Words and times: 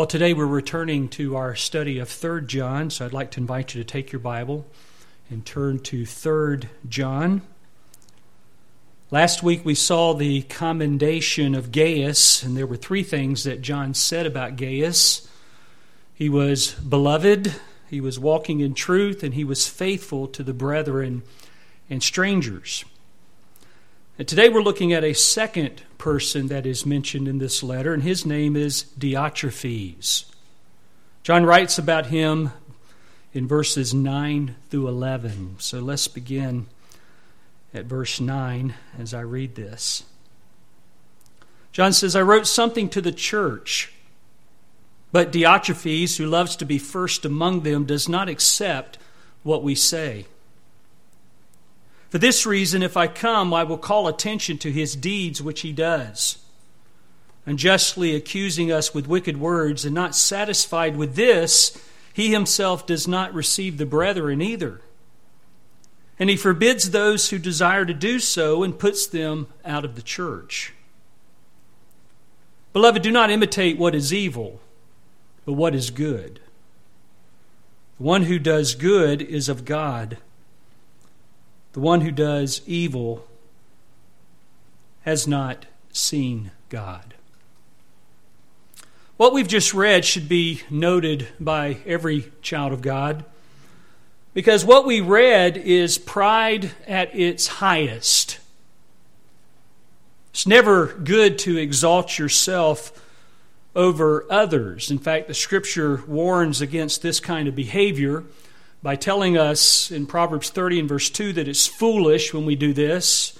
Well, 0.00 0.06
today 0.06 0.32
we're 0.32 0.46
returning 0.46 1.10
to 1.10 1.36
our 1.36 1.54
study 1.54 1.98
of 1.98 2.08
3rd 2.08 2.46
John, 2.46 2.88
so 2.88 3.04
I'd 3.04 3.12
like 3.12 3.32
to 3.32 3.40
invite 3.40 3.74
you 3.74 3.82
to 3.82 3.86
take 3.86 4.12
your 4.12 4.20
Bible 4.20 4.66
and 5.28 5.44
turn 5.44 5.78
to 5.80 6.04
3rd 6.04 6.68
John. 6.88 7.42
Last 9.10 9.42
week 9.42 9.62
we 9.62 9.74
saw 9.74 10.14
the 10.14 10.40
commendation 10.40 11.54
of 11.54 11.70
Gaius, 11.70 12.42
and 12.42 12.56
there 12.56 12.66
were 12.66 12.78
three 12.78 13.02
things 13.02 13.44
that 13.44 13.60
John 13.60 13.92
said 13.92 14.24
about 14.24 14.56
Gaius. 14.56 15.28
He 16.14 16.30
was 16.30 16.72
beloved, 16.76 17.56
he 17.90 18.00
was 18.00 18.18
walking 18.18 18.60
in 18.60 18.72
truth, 18.72 19.22
and 19.22 19.34
he 19.34 19.44
was 19.44 19.68
faithful 19.68 20.26
to 20.28 20.42
the 20.42 20.54
brethren 20.54 21.24
and 21.90 22.02
strangers. 22.02 22.86
And 24.18 24.26
today 24.26 24.48
we're 24.48 24.62
looking 24.62 24.94
at 24.94 25.04
a 25.04 25.12
second 25.12 25.82
person 26.00 26.48
that 26.48 26.64
is 26.64 26.86
mentioned 26.86 27.28
in 27.28 27.38
this 27.38 27.62
letter, 27.62 27.92
and 27.92 28.02
his 28.02 28.24
name 28.24 28.56
is 28.56 28.84
Diotrephes. 28.98 30.24
John 31.22 31.44
writes 31.44 31.76
about 31.76 32.06
him 32.06 32.52
in 33.34 33.46
verses 33.46 33.92
9 33.92 34.56
through 34.70 34.88
11. 34.88 35.56
So 35.58 35.78
let's 35.78 36.08
begin 36.08 36.66
at 37.74 37.84
verse 37.84 38.18
9 38.18 38.74
as 38.98 39.12
I 39.12 39.20
read 39.20 39.54
this. 39.54 40.04
John 41.70 41.92
says, 41.92 42.16
I 42.16 42.22
wrote 42.22 42.46
something 42.46 42.88
to 42.88 43.02
the 43.02 43.12
church, 43.12 43.92
but 45.12 45.30
Diotrephes, 45.30 46.16
who 46.16 46.24
loves 46.24 46.56
to 46.56 46.64
be 46.64 46.78
first 46.78 47.26
among 47.26 47.60
them, 47.60 47.84
does 47.84 48.08
not 48.08 48.30
accept 48.30 48.96
what 49.42 49.62
we 49.62 49.74
say. 49.74 50.24
For 52.10 52.18
this 52.18 52.44
reason, 52.44 52.82
if 52.82 52.96
I 52.96 53.06
come, 53.06 53.54
I 53.54 53.62
will 53.62 53.78
call 53.78 54.08
attention 54.08 54.58
to 54.58 54.72
his 54.72 54.96
deeds 54.96 55.40
which 55.40 55.60
he 55.60 55.72
does, 55.72 56.38
unjustly 57.46 58.16
accusing 58.16 58.72
us 58.72 58.92
with 58.92 59.06
wicked 59.06 59.38
words, 59.38 59.84
and 59.84 59.94
not 59.94 60.16
satisfied 60.16 60.96
with 60.96 61.14
this, 61.14 61.80
he 62.12 62.32
himself 62.32 62.84
does 62.84 63.06
not 63.06 63.32
receive 63.32 63.78
the 63.78 63.86
brethren 63.86 64.42
either. 64.42 64.80
And 66.18 66.28
he 66.28 66.36
forbids 66.36 66.90
those 66.90 67.30
who 67.30 67.38
desire 67.38 67.86
to 67.86 67.94
do 67.94 68.18
so 68.18 68.64
and 68.64 68.78
puts 68.78 69.06
them 69.06 69.46
out 69.64 69.84
of 69.84 69.94
the 69.94 70.02
church. 70.02 70.74
Beloved, 72.72 73.02
do 73.02 73.12
not 73.12 73.30
imitate 73.30 73.78
what 73.78 73.94
is 73.94 74.12
evil, 74.12 74.60
but 75.44 75.52
what 75.52 75.76
is 75.76 75.90
good. 75.90 76.40
The 77.98 78.02
one 78.02 78.24
who 78.24 78.40
does 78.40 78.74
good 78.74 79.22
is 79.22 79.48
of 79.48 79.64
God 79.64 80.18
the 81.72 81.80
one 81.80 82.00
who 82.00 82.10
does 82.10 82.62
evil 82.66 83.26
has 85.02 85.26
not 85.26 85.66
seen 85.92 86.50
God. 86.68 87.14
What 89.16 89.32
we've 89.32 89.48
just 89.48 89.74
read 89.74 90.04
should 90.04 90.28
be 90.28 90.62
noted 90.70 91.28
by 91.38 91.78
every 91.84 92.32
child 92.42 92.72
of 92.72 92.80
God 92.82 93.24
because 94.32 94.64
what 94.64 94.86
we 94.86 95.00
read 95.00 95.56
is 95.56 95.98
pride 95.98 96.70
at 96.86 97.14
its 97.14 97.46
highest. 97.46 98.38
It's 100.30 100.46
never 100.46 100.86
good 100.86 101.38
to 101.40 101.58
exalt 101.58 102.18
yourself 102.18 103.04
over 103.74 104.26
others. 104.30 104.90
In 104.90 104.98
fact, 104.98 105.28
the 105.28 105.34
scripture 105.34 106.02
warns 106.06 106.60
against 106.60 107.02
this 107.02 107.20
kind 107.20 107.48
of 107.48 107.54
behavior 107.54 108.24
by 108.82 108.96
telling 108.96 109.36
us 109.36 109.90
in 109.90 110.06
Proverbs 110.06 110.50
30 110.50 110.80
and 110.80 110.88
verse 110.88 111.10
2 111.10 111.32
that 111.34 111.48
it's 111.48 111.66
foolish 111.66 112.32
when 112.32 112.46
we 112.46 112.56
do 112.56 112.72
this, 112.72 113.38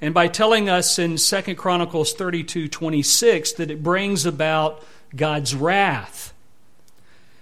and 0.00 0.14
by 0.14 0.28
telling 0.28 0.68
us 0.68 0.98
in 0.98 1.16
2 1.16 1.54
Chronicles 1.54 2.14
32 2.14 2.68
26 2.68 3.52
that 3.52 3.70
it 3.70 3.82
brings 3.82 4.24
about 4.24 4.82
God's 5.14 5.54
wrath. 5.54 6.32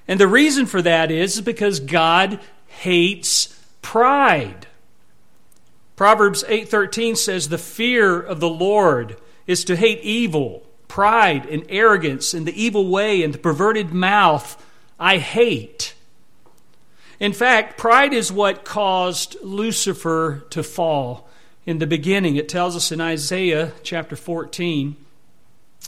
And 0.09 0.19
the 0.19 0.27
reason 0.27 0.67
for 0.67 0.83
that 0.83 1.11
is 1.11 1.41
because 1.41 1.81
God 1.81 2.41
hates 2.67 3.55
pride. 3.83 4.67
Proverbs 5.97 6.45
8:13 6.49 7.17
says 7.17 7.49
the 7.49 7.59
fear 7.59 8.21
of 8.21 8.41
the 8.41 8.49
Lord 8.49 9.17
is 9.47 9.65
to 9.65 9.77
hate 9.77 10.01
evil, 10.01 10.67
pride 10.89 11.47
and 11.47 11.65
arrogance 11.69 12.35
and 12.35 12.47
the 12.47 12.61
evil 12.61 12.89
way 12.89 13.23
and 13.23 13.35
the 13.35 13.39
perverted 13.39 13.93
mouth 13.93 14.65
I 14.99 15.19
hate. 15.19 15.95
In 17.21 17.33
fact, 17.33 17.79
pride 17.79 18.13
is 18.13 18.31
what 18.31 18.65
caused 18.65 19.37
Lucifer 19.43 20.45
to 20.51 20.63
fall 20.63 21.29
in 21.67 21.79
the 21.79 21.87
beginning. 21.87 22.37
It 22.37 22.49
tells 22.49 22.77
us 22.77 22.93
in 22.93 23.01
Isaiah 23.01 23.73
chapter 23.83 24.15
14 24.15 24.97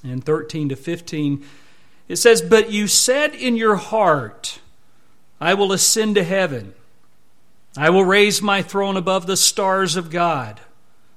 and 0.03 0.25
13 0.25 0.71
to 0.71 0.77
15. 0.77 1.45
It 2.09 2.17
says, 2.17 2.43
But 2.43 2.73
you 2.73 2.89
said 2.89 3.35
in 3.35 3.57
your 3.57 3.77
heart, 3.77 4.61
I 5.41 5.55
will 5.55 5.73
ascend 5.73 6.17
to 6.17 6.25
heaven. 6.25 6.75
I 7.77 7.91
will 7.91 8.05
raise 8.05 8.43
my 8.43 8.63
throne 8.63 8.97
above 8.97 9.27
the 9.27 9.37
stars 9.37 9.95
of 9.95 10.11
God. 10.11 10.61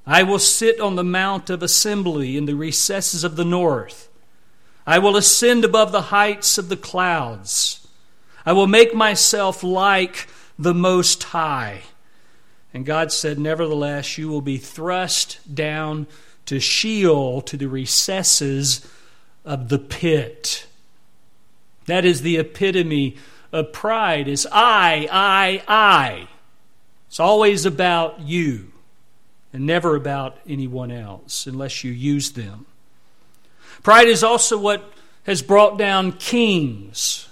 I 0.06 0.24
will 0.24 0.40
sit 0.40 0.80
on 0.80 0.96
the 0.96 1.04
mount 1.04 1.50
of 1.50 1.64
assembly 1.64 2.38
in 2.38 2.46
the 2.46 2.56
recesses 2.56 3.24
of 3.24 3.36
the 3.36 3.46
north. 3.46 4.10
I 4.86 5.00
will 5.00 5.16
ascend 5.16 5.66
above 5.66 5.92
the 5.92 6.04
heights 6.04 6.58
of 6.58 6.70
the 6.70 6.78
clouds. 6.78 7.83
I 8.46 8.54
will 8.54 8.68
make 8.68 8.94
myself 8.94 9.64
like 9.64 10.28
the 10.60 10.74
Most 10.74 11.24
High. 11.24 11.82
And 12.74 12.86
God 12.86 13.12
said, 13.12 13.40
Nevertheless, 13.40 14.18
you 14.18 14.30
will 14.30 14.42
be 14.42 14.58
thrust 14.58 15.40
down 15.54 16.08
to 16.46 16.60
Sheol, 16.60 17.42
to 17.42 17.56
the 17.56 17.68
recesses 17.68 18.88
of 19.46 19.70
the 19.70 19.80
pit. 19.80 20.68
That 21.86 22.06
is 22.06 22.22
the 22.22 22.38
epitome 22.38 23.18
of 23.52 23.72
pride 23.72 24.28
is 24.28 24.48
I, 24.52 25.08
I, 25.12 25.64
I. 25.68 26.28
It's 27.08 27.20
always 27.20 27.66
about 27.66 28.20
you 28.22 28.72
and 29.54 29.66
never 29.66 29.96
about 29.96 30.38
anyone 30.48 30.92
else 30.92 31.46
unless 31.46 31.84
you 31.84 31.92
use 31.92 32.32
them. 32.32 32.66
Pride 33.84 34.08
is 34.08 34.24
also 34.24 34.58
what 34.58 34.92
has 35.26 35.42
brought 35.42 35.78
down 35.78 36.14
kings 36.14 37.30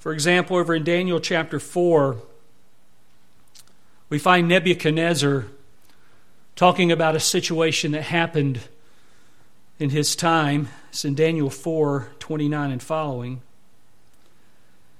for 0.00 0.12
example, 0.12 0.56
over 0.56 0.74
in 0.74 0.82
Daniel 0.82 1.20
chapter 1.20 1.60
4, 1.60 2.16
we 4.08 4.18
find 4.18 4.48
Nebuchadnezzar 4.48 5.46
talking 6.56 6.90
about 6.90 7.14
a 7.14 7.20
situation 7.20 7.92
that 7.92 8.04
happened 8.04 8.60
in 9.78 9.90
his 9.90 10.16
time. 10.16 10.68
It's 10.88 11.04
in 11.04 11.14
Daniel 11.14 11.50
4 11.50 12.08
29 12.18 12.70
and 12.70 12.82
following. 12.82 13.42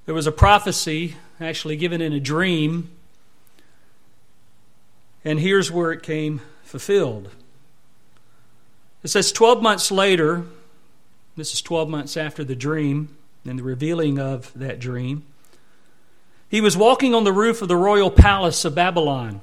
There 0.04 0.14
was 0.14 0.26
a 0.26 0.32
prophecy 0.32 1.16
actually 1.40 1.76
given 1.76 2.02
in 2.02 2.12
a 2.12 2.20
dream, 2.20 2.90
and 5.24 5.40
here's 5.40 5.72
where 5.72 5.92
it 5.92 6.02
came 6.02 6.42
fulfilled. 6.62 7.30
It 9.02 9.08
says 9.08 9.32
12 9.32 9.62
months 9.62 9.90
later, 9.90 10.44
this 11.38 11.54
is 11.54 11.62
12 11.62 11.88
months 11.88 12.18
after 12.18 12.44
the 12.44 12.54
dream, 12.54 13.16
and 13.44 13.58
the 13.58 13.62
revealing 13.62 14.18
of 14.18 14.52
that 14.54 14.78
dream. 14.78 15.24
He 16.48 16.60
was 16.60 16.76
walking 16.76 17.14
on 17.14 17.24
the 17.24 17.32
roof 17.32 17.62
of 17.62 17.68
the 17.68 17.76
royal 17.76 18.10
palace 18.10 18.64
of 18.64 18.74
Babylon. 18.74 19.40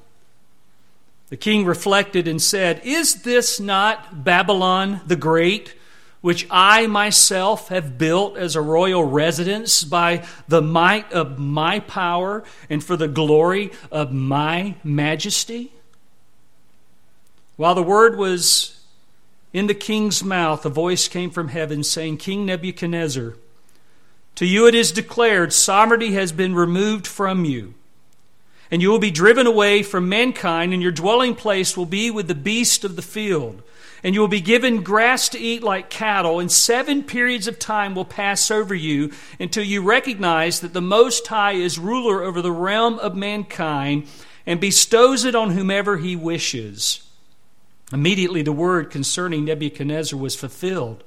The 1.29 1.37
king 1.37 1.65
reflected 1.65 2.27
and 2.27 2.41
said, 2.41 2.81
Is 2.83 3.23
this 3.23 3.59
not 3.59 4.23
Babylon 4.23 5.01
the 5.07 5.15
Great, 5.15 5.75
which 6.21 6.47
I 6.49 6.87
myself 6.87 7.69
have 7.69 7.97
built 7.97 8.37
as 8.37 8.55
a 8.55 8.61
royal 8.61 9.03
residence 9.03 9.83
by 9.83 10.25
the 10.47 10.61
might 10.61 11.11
of 11.13 11.37
my 11.37 11.79
power 11.79 12.43
and 12.69 12.83
for 12.83 12.97
the 12.97 13.07
glory 13.07 13.71
of 13.91 14.11
my 14.11 14.75
majesty? 14.83 15.73
While 17.55 17.75
the 17.75 17.83
word 17.83 18.17
was 18.17 18.79
in 19.51 19.67
the 19.67 19.73
king's 19.73 20.23
mouth, 20.23 20.65
a 20.65 20.69
voice 20.69 21.07
came 21.07 21.29
from 21.29 21.49
heaven 21.49 21.83
saying, 21.83 22.17
King 22.17 22.45
Nebuchadnezzar, 22.45 23.35
to 24.37 24.45
you 24.45 24.67
it 24.67 24.75
is 24.75 24.91
declared, 24.91 25.51
sovereignty 25.51 26.13
has 26.13 26.31
been 26.31 26.53
removed 26.53 27.07
from 27.07 27.43
you. 27.43 27.73
And 28.69 28.83
you 28.83 28.89
will 28.89 28.99
be 28.99 29.09
driven 29.09 29.47
away 29.47 29.81
from 29.81 30.09
mankind, 30.09 30.73
and 30.73 30.81
your 30.81 30.91
dwelling 30.91 31.33
place 31.33 31.75
will 31.75 31.87
be 31.87 32.11
with 32.11 32.27
the 32.27 32.35
beast 32.35 32.83
of 32.83 32.95
the 32.95 33.01
field. 33.01 33.63
And 34.03 34.13
you 34.13 34.21
will 34.21 34.27
be 34.27 34.41
given 34.41 34.83
grass 34.83 35.27
to 35.29 35.39
eat 35.39 35.63
like 35.63 35.89
cattle, 35.89 36.39
and 36.39 36.51
seven 36.51 37.01
periods 37.01 37.47
of 37.47 37.57
time 37.57 37.95
will 37.95 38.05
pass 38.05 38.51
over 38.51 38.75
you 38.75 39.11
until 39.39 39.63
you 39.63 39.81
recognize 39.81 40.59
that 40.59 40.73
the 40.73 40.81
Most 40.81 41.25
High 41.25 41.53
is 41.53 41.79
ruler 41.79 42.21
over 42.21 42.39
the 42.39 42.51
realm 42.51 42.99
of 42.99 43.15
mankind 43.15 44.05
and 44.45 44.61
bestows 44.61 45.25
it 45.25 45.33
on 45.33 45.51
whomever 45.51 45.97
he 45.97 46.15
wishes. 46.15 47.01
Immediately, 47.91 48.43
the 48.43 48.51
word 48.51 48.91
concerning 48.91 49.45
Nebuchadnezzar 49.45 50.19
was 50.19 50.35
fulfilled. 50.35 51.03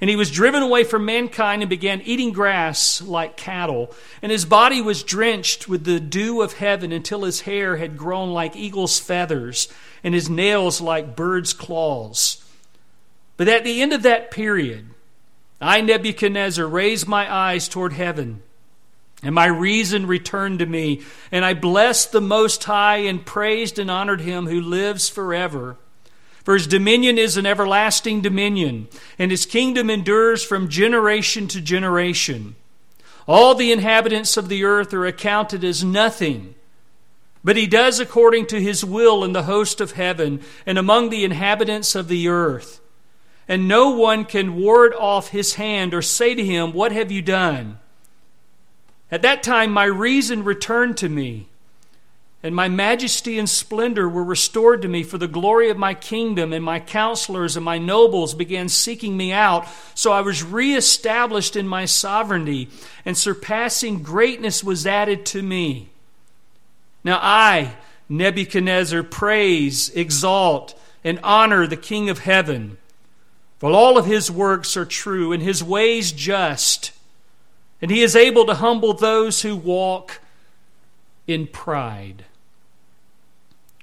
And 0.00 0.08
he 0.08 0.16
was 0.16 0.30
driven 0.30 0.62
away 0.62 0.84
from 0.84 1.04
mankind 1.04 1.62
and 1.62 1.68
began 1.68 2.00
eating 2.02 2.32
grass 2.32 3.02
like 3.02 3.36
cattle. 3.36 3.94
And 4.22 4.32
his 4.32 4.46
body 4.46 4.80
was 4.80 5.02
drenched 5.02 5.68
with 5.68 5.84
the 5.84 6.00
dew 6.00 6.40
of 6.40 6.54
heaven 6.54 6.90
until 6.90 7.24
his 7.24 7.42
hair 7.42 7.76
had 7.76 7.98
grown 7.98 8.32
like 8.32 8.56
eagle's 8.56 8.98
feathers 8.98 9.68
and 10.02 10.14
his 10.14 10.30
nails 10.30 10.80
like 10.80 11.16
bird's 11.16 11.52
claws. 11.52 12.42
But 13.36 13.48
at 13.48 13.64
the 13.64 13.82
end 13.82 13.92
of 13.92 14.02
that 14.02 14.30
period, 14.30 14.86
I, 15.60 15.80
Nebuchadnezzar, 15.82 16.66
raised 16.66 17.06
my 17.06 17.30
eyes 17.32 17.68
toward 17.68 17.92
heaven, 17.92 18.42
and 19.22 19.34
my 19.34 19.46
reason 19.46 20.06
returned 20.06 20.60
to 20.60 20.66
me, 20.66 21.02
and 21.30 21.44
I 21.44 21.52
blessed 21.52 22.12
the 22.12 22.22
Most 22.22 22.64
High 22.64 22.98
and 22.98 23.24
praised 23.24 23.78
and 23.78 23.90
honored 23.90 24.22
him 24.22 24.46
who 24.46 24.60
lives 24.60 25.10
forever. 25.10 25.76
For 26.44 26.54
his 26.54 26.66
dominion 26.66 27.18
is 27.18 27.36
an 27.36 27.46
everlasting 27.46 28.22
dominion, 28.22 28.88
and 29.18 29.30
his 29.30 29.46
kingdom 29.46 29.90
endures 29.90 30.42
from 30.42 30.68
generation 30.68 31.48
to 31.48 31.60
generation. 31.60 32.56
All 33.28 33.54
the 33.54 33.72
inhabitants 33.72 34.36
of 34.36 34.48
the 34.48 34.64
earth 34.64 34.94
are 34.94 35.06
accounted 35.06 35.62
as 35.62 35.84
nothing. 35.84 36.54
But 37.44 37.56
he 37.56 37.66
does 37.66 38.00
according 38.00 38.46
to 38.46 38.60
his 38.60 38.84
will 38.84 39.24
in 39.24 39.32
the 39.32 39.44
host 39.44 39.80
of 39.80 39.92
heaven 39.92 40.42
and 40.66 40.78
among 40.78 41.10
the 41.10 41.24
inhabitants 41.24 41.94
of 41.94 42.08
the 42.08 42.28
earth. 42.28 42.80
And 43.48 43.66
no 43.66 43.90
one 43.90 44.24
can 44.24 44.56
ward 44.56 44.94
off 44.94 45.28
his 45.28 45.54
hand 45.54 45.94
or 45.94 46.02
say 46.02 46.34
to 46.34 46.44
him, 46.44 46.72
What 46.72 46.92
have 46.92 47.10
you 47.10 47.22
done? 47.22 47.78
At 49.10 49.22
that 49.22 49.42
time 49.42 49.72
my 49.72 49.84
reason 49.84 50.44
returned 50.44 50.96
to 50.98 51.08
me 51.08 51.48
and 52.42 52.54
my 52.54 52.68
majesty 52.68 53.38
and 53.38 53.48
splendor 53.48 54.08
were 54.08 54.24
restored 54.24 54.80
to 54.82 54.88
me 54.88 55.02
for 55.02 55.18
the 55.18 55.28
glory 55.28 55.68
of 55.68 55.76
my 55.76 55.92
kingdom, 55.92 56.54
and 56.54 56.64
my 56.64 56.80
counselors 56.80 57.54
and 57.54 57.64
my 57.64 57.76
nobles 57.76 58.32
began 58.32 58.70
seeking 58.70 59.14
me 59.14 59.30
out. 59.30 59.66
So 59.94 60.10
I 60.10 60.22
was 60.22 60.42
reestablished 60.42 61.54
in 61.54 61.68
my 61.68 61.84
sovereignty, 61.84 62.70
and 63.04 63.16
surpassing 63.16 64.02
greatness 64.02 64.64
was 64.64 64.86
added 64.86 65.26
to 65.26 65.42
me. 65.42 65.90
Now 67.04 67.18
I, 67.20 67.74
Nebuchadnezzar, 68.08 69.02
praise, 69.02 69.90
exalt, 69.90 70.80
and 71.04 71.20
honor 71.22 71.66
the 71.66 71.76
King 71.76 72.08
of 72.08 72.20
heaven. 72.20 72.78
For 73.58 73.70
all 73.70 73.98
of 73.98 74.06
his 74.06 74.30
works 74.30 74.78
are 74.78 74.86
true, 74.86 75.32
and 75.32 75.42
his 75.42 75.62
ways 75.62 76.10
just, 76.10 76.92
and 77.82 77.90
he 77.90 78.02
is 78.02 78.16
able 78.16 78.46
to 78.46 78.54
humble 78.54 78.94
those 78.94 79.42
who 79.42 79.54
walk 79.54 80.20
in 81.26 81.46
pride. 81.46 82.24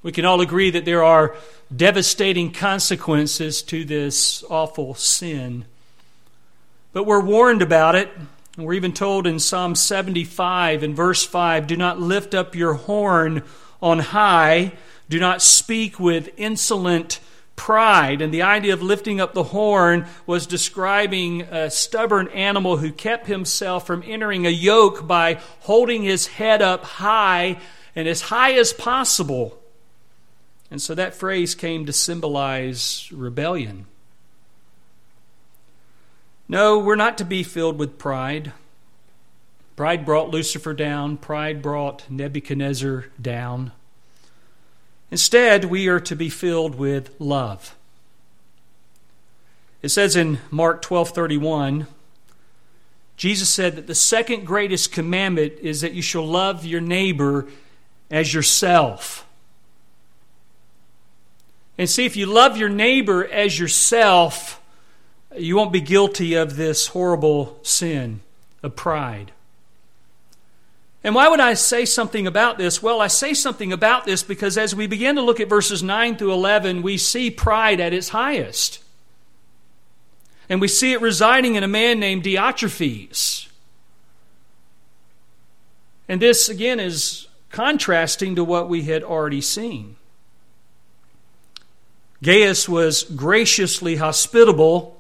We 0.03 0.11
can 0.11 0.25
all 0.25 0.41
agree 0.41 0.69
that 0.71 0.85
there 0.85 1.03
are 1.03 1.35
devastating 1.75 2.51
consequences 2.51 3.61
to 3.63 3.83
this 3.83 4.43
awful 4.49 4.93
sin. 4.93 5.65
But 6.93 7.05
we're 7.05 7.23
warned 7.23 7.61
about 7.61 7.95
it. 7.95 8.09
We're 8.57 8.73
even 8.73 8.93
told 8.93 9.27
in 9.27 9.39
Psalm 9.39 9.75
75 9.75 10.83
in 10.83 10.95
verse 10.95 11.23
5 11.23 11.67
do 11.67 11.75
not 11.75 11.99
lift 11.99 12.33
up 12.33 12.55
your 12.55 12.73
horn 12.73 13.43
on 13.81 13.99
high, 13.99 14.73
do 15.09 15.19
not 15.19 15.41
speak 15.41 15.99
with 15.99 16.29
insolent 16.37 17.19
pride. 17.55 18.21
And 18.21 18.33
the 18.33 18.43
idea 18.43 18.73
of 18.73 18.81
lifting 18.81 19.19
up 19.19 19.33
the 19.33 19.43
horn 19.43 20.05
was 20.25 20.47
describing 20.47 21.41
a 21.41 21.69
stubborn 21.69 22.27
animal 22.29 22.77
who 22.77 22.91
kept 22.91 23.27
himself 23.27 23.85
from 23.85 24.03
entering 24.05 24.45
a 24.45 24.51
yoke 24.51 25.07
by 25.07 25.39
holding 25.61 26.03
his 26.03 26.27
head 26.27 26.61
up 26.61 26.83
high 26.83 27.57
and 27.95 28.07
as 28.07 28.21
high 28.21 28.53
as 28.53 28.73
possible. 28.73 29.59
And 30.69 30.81
so 30.81 30.93
that 30.95 31.15
phrase 31.15 31.55
came 31.55 31.85
to 31.85 31.93
symbolize 31.93 33.09
rebellion. 33.11 33.85
No, 36.49 36.79
we're 36.79 36.95
not 36.95 37.17
to 37.17 37.25
be 37.25 37.43
filled 37.43 37.77
with 37.77 37.97
pride. 37.97 38.53
Pride 39.75 40.05
brought 40.05 40.29
Lucifer 40.29 40.73
down, 40.73 41.17
pride 41.17 41.61
brought 41.61 42.09
Nebuchadnezzar 42.09 43.05
down. 43.21 43.71
Instead, 45.11 45.65
we 45.65 45.87
are 45.87 45.99
to 45.99 46.15
be 46.15 46.29
filled 46.29 46.75
with 46.75 47.13
love. 47.19 47.75
It 49.81 49.89
says 49.89 50.15
in 50.15 50.39
Mark 50.49 50.81
12:31, 50.81 51.85
Jesus 53.15 53.49
said 53.49 53.75
that 53.75 53.87
the 53.87 53.95
second 53.95 54.45
greatest 54.45 54.91
commandment 54.91 55.53
is 55.61 55.81
that 55.81 55.93
you 55.93 56.01
shall 56.01 56.25
love 56.25 56.65
your 56.65 56.81
neighbor 56.81 57.47
as 58.09 58.33
yourself. 58.33 59.26
And 61.77 61.89
see, 61.89 62.05
if 62.05 62.15
you 62.15 62.25
love 62.25 62.57
your 62.57 62.69
neighbor 62.69 63.25
as 63.25 63.59
yourself, 63.59 64.61
you 65.37 65.55
won't 65.55 65.71
be 65.71 65.81
guilty 65.81 66.33
of 66.33 66.55
this 66.55 66.87
horrible 66.87 67.59
sin 67.61 68.21
of 68.63 68.75
pride. 68.75 69.31
And 71.03 71.13
why 71.13 71.29
would 71.29 71.39
I 71.39 71.53
say 71.53 71.85
something 71.85 72.25
about 72.25 72.57
this? 72.57 72.81
Well, 72.81 72.99
I 72.99 73.07
say 73.07 73.33
something 73.33 73.71
about 73.71 74.05
this 74.05 74.23
because 74.23 74.57
as 74.57 74.75
we 74.75 74.87
begin 74.87 75.15
to 75.15 75.21
look 75.21 75.39
at 75.39 75.47
verses 75.47 75.83
9 75.83 76.17
through 76.17 76.33
11, 76.33 76.81
we 76.81 76.97
see 76.97 77.29
pride 77.29 77.79
at 77.79 77.93
its 77.93 78.09
highest. 78.09 78.83
And 80.49 80.59
we 80.59 80.67
see 80.67 80.93
it 80.93 81.01
residing 81.01 81.55
in 81.55 81.63
a 81.63 81.67
man 81.67 81.99
named 81.99 82.23
Diotrephes. 82.23 83.47
And 86.09 86.21
this, 86.21 86.49
again, 86.49 86.79
is 86.79 87.27
contrasting 87.51 88.35
to 88.35 88.43
what 88.43 88.69
we 88.69 88.83
had 88.83 89.03
already 89.03 89.41
seen. 89.41 89.97
Gaius 92.23 92.67
was 92.67 93.03
graciously 93.03 93.97
hospitable. 93.97 94.97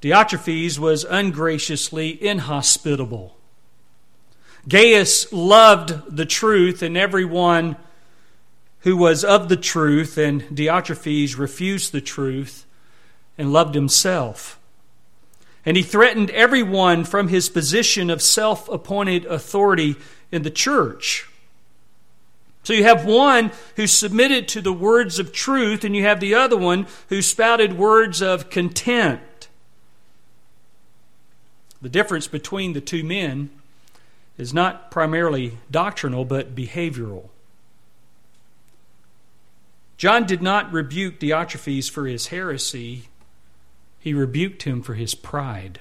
Diotrephes 0.00 0.78
was 0.78 1.04
ungraciously 1.04 2.22
inhospitable. 2.22 3.36
Gaius 4.68 5.32
loved 5.32 6.16
the 6.16 6.26
truth 6.26 6.82
and 6.82 6.96
everyone 6.96 7.76
who 8.80 8.96
was 8.96 9.24
of 9.24 9.48
the 9.48 9.56
truth, 9.56 10.18
and 10.18 10.42
Diotrephes 10.42 11.38
refused 11.38 11.92
the 11.92 12.00
truth 12.00 12.64
and 13.38 13.52
loved 13.52 13.74
himself. 13.74 14.58
And 15.64 15.76
he 15.76 15.84
threatened 15.84 16.30
everyone 16.30 17.04
from 17.04 17.28
his 17.28 17.48
position 17.48 18.10
of 18.10 18.20
self 18.20 18.68
appointed 18.68 19.24
authority 19.26 19.96
in 20.32 20.42
the 20.42 20.50
church. 20.50 21.28
So 22.64 22.72
you 22.72 22.84
have 22.84 23.04
one 23.04 23.50
who 23.76 23.86
submitted 23.86 24.46
to 24.48 24.60
the 24.60 24.72
words 24.72 25.18
of 25.18 25.32
truth, 25.32 25.84
and 25.84 25.96
you 25.96 26.04
have 26.04 26.20
the 26.20 26.34
other 26.34 26.56
one 26.56 26.86
who 27.08 27.20
spouted 27.20 27.76
words 27.76 28.22
of 28.22 28.50
contempt. 28.50 29.48
The 31.80 31.88
difference 31.88 32.28
between 32.28 32.72
the 32.72 32.80
two 32.80 33.02
men 33.02 33.50
is 34.38 34.54
not 34.54 34.90
primarily 34.90 35.58
doctrinal, 35.70 36.24
but 36.24 36.54
behavioral. 36.54 37.28
John 39.96 40.24
did 40.24 40.42
not 40.42 40.72
rebuke 40.72 41.18
Diotrephes 41.18 41.90
for 41.90 42.06
his 42.06 42.28
heresy, 42.28 43.08
he 43.98 44.14
rebuked 44.14 44.64
him 44.64 44.82
for 44.82 44.94
his 44.94 45.14
pride. 45.14 45.80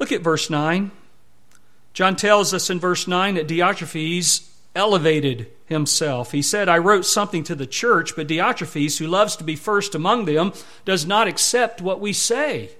Look 0.00 0.10
at 0.10 0.22
verse 0.22 0.50
9. 0.50 0.90
John 1.92 2.16
tells 2.16 2.52
us 2.52 2.70
in 2.70 2.80
verse 2.80 3.06
9 3.06 3.34
that 3.34 3.46
Diotrephes 3.46 4.49
elevated 4.74 5.48
himself. 5.66 6.32
He 6.32 6.42
said, 6.42 6.68
I 6.68 6.78
wrote 6.78 7.06
something 7.06 7.44
to 7.44 7.54
the 7.54 7.66
church, 7.66 8.14
but 8.16 8.28
Diotrephes, 8.28 8.98
who 8.98 9.06
loves 9.06 9.36
to 9.36 9.44
be 9.44 9.56
first 9.56 9.94
among 9.94 10.24
them, 10.24 10.52
does 10.84 11.06
not 11.06 11.28
accept 11.28 11.80
what 11.80 12.00
we 12.00 12.12
say. 12.12 12.70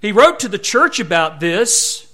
He 0.00 0.12
wrote 0.12 0.40
to 0.40 0.48
the 0.48 0.58
church 0.58 1.00
about 1.00 1.40
this, 1.40 2.12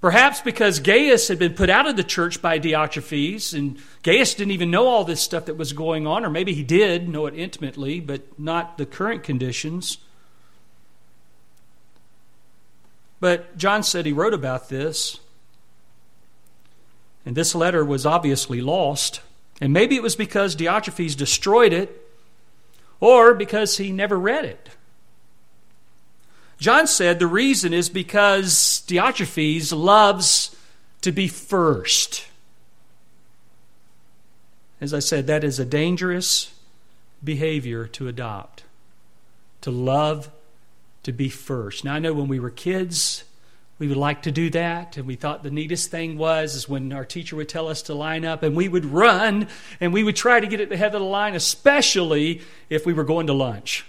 perhaps 0.00 0.40
because 0.40 0.80
Gaius 0.80 1.28
had 1.28 1.38
been 1.38 1.54
put 1.54 1.70
out 1.70 1.88
of 1.88 1.96
the 1.96 2.04
church 2.04 2.42
by 2.42 2.58
Diotrephes, 2.58 3.54
and 3.54 3.78
Gaius 4.02 4.34
didn't 4.34 4.52
even 4.52 4.70
know 4.70 4.86
all 4.86 5.04
this 5.04 5.20
stuff 5.20 5.46
that 5.46 5.56
was 5.56 5.72
going 5.72 6.06
on, 6.06 6.24
or 6.24 6.30
maybe 6.30 6.52
he 6.52 6.62
did 6.62 7.08
know 7.08 7.26
it 7.26 7.34
intimately, 7.34 8.00
but 8.00 8.38
not 8.38 8.78
the 8.78 8.86
current 8.86 9.22
conditions. 9.22 9.98
But 13.18 13.56
John 13.56 13.82
said 13.82 14.06
he 14.06 14.12
wrote 14.12 14.34
about 14.34 14.68
this 14.68 15.20
and 17.26 17.36
this 17.36 17.54
letter 17.54 17.84
was 17.84 18.06
obviously 18.06 18.62
lost. 18.62 19.20
And 19.60 19.72
maybe 19.72 19.96
it 19.96 20.02
was 20.02 20.14
because 20.16 20.54
Diotrephes 20.54 21.16
destroyed 21.16 21.72
it, 21.72 22.08
or 23.00 23.34
because 23.34 23.76
he 23.76 23.90
never 23.90 24.18
read 24.18 24.44
it. 24.44 24.70
John 26.58 26.86
said 26.86 27.18
the 27.18 27.26
reason 27.26 27.74
is 27.74 27.90
because 27.90 28.82
Diotrephes 28.86 29.76
loves 29.76 30.56
to 31.02 31.12
be 31.12 31.28
first. 31.28 32.26
As 34.80 34.94
I 34.94 35.00
said, 35.00 35.26
that 35.26 35.44
is 35.44 35.58
a 35.58 35.64
dangerous 35.64 36.54
behavior 37.22 37.86
to 37.88 38.08
adopt. 38.08 38.62
To 39.62 39.70
love 39.70 40.30
to 41.02 41.12
be 41.12 41.28
first. 41.28 41.84
Now, 41.84 41.94
I 41.94 41.98
know 41.98 42.14
when 42.14 42.28
we 42.28 42.38
were 42.38 42.50
kids, 42.50 43.24
we 43.78 43.88
would 43.88 43.96
like 43.96 44.22
to 44.22 44.32
do 44.32 44.48
that 44.50 44.96
and 44.96 45.06
we 45.06 45.16
thought 45.16 45.42
the 45.42 45.50
neatest 45.50 45.90
thing 45.90 46.16
was 46.16 46.54
is 46.54 46.68
when 46.68 46.92
our 46.92 47.04
teacher 47.04 47.36
would 47.36 47.48
tell 47.48 47.68
us 47.68 47.82
to 47.82 47.94
line 47.94 48.24
up 48.24 48.42
and 48.42 48.56
we 48.56 48.68
would 48.68 48.86
run 48.86 49.48
and 49.80 49.92
we 49.92 50.02
would 50.02 50.16
try 50.16 50.40
to 50.40 50.46
get 50.46 50.60
at 50.60 50.70
the 50.70 50.76
head 50.76 50.94
of 50.94 51.00
the 51.00 51.06
line 51.06 51.34
especially 51.34 52.40
if 52.70 52.86
we 52.86 52.94
were 52.94 53.04
going 53.04 53.26
to 53.26 53.32
lunch. 53.32 53.84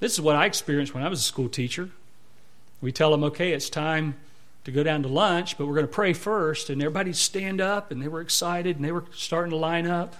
This 0.00 0.14
is 0.14 0.20
what 0.20 0.36
i 0.36 0.46
experienced 0.46 0.94
when 0.94 1.02
i 1.02 1.08
was 1.08 1.20
a 1.20 1.24
school 1.24 1.48
teacher. 1.48 1.90
We 2.80 2.92
tell 2.92 3.10
them 3.10 3.24
okay 3.24 3.52
it's 3.52 3.68
time 3.68 4.16
to 4.64 4.72
go 4.72 4.82
down 4.82 5.02
to 5.02 5.08
lunch 5.08 5.58
but 5.58 5.66
we're 5.66 5.74
going 5.74 5.86
to 5.86 5.92
pray 5.92 6.14
first 6.14 6.70
and 6.70 6.80
everybody 6.80 7.12
stand 7.12 7.60
up 7.60 7.90
and 7.90 8.00
they 8.00 8.08
were 8.08 8.22
excited 8.22 8.76
and 8.76 8.84
they 8.84 8.92
were 8.92 9.04
starting 9.12 9.50
to 9.50 9.56
line 9.56 9.86
up. 9.86 10.16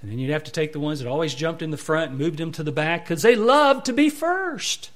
And 0.00 0.10
then 0.10 0.18
you'd 0.18 0.32
have 0.32 0.44
to 0.44 0.52
take 0.52 0.72
the 0.72 0.80
ones 0.80 1.00
that 1.00 1.08
always 1.08 1.34
jumped 1.34 1.62
in 1.62 1.70
the 1.70 1.78
front 1.78 2.10
and 2.10 2.18
moved 2.18 2.38
them 2.38 2.52
to 2.52 2.62
the 2.62 2.72
back 2.72 3.04
because 3.04 3.22
they 3.22 3.36
loved 3.36 3.86
to 3.86 3.92
be 3.92 4.10
first. 4.10 4.90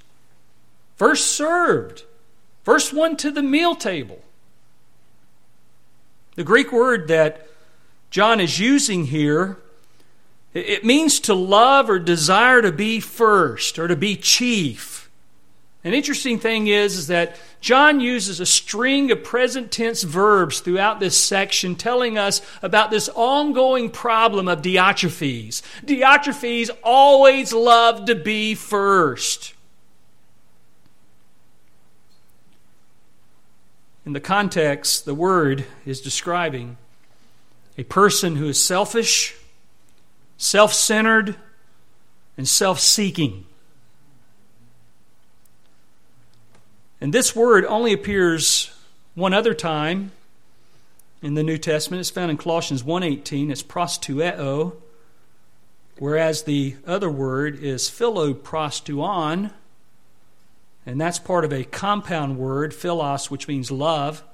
First 0.99 1.29
served. 1.29 2.03
First 2.65 2.93
one 2.93 3.17
to 3.19 3.31
the 3.31 3.43
meal 3.43 3.77
table. 3.77 4.21
The 6.35 6.43
Greek 6.45 6.73
word 6.73 7.07
that 7.09 7.47
John 8.11 8.41
is 8.41 8.59
using 8.59 9.07
here, 9.07 9.59
it 10.53 10.85
means 10.85 11.21
to 11.21 11.35
love 11.35 11.89
or 11.89 12.01
desire 12.01 12.63
to 12.63 12.73
be 12.73 12.99
first 12.99 13.79
or 13.79 13.87
to 13.87 13.95
be 13.95 14.17
chief. 14.17 15.09
An 15.85 15.95
interesting 15.95 16.41
thing 16.41 16.67
is, 16.67 16.97
is 16.97 17.07
that 17.07 17.37
John 17.61 18.01
uses 18.01 18.41
a 18.41 18.47
string 18.47 19.13
of 19.13 19.23
present 19.23 19.71
tense 19.71 20.03
verbs 20.03 20.59
throughout 20.59 20.99
this 20.99 21.17
section 21.17 21.77
telling 21.77 22.19
us 22.19 22.43
about 22.61 22.91
this 22.91 23.09
ongoing 23.15 23.89
problem 23.89 24.49
of 24.49 24.63
Diotrephes. 24.63 25.63
Diotrephes 25.85 26.71
always 26.83 27.53
loved 27.53 28.09
to 28.09 28.17
be 28.17 28.57
first. 28.57 29.55
In 34.09 34.15
the 34.15 34.21
context, 34.21 35.05
the 35.05 35.15
word 35.15 35.67
is 35.85 36.01
describing 36.01 36.79
a 37.77 37.85
person 37.85 38.37
who 38.37 38.49
is 38.49 38.65
selfish, 38.65 39.37
self 40.39 40.73
centered, 40.73 41.37
and 42.39 42.49
self 42.49 42.81
seeking. 42.81 43.45
And 47.03 47.13
this 47.13 47.37
word 47.37 47.67
only 47.67 47.93
appears 47.93 48.71
one 49.15 49.35
other 49.35 49.53
time 49.53 50.13
in 51.21 51.35
the 51.35 51.43
New 51.43 51.59
Testament. 51.59 52.01
It's 52.01 52.09
found 52.09 52.31
in 52.31 52.39
Colossians 52.39 52.83
1:18. 52.83 53.51
It's 53.51 53.63
proteuo, 53.63 54.73
whereas 55.99 56.45
the 56.45 56.77
other 56.87 57.11
word 57.11 57.63
is 57.63 57.91
philoproteuon, 57.91 59.51
and 60.89 60.99
that's 60.99 61.19
part 61.19 61.45
of 61.45 61.53
a 61.53 61.65
compound 61.65 62.39
word, 62.39 62.73
philos, 62.73 63.31
which 63.31 63.47
means 63.47 63.71
love, 63.71 64.25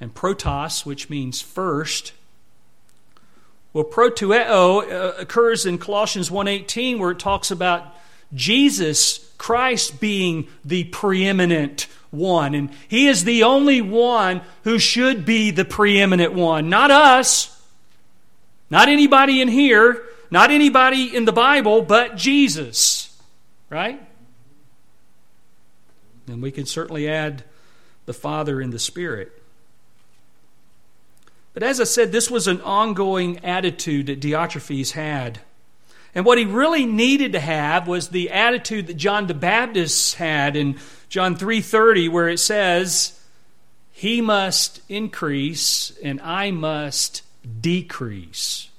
and 0.00 0.14
protos, 0.14 0.86
which 0.86 1.10
means 1.10 1.42
first. 1.42 2.14
Well, 3.74 3.84
proteuo 3.84 4.80
uh, 4.90 5.12
occurs 5.18 5.66
in 5.66 5.76
Colossians 5.76 6.30
1:18 6.30 6.98
where 6.98 7.10
it 7.10 7.18
talks 7.18 7.50
about 7.50 7.94
Jesus 8.32 9.30
Christ 9.36 10.00
being 10.00 10.48
the 10.64 10.84
preeminent 10.84 11.86
one 12.10 12.54
and 12.54 12.70
he 12.88 13.06
is 13.06 13.24
the 13.24 13.42
only 13.42 13.82
one 13.82 14.40
who 14.64 14.78
should 14.78 15.26
be 15.26 15.50
the 15.50 15.66
preeminent 15.66 16.32
one, 16.32 16.70
not 16.70 16.90
us. 16.90 17.60
Not 18.70 18.88
anybody 18.88 19.42
in 19.42 19.48
here, 19.48 20.02
not 20.30 20.50
anybody 20.50 21.14
in 21.14 21.26
the 21.26 21.32
Bible, 21.32 21.82
but 21.82 22.16
Jesus. 22.16 23.14
Right? 23.68 24.00
And 26.26 26.42
we 26.42 26.50
can 26.50 26.66
certainly 26.66 27.08
add 27.08 27.44
the 28.06 28.12
Father 28.12 28.60
and 28.60 28.72
the 28.72 28.78
Spirit. 28.78 29.40
But 31.52 31.62
as 31.62 31.80
I 31.80 31.84
said, 31.84 32.12
this 32.12 32.30
was 32.30 32.46
an 32.46 32.60
ongoing 32.60 33.44
attitude 33.44 34.06
that 34.06 34.20
Diotrephes 34.20 34.92
had. 34.92 35.40
And 36.14 36.24
what 36.24 36.38
he 36.38 36.44
really 36.44 36.86
needed 36.86 37.32
to 37.32 37.40
have 37.40 37.86
was 37.86 38.08
the 38.08 38.30
attitude 38.30 38.86
that 38.88 38.96
John 38.96 39.26
the 39.26 39.34
Baptist 39.34 40.16
had 40.16 40.56
in 40.56 40.78
John 41.08 41.36
3:30 41.36 42.08
where 42.08 42.28
it 42.28 42.38
says, 42.38 43.20
"He 43.92 44.20
must 44.20 44.80
increase 44.88 45.92
and 46.02 46.20
I 46.20 46.50
must 46.50 47.22
decrease." 47.60 48.69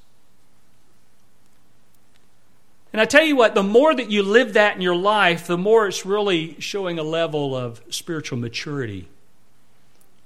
And 2.92 3.02
I 3.02 3.06
tell 3.06 3.24
you 3.24 3.36
what, 3.36 3.56
the 3.56 3.64
more 3.64 3.96
that 3.96 4.12
you 4.12 4.22
live 4.22 4.54
that 4.54 4.76
in 4.76 4.82
your 4.82 4.96
life, 4.96 5.48
the 5.48 5.58
more 5.58 5.88
it's 5.88 6.06
really 6.06 6.60
showing 6.60 7.00
a 7.00 7.04
level 7.04 7.56
of 7.56 7.82
spiritual 7.90 8.38
maturity 8.38 9.08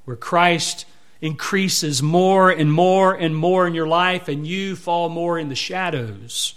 where 0.05 0.17
Christ 0.17 0.85
increases 1.21 2.01
more 2.01 2.49
and 2.49 2.71
more 2.71 3.13
and 3.13 3.35
more 3.35 3.67
in 3.67 3.73
your 3.73 3.87
life 3.87 4.27
and 4.27 4.45
you 4.47 4.75
fall 4.75 5.09
more 5.09 5.37
in 5.37 5.49
the 5.49 5.55
shadows. 5.55 6.55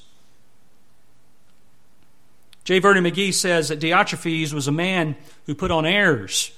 J. 2.65 2.79
Vernon 2.79 3.05
McGee 3.05 3.33
says 3.33 3.69
that 3.69 3.81
Diotrephes 3.81 4.53
was 4.53 4.69
a 4.69 4.73
man 4.73 5.17
who 5.47 5.55
put 5.55 5.71
on 5.71 5.87
airs. 5.87 6.53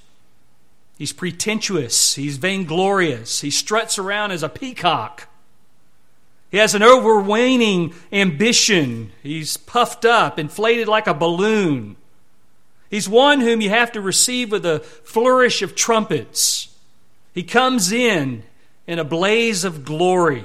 He's 0.99 1.13
pretentious, 1.13 2.17
he's 2.17 2.37
vainglorious, 2.37 3.41
he 3.41 3.51
struts 3.51 3.99
around 3.99 4.33
as 4.33 4.43
a 4.43 4.49
peacock. 4.49 5.29
He 6.51 6.59
has 6.59 6.75
an 6.75 6.83
overweening 6.83 7.95
ambition. 8.13 9.13
He's 9.23 9.57
puffed 9.57 10.05
up, 10.05 10.39
inflated 10.39 10.89
like 10.89 11.07
a 11.07 11.15
balloon. 11.15 11.97
He's 12.91 13.09
one 13.09 13.41
whom 13.41 13.61
you 13.61 13.71
have 13.71 13.93
to 13.93 14.01
receive 14.01 14.51
with 14.51 14.67
a 14.67 14.81
flourish 14.81 15.63
of 15.63 15.77
trumpets. 15.77 16.75
He 17.33 17.45
comes 17.45 17.93
in 17.93 18.43
in 18.89 18.99
a 18.99 19.05
blaze 19.05 19.63
of 19.63 19.85
glory. 19.85 20.45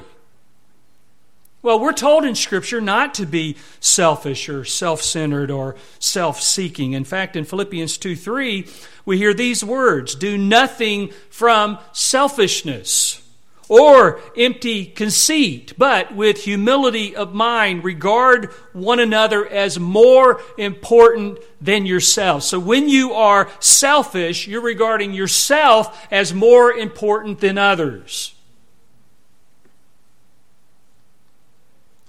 Well, 1.63 1.79
we're 1.79 1.93
told 1.93 2.25
in 2.25 2.35
Scripture 2.35 2.79
not 2.79 3.15
to 3.15 3.25
be 3.25 3.57
selfish 3.79 4.47
or 4.47 4.63
self 4.63 5.01
centered 5.01 5.49
or 5.49 5.75
self 5.97 6.39
seeking. 6.39 6.93
In 6.93 7.05
fact, 7.05 7.35
in 7.35 7.45
Philippians 7.45 7.97
2 7.97 8.15
3, 8.15 8.67
we 9.05 9.17
hear 9.17 9.33
these 9.33 9.63
words 9.63 10.13
do 10.13 10.37
nothing 10.37 11.11
from 11.31 11.79
selfishness 11.91 13.24
or 13.67 14.19
empty 14.37 14.85
conceit, 14.85 15.73
but 15.77 16.15
with 16.15 16.43
humility 16.43 17.15
of 17.15 17.33
mind, 17.33 17.83
regard 17.83 18.51
one 18.73 18.99
another 18.99 19.47
as 19.47 19.79
more 19.79 20.41
important 20.57 21.39
than 21.59 21.85
yourself. 21.85 22.43
So 22.43 22.59
when 22.59 22.89
you 22.89 23.13
are 23.13 23.49
selfish, 23.59 24.47
you're 24.47 24.61
regarding 24.61 25.13
yourself 25.13 26.07
as 26.11 26.33
more 26.33 26.71
important 26.71 27.39
than 27.39 27.57
others. 27.57 28.35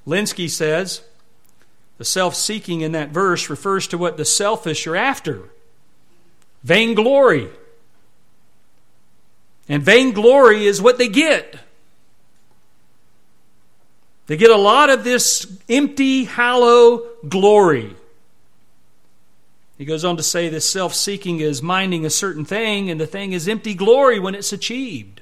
Lenski 0.07 0.49
says 0.49 1.03
the 1.99 2.05
self 2.05 2.35
seeking 2.35 2.83
in 2.83 2.93
that 2.93 3.11
verse 3.11 3.51
refers 3.51 3.89
to 3.89 3.99
what 3.99 4.17
the 4.17 4.25
selfish 4.25 4.87
are 4.87 4.97
after 4.97 5.51
vainglory 6.63 7.49
and 9.69 9.83
vainglory 9.83 10.67
is 10.67 10.81
what 10.81 10.99
they 10.99 11.09
get. 11.09 11.59
They 14.27 14.37
get 14.37 14.51
a 14.51 14.57
lot 14.57 14.91
of 14.91 15.05
this 15.05 15.47
empty, 15.69 16.25
hollow 16.25 17.07
glory. 17.29 17.95
He 19.79 19.85
goes 19.85 20.05
on 20.05 20.17
to 20.17 20.23
say 20.23 20.49
this 20.49 20.69
self 20.69 20.95
seeking 20.95 21.41
is 21.41 21.63
minding 21.63 22.05
a 22.05 22.11
certain 22.11 22.45
thing, 22.45 22.91
and 22.91 23.01
the 23.01 23.07
thing 23.07 23.33
is 23.33 23.47
empty 23.47 23.75
glory 23.75 24.19
when 24.19 24.35
it's 24.35 24.53
achieved. 24.53 25.21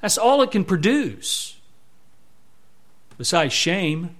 That's 0.00 0.18
all 0.18 0.42
it 0.42 0.50
can 0.50 0.64
produce, 0.64 1.56
besides 3.16 3.52
shame. 3.52 4.16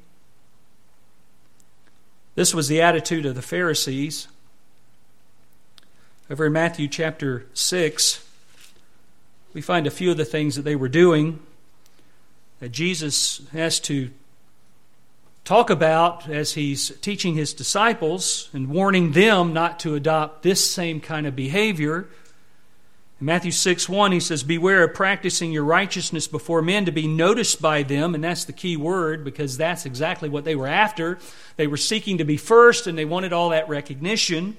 This 2.35 2.55
was 2.55 2.69
the 2.69 2.81
attitude 2.81 3.27
of 3.27 3.35
the 3.35 3.43
Pharisees. 3.43 4.29
Over 6.31 6.47
in 6.47 6.53
Matthew 6.53 6.87
chapter 6.89 7.47
6, 7.55 8.28
we 9.55 9.61
find 9.61 9.87
a 9.87 9.91
few 9.91 10.11
of 10.11 10.17
the 10.17 10.25
things 10.25 10.57
that 10.57 10.63
they 10.63 10.77
were 10.77 10.89
doing 10.89 11.41
that 12.61 12.71
Jesus 12.71 13.41
has 13.53 13.79
to 13.81 14.11
talk 15.45 15.71
about 15.71 16.29
as 16.29 16.53
he's 16.53 16.91
teaching 17.01 17.35
his 17.35 17.55
disciples 17.55 18.51
and 18.53 18.69
warning 18.69 19.13
them 19.13 19.53
not 19.53 19.79
to 19.81 19.95
adopt 19.95 20.43
this 20.43 20.69
same 20.69 21.01
kind 21.01 21.27
of 21.27 21.35
behavior. 21.35 22.09
In 23.21 23.27
Matthew 23.27 23.51
6 23.51 23.89
1, 23.89 24.13
he 24.13 24.21
says, 24.21 24.43
Beware 24.43 24.85
of 24.85 24.95
practicing 24.95 25.51
your 25.51 25.65
righteousness 25.65 26.29
before 26.29 26.61
men 26.61 26.85
to 26.85 26.93
be 26.93 27.07
noticed 27.07 27.63
by 27.63 27.83
them. 27.83 28.15
And 28.15 28.23
that's 28.23 28.45
the 28.45 28.53
key 28.53 28.77
word 28.77 29.25
because 29.25 29.57
that's 29.57 29.87
exactly 29.87 30.29
what 30.29 30.45
they 30.45 30.55
were 30.55 30.67
after. 30.67 31.19
They 31.57 31.67
were 31.67 31.77
seeking 31.77 32.19
to 32.19 32.25
be 32.25 32.37
first 32.37 32.87
and 32.87 32.99
they 32.99 33.05
wanted 33.05 33.33
all 33.33 33.49
that 33.49 33.69
recognition. 33.69 34.57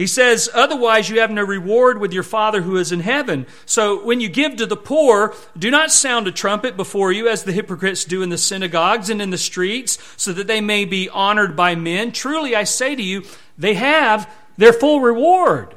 He 0.00 0.06
says, 0.06 0.48
Otherwise, 0.54 1.10
you 1.10 1.20
have 1.20 1.30
no 1.30 1.42
reward 1.42 2.00
with 2.00 2.14
your 2.14 2.22
Father 2.22 2.62
who 2.62 2.78
is 2.78 2.90
in 2.90 3.00
heaven. 3.00 3.46
So, 3.66 4.02
when 4.02 4.18
you 4.18 4.30
give 4.30 4.56
to 4.56 4.64
the 4.64 4.74
poor, 4.74 5.34
do 5.58 5.70
not 5.70 5.92
sound 5.92 6.26
a 6.26 6.32
trumpet 6.32 6.74
before 6.74 7.12
you, 7.12 7.28
as 7.28 7.44
the 7.44 7.52
hypocrites 7.52 8.06
do 8.06 8.22
in 8.22 8.30
the 8.30 8.38
synagogues 8.38 9.10
and 9.10 9.20
in 9.20 9.28
the 9.28 9.36
streets, 9.36 9.98
so 10.16 10.32
that 10.32 10.46
they 10.46 10.62
may 10.62 10.86
be 10.86 11.10
honored 11.10 11.54
by 11.54 11.74
men. 11.74 12.12
Truly, 12.12 12.56
I 12.56 12.64
say 12.64 12.94
to 12.94 13.02
you, 13.02 13.24
they 13.58 13.74
have 13.74 14.26
their 14.56 14.72
full 14.72 15.02
reward. 15.02 15.76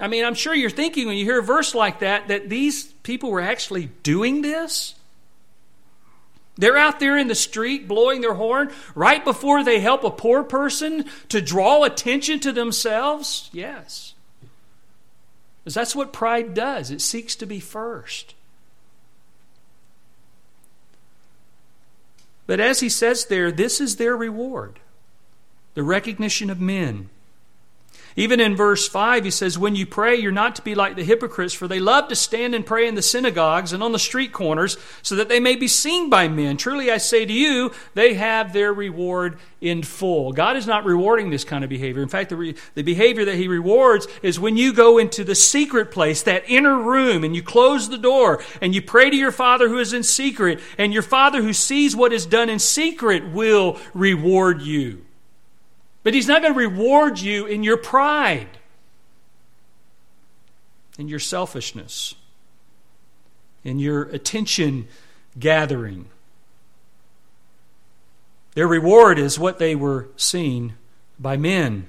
I 0.00 0.08
mean, 0.08 0.24
I'm 0.24 0.34
sure 0.34 0.52
you're 0.52 0.68
thinking 0.68 1.06
when 1.06 1.18
you 1.18 1.24
hear 1.24 1.38
a 1.38 1.44
verse 1.44 1.76
like 1.76 2.00
that 2.00 2.26
that 2.26 2.48
these 2.48 2.86
people 3.04 3.30
were 3.30 3.40
actually 3.40 3.86
doing 4.02 4.42
this. 4.42 4.96
They're 6.56 6.76
out 6.76 7.00
there 7.00 7.16
in 7.16 7.28
the 7.28 7.34
street 7.34 7.88
blowing 7.88 8.20
their 8.20 8.34
horn 8.34 8.72
right 8.94 9.24
before 9.24 9.64
they 9.64 9.80
help 9.80 10.04
a 10.04 10.10
poor 10.10 10.44
person 10.44 11.06
to 11.30 11.40
draw 11.40 11.84
attention 11.84 12.40
to 12.40 12.52
themselves? 12.52 13.48
Yes. 13.52 14.14
Because 15.62 15.74
that's 15.74 15.96
what 15.96 16.12
pride 16.12 16.54
does, 16.54 16.90
it 16.90 17.00
seeks 17.00 17.34
to 17.36 17.46
be 17.46 17.60
first. 17.60 18.34
But 22.46 22.60
as 22.60 22.80
he 22.80 22.88
says 22.88 23.26
there, 23.26 23.50
this 23.50 23.80
is 23.80 23.96
their 23.96 24.16
reward 24.16 24.78
the 25.74 25.82
recognition 25.82 26.50
of 26.50 26.60
men. 26.60 27.08
Even 28.14 28.40
in 28.40 28.54
verse 28.54 28.88
5, 28.88 29.24
he 29.24 29.30
says, 29.30 29.58
When 29.58 29.74
you 29.74 29.86
pray, 29.86 30.16
you're 30.16 30.32
not 30.32 30.54
to 30.56 30.62
be 30.62 30.74
like 30.74 30.96
the 30.96 31.04
hypocrites, 31.04 31.54
for 31.54 31.66
they 31.66 31.80
love 31.80 32.08
to 32.08 32.16
stand 32.16 32.54
and 32.54 32.66
pray 32.66 32.86
in 32.86 32.94
the 32.94 33.02
synagogues 33.02 33.72
and 33.72 33.82
on 33.82 33.92
the 33.92 33.98
street 33.98 34.32
corners, 34.32 34.76
so 35.02 35.14
that 35.16 35.28
they 35.28 35.40
may 35.40 35.56
be 35.56 35.68
seen 35.68 36.10
by 36.10 36.28
men. 36.28 36.56
Truly, 36.56 36.90
I 36.90 36.98
say 36.98 37.24
to 37.24 37.32
you, 37.32 37.72
they 37.94 38.14
have 38.14 38.52
their 38.52 38.72
reward 38.72 39.38
in 39.62 39.82
full. 39.82 40.32
God 40.32 40.56
is 40.56 40.66
not 40.66 40.84
rewarding 40.84 41.30
this 41.30 41.44
kind 41.44 41.64
of 41.64 41.70
behavior. 41.70 42.02
In 42.02 42.08
fact, 42.08 42.30
the, 42.30 42.36
re- 42.36 42.54
the 42.74 42.82
behavior 42.82 43.24
that 43.24 43.36
he 43.36 43.48
rewards 43.48 44.06
is 44.22 44.38
when 44.38 44.56
you 44.56 44.72
go 44.72 44.98
into 44.98 45.24
the 45.24 45.34
secret 45.34 45.90
place, 45.90 46.22
that 46.22 46.44
inner 46.48 46.78
room, 46.78 47.24
and 47.24 47.34
you 47.34 47.42
close 47.42 47.88
the 47.88 47.96
door, 47.96 48.42
and 48.60 48.74
you 48.74 48.82
pray 48.82 49.08
to 49.08 49.16
your 49.16 49.32
Father 49.32 49.68
who 49.68 49.78
is 49.78 49.92
in 49.92 50.02
secret, 50.02 50.60
and 50.76 50.92
your 50.92 51.02
Father 51.02 51.42
who 51.42 51.52
sees 51.52 51.96
what 51.96 52.12
is 52.12 52.26
done 52.26 52.50
in 52.50 52.58
secret 52.58 53.32
will 53.32 53.78
reward 53.94 54.60
you. 54.60 55.04
But 56.02 56.14
He's 56.14 56.28
not 56.28 56.42
going 56.42 56.54
to 56.54 56.58
reward 56.58 57.20
you 57.20 57.46
in 57.46 57.62
your 57.62 57.76
pride, 57.76 58.58
in 60.98 61.08
your 61.08 61.20
selfishness, 61.20 62.14
in 63.64 63.78
your 63.78 64.02
attention 64.04 64.88
gathering. 65.38 66.06
Their 68.54 68.68
reward 68.68 69.18
is 69.18 69.38
what 69.38 69.58
they 69.58 69.74
were 69.74 70.08
seen 70.16 70.74
by 71.18 71.36
men 71.36 71.86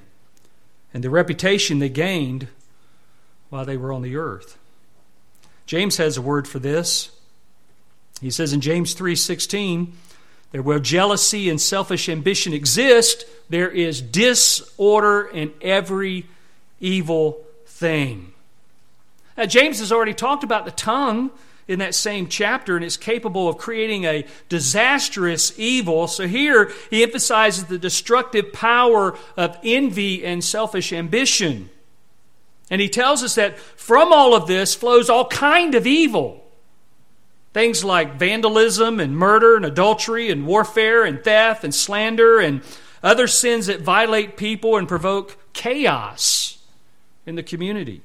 and 0.94 1.02
the 1.02 1.10
reputation 1.10 1.78
they 1.78 1.88
gained 1.88 2.48
while 3.50 3.64
they 3.64 3.76
were 3.76 3.92
on 3.92 4.02
the 4.02 4.16
earth. 4.16 4.56
James 5.66 5.96
has 5.96 6.16
a 6.16 6.22
word 6.22 6.46
for 6.46 6.58
this. 6.58 7.10
He 8.20 8.30
says 8.30 8.52
in 8.52 8.60
James 8.60 8.94
3:16, 8.94 9.92
there 10.54 10.62
where 10.62 10.78
jealousy 10.78 11.50
and 11.50 11.60
selfish 11.60 12.08
ambition 12.08 12.52
exist, 12.52 13.26
there 13.48 13.68
is 13.68 14.00
disorder 14.00 15.22
in 15.26 15.52
every 15.60 16.26
evil 16.78 17.44
thing. 17.66 18.32
Now, 19.36 19.46
James 19.46 19.80
has 19.80 19.90
already 19.90 20.14
talked 20.14 20.44
about 20.44 20.64
the 20.64 20.70
tongue 20.70 21.32
in 21.66 21.80
that 21.80 21.92
same 21.92 22.28
chapter, 22.28 22.76
and 22.76 22.84
it's 22.84 22.96
capable 22.96 23.48
of 23.48 23.58
creating 23.58 24.04
a 24.04 24.24
disastrous 24.48 25.58
evil. 25.58 26.06
So 26.06 26.28
here 26.28 26.70
he 26.88 27.02
emphasizes 27.02 27.64
the 27.64 27.76
destructive 27.76 28.52
power 28.52 29.18
of 29.36 29.58
envy 29.64 30.24
and 30.24 30.44
selfish 30.44 30.92
ambition. 30.92 31.68
And 32.70 32.80
he 32.80 32.88
tells 32.88 33.24
us 33.24 33.34
that 33.34 33.58
from 33.58 34.12
all 34.12 34.36
of 34.36 34.46
this 34.46 34.76
flows 34.76 35.10
all 35.10 35.26
kind 35.26 35.74
of 35.74 35.84
evil. 35.84 36.43
Things 37.54 37.84
like 37.84 38.16
vandalism 38.16 39.00
and 39.00 39.16
murder 39.16 39.56
and 39.56 39.64
adultery 39.64 40.28
and 40.28 40.46
warfare 40.46 41.04
and 41.04 41.22
theft 41.22 41.64
and 41.64 41.74
slander 41.74 42.40
and 42.40 42.62
other 43.02 43.26
sins 43.26 43.66
that 43.66 43.80
violate 43.80 44.36
people 44.36 44.76
and 44.76 44.88
provoke 44.88 45.38
chaos 45.52 46.58
in 47.24 47.36
the 47.36 47.42
community. 47.42 48.02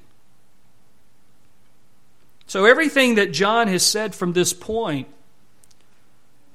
So, 2.46 2.66
everything 2.66 3.16
that 3.16 3.32
John 3.32 3.68
has 3.68 3.86
said 3.86 4.16
from 4.16 4.34
this 4.34 4.54
point, 4.54 5.08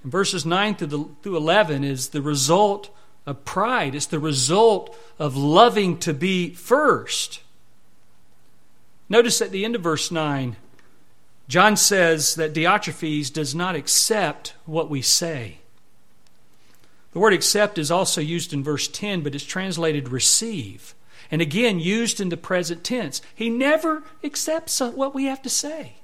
in 0.05 0.11
verses 0.11 0.47
9 0.47 0.77
through 0.77 1.37
11, 1.37 1.85
is 1.85 2.11
the 2.11 2.23
result 2.23 2.91
of 3.27 3.45
pride. 3.45 3.95
It's 3.95 4.07
the 4.07 4.19
result 4.19 4.97
of 5.19 5.37
loving 5.37 5.99
to 5.99 6.13
be 6.15 6.55
first. 6.55 7.41
Notice 9.09 9.41
at 9.41 9.51
the 9.51 9.65
end 9.65 9.75
of 9.75 9.83
verse 9.83 10.11
9, 10.11 10.57
John 11.49 11.77
says 11.77 12.37
that 12.37 12.55
Diotrephes 12.55 13.33
does 13.33 13.55
not 13.55 13.75
accept 13.77 14.55
what 14.65 14.89
we 14.89 15.03
say. 15.03 15.59
The 17.13 17.19
word 17.19 17.33
accept 17.33 17.79
is 17.79 17.91
also 17.91 18.21
used 18.21 18.53
in 18.53 18.65
verse 18.65 18.89
10, 18.89 19.23
but 19.23 19.35
it's 19.35 19.45
translated 19.45 20.09
receive. 20.09 20.95
And 21.31 21.41
again, 21.41 21.79
used 21.79 22.21
in 22.21 22.29
the 22.29 22.37
present 22.37 22.83
tense. 22.83 23.23
He 23.35 23.51
never 23.51 24.03
accepts 24.23 24.81
what 24.81 25.15
we 25.15 25.25
have 25.27 25.43
to 25.43 25.51
say. 25.51 25.95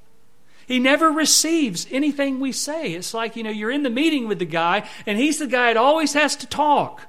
He 0.66 0.78
never 0.78 1.10
receives 1.10 1.86
anything 1.90 2.38
we 2.38 2.52
say. 2.52 2.92
It's 2.92 3.12
like, 3.12 3.34
you 3.34 3.42
know, 3.42 3.50
you're 3.50 3.72
in 3.72 3.82
the 3.82 3.90
meeting 3.90 4.28
with 4.28 4.38
the 4.38 4.44
guy, 4.44 4.88
and 5.04 5.18
he's 5.18 5.38
the 5.40 5.48
guy 5.48 5.72
that 5.72 5.76
always 5.76 6.12
has 6.12 6.36
to 6.36 6.46
talk. 6.46 7.08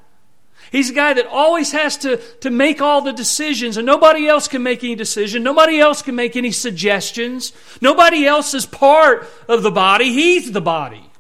He's 0.71 0.89
a 0.89 0.93
guy 0.93 1.13
that 1.13 1.27
always 1.27 1.73
has 1.73 1.97
to, 1.97 2.17
to 2.39 2.49
make 2.49 2.81
all 2.81 3.01
the 3.01 3.11
decisions, 3.11 3.75
and 3.75 3.85
nobody 3.85 4.25
else 4.25 4.47
can 4.47 4.63
make 4.63 4.85
any 4.85 4.95
decision. 4.95 5.43
Nobody 5.43 5.81
else 5.81 6.01
can 6.01 6.15
make 6.15 6.37
any 6.37 6.51
suggestions. 6.51 7.51
Nobody 7.81 8.25
else 8.25 8.53
is 8.53 8.65
part 8.65 9.27
of 9.49 9.63
the 9.63 9.71
body. 9.71 10.13
He's 10.13 10.53
the 10.53 10.61
body. 10.61 11.11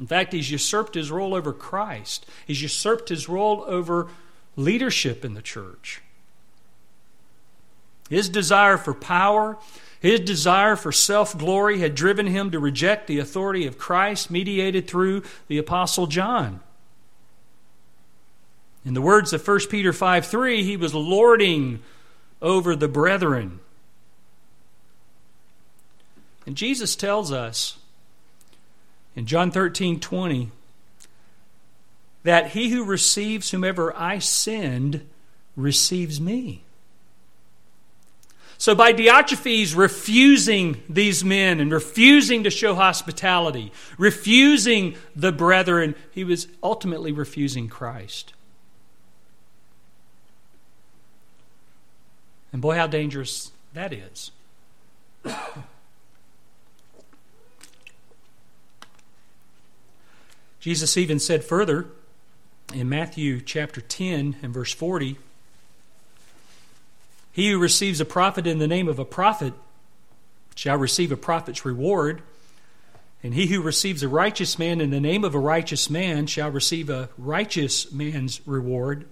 In 0.00 0.08
fact, 0.08 0.32
he's 0.32 0.50
usurped 0.50 0.96
his 0.96 1.12
role 1.12 1.32
over 1.32 1.52
Christ, 1.52 2.26
he's 2.44 2.60
usurped 2.60 3.08
his 3.08 3.28
role 3.28 3.64
over 3.68 4.08
leadership 4.56 5.24
in 5.24 5.34
the 5.34 5.42
church. 5.42 6.02
His 8.10 8.28
desire 8.28 8.78
for 8.78 8.94
power, 8.94 9.58
his 10.00 10.18
desire 10.18 10.74
for 10.74 10.90
self 10.90 11.38
glory 11.38 11.78
had 11.78 11.94
driven 11.94 12.26
him 12.26 12.50
to 12.50 12.58
reject 12.58 13.06
the 13.06 13.20
authority 13.20 13.64
of 13.64 13.78
Christ 13.78 14.28
mediated 14.28 14.88
through 14.88 15.22
the 15.46 15.58
Apostle 15.58 16.08
John. 16.08 16.58
In 18.84 18.94
the 18.94 19.00
words 19.00 19.32
of 19.32 19.46
1 19.46 19.60
Peter 19.70 19.92
5 19.92 20.26
3, 20.26 20.64
he 20.64 20.76
was 20.76 20.94
lording 20.94 21.80
over 22.40 22.74
the 22.74 22.88
brethren. 22.88 23.60
And 26.46 26.56
Jesus 26.56 26.96
tells 26.96 27.30
us 27.30 27.78
in 29.14 29.26
John 29.26 29.50
13 29.50 30.00
20 30.00 30.50
that 32.24 32.48
he 32.50 32.70
who 32.70 32.84
receives 32.84 33.50
whomever 33.50 33.96
I 33.96 34.18
send 34.18 35.08
receives 35.56 36.20
me. 36.20 36.62
So, 38.58 38.76
by 38.76 38.92
Diotrephes 38.92 39.76
refusing 39.76 40.82
these 40.88 41.24
men 41.24 41.58
and 41.58 41.72
refusing 41.72 42.44
to 42.44 42.50
show 42.50 42.76
hospitality, 42.76 43.72
refusing 43.98 44.94
the 45.16 45.32
brethren, 45.32 45.96
he 46.12 46.22
was 46.22 46.46
ultimately 46.62 47.10
refusing 47.10 47.68
Christ. 47.68 48.34
And 52.52 52.60
boy, 52.60 52.76
how 52.76 52.86
dangerous 52.86 53.50
that 53.72 53.92
is. 53.92 54.30
Jesus 60.60 60.96
even 60.96 61.18
said 61.18 61.42
further 61.42 61.86
in 62.72 62.88
Matthew 62.88 63.40
chapter 63.40 63.80
10 63.80 64.36
and 64.42 64.54
verse 64.54 64.72
40 64.72 65.18
He 67.32 67.50
who 67.50 67.58
receives 67.58 68.00
a 68.00 68.04
prophet 68.04 68.46
in 68.46 68.58
the 68.58 68.68
name 68.68 68.86
of 68.86 68.98
a 68.98 69.04
prophet 69.04 69.54
shall 70.54 70.76
receive 70.76 71.10
a 71.10 71.16
prophet's 71.16 71.64
reward, 71.64 72.22
and 73.22 73.34
he 73.34 73.46
who 73.46 73.60
receives 73.62 74.02
a 74.02 74.08
righteous 74.08 74.58
man 74.58 74.80
in 74.80 74.90
the 74.90 75.00
name 75.00 75.24
of 75.24 75.34
a 75.34 75.38
righteous 75.38 75.90
man 75.90 76.26
shall 76.26 76.50
receive 76.50 76.90
a 76.90 77.08
righteous 77.16 77.90
man's 77.90 78.40
reward. 78.46 79.06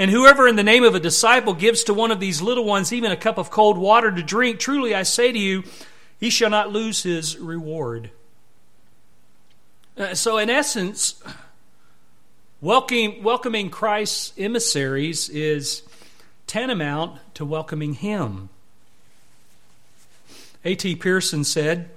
And 0.00 0.10
whoever 0.10 0.48
in 0.48 0.56
the 0.56 0.62
name 0.62 0.82
of 0.82 0.94
a 0.94 1.00
disciple 1.00 1.52
gives 1.52 1.84
to 1.84 1.92
one 1.92 2.10
of 2.10 2.20
these 2.20 2.40
little 2.40 2.64
ones 2.64 2.90
even 2.90 3.12
a 3.12 3.18
cup 3.18 3.36
of 3.36 3.50
cold 3.50 3.76
water 3.76 4.10
to 4.10 4.22
drink, 4.22 4.58
truly 4.58 4.94
I 4.94 5.02
say 5.02 5.30
to 5.30 5.38
you, 5.38 5.62
he 6.18 6.30
shall 6.30 6.48
not 6.48 6.72
lose 6.72 7.02
his 7.02 7.36
reward. 7.36 8.10
Uh, 9.98 10.14
so, 10.14 10.38
in 10.38 10.48
essence, 10.48 11.22
welcoming, 12.62 13.22
welcoming 13.22 13.68
Christ's 13.68 14.32
emissaries 14.38 15.28
is 15.28 15.82
tantamount 16.46 17.20
to 17.34 17.44
welcoming 17.44 17.92
him. 17.92 18.48
A.T. 20.64 20.96
Pierson 20.96 21.44
said, 21.44 21.90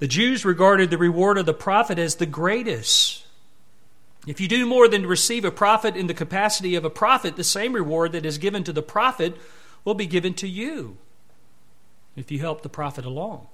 The 0.00 0.06
Jews 0.06 0.44
regarded 0.44 0.90
the 0.90 0.98
reward 0.98 1.38
of 1.38 1.46
the 1.46 1.54
prophet 1.54 1.98
as 1.98 2.16
the 2.16 2.26
greatest. 2.26 3.24
If 4.28 4.42
you 4.42 4.46
do 4.46 4.66
more 4.66 4.88
than 4.88 5.06
receive 5.06 5.46
a 5.46 5.50
prophet 5.50 5.96
in 5.96 6.06
the 6.06 6.12
capacity 6.12 6.74
of 6.74 6.84
a 6.84 6.90
prophet, 6.90 7.36
the 7.36 7.42
same 7.42 7.72
reward 7.72 8.12
that 8.12 8.26
is 8.26 8.36
given 8.36 8.62
to 8.64 8.74
the 8.74 8.82
prophet 8.82 9.34
will 9.86 9.94
be 9.94 10.04
given 10.04 10.34
to 10.34 10.46
you 10.46 10.98
if 12.14 12.30
you 12.30 12.38
help 12.38 12.60
the 12.60 12.68
prophet 12.68 13.06
along. 13.06 13.46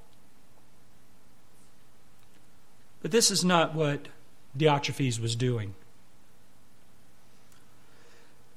But 3.02 3.12
this 3.12 3.30
is 3.30 3.44
not 3.44 3.76
what 3.76 4.08
Diotrephes 4.58 5.20
was 5.20 5.36
doing. 5.36 5.76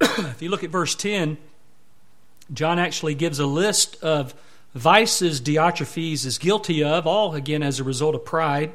if 0.00 0.42
you 0.42 0.48
look 0.48 0.64
at 0.64 0.70
verse 0.70 0.96
10, 0.96 1.38
John 2.52 2.80
actually 2.80 3.14
gives 3.14 3.38
a 3.38 3.46
list 3.46 4.02
of 4.02 4.34
vices 4.74 5.40
Diotrephes 5.40 6.26
is 6.26 6.36
guilty 6.36 6.82
of, 6.82 7.06
all 7.06 7.36
again 7.36 7.62
as 7.62 7.78
a 7.78 7.84
result 7.84 8.16
of 8.16 8.24
pride 8.24 8.72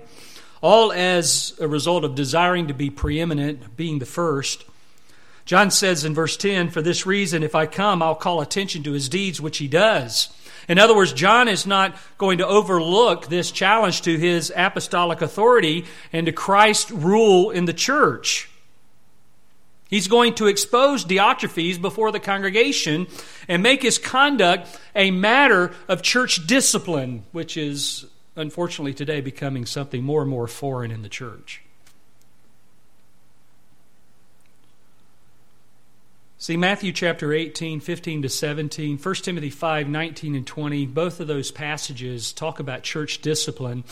all 0.63 0.93
as 0.93 1.54
a 1.60 1.67
result 1.67 2.06
of 2.06 2.15
desiring 2.15 2.69
to 2.69 2.73
be 2.73 2.89
preeminent, 2.89 3.76
being 3.76 3.99
the 3.99 4.06
first. 4.06 4.63
John 5.43 5.69
says 5.69 6.06
in 6.06 6.13
verse 6.13 6.38
10, 6.38 6.69
For 6.69 6.82
this 6.82 7.06
reason, 7.06 7.43
if 7.43 7.54
I 7.54 7.65
come, 7.65 8.02
I'll 8.02 8.15
call 8.15 8.39
attention 8.39 8.82
to 8.84 8.93
his 8.93 9.10
deeds, 9.10 9.41
which 9.41 9.58
he 9.58 9.67
does. 9.67 10.30
In 10.69 10.80
other 10.80 10.95
words, 10.95 11.12
John 11.12 11.49
is 11.49 11.67
not 11.67 11.97
going 12.17 12.38
to 12.38 12.47
overlook 12.47 13.28
this 13.28 13.52
challenge 13.52 14.04
to 14.04 14.17
his 14.17 14.54
apostolic 14.56 15.21
authority 15.21 15.84
and 16.13 16.28
to 16.28 16.32
Christ's 16.32 16.91
rule 16.91 17.52
in 17.52 17.65
the 17.65 17.73
church. 17.73 18.49
He's 19.89 20.08
going 20.08 20.36
to 20.36 20.47
expose 20.47 21.04
Diotrephes 21.04 21.82
before 21.82 22.13
the 22.13 22.21
congregation 22.21 23.08
and 23.49 23.62
make 23.62 23.82
his 23.82 23.97
conduct 23.97 24.80
a 24.95 25.12
matter 25.12 25.73
of 25.89 26.02
church 26.02 26.47
discipline, 26.47 27.26
which 27.34 27.58
is 27.58 28.06
unfortunately 28.36 28.93
today 28.93 29.22
becoming 29.22 29.65
something 29.65 30.04
more 30.04 30.22
and 30.22 30.30
more 30.30 30.48
foreign 30.48 30.91
in 30.91 31.02
the 31.02 31.10
church. 31.10 31.62
See, 36.43 36.58
Matthew 36.58 36.91
chapter 36.91 37.32
18, 37.32 37.80
15 37.80 38.24
to 38.24 38.28
17, 38.28 38.98
1 38.98 39.15
Timothy 39.15 39.50
5, 39.50 39.88
19 39.88 40.36
and 40.36 40.46
20, 40.46 40.86
both 40.88 41.22
of 41.22 41.28
those 41.28 41.52
passages 41.52 42.34
talk 42.34 42.60
about 42.60 42.84
church 42.84 43.22
discipline. 43.22 43.86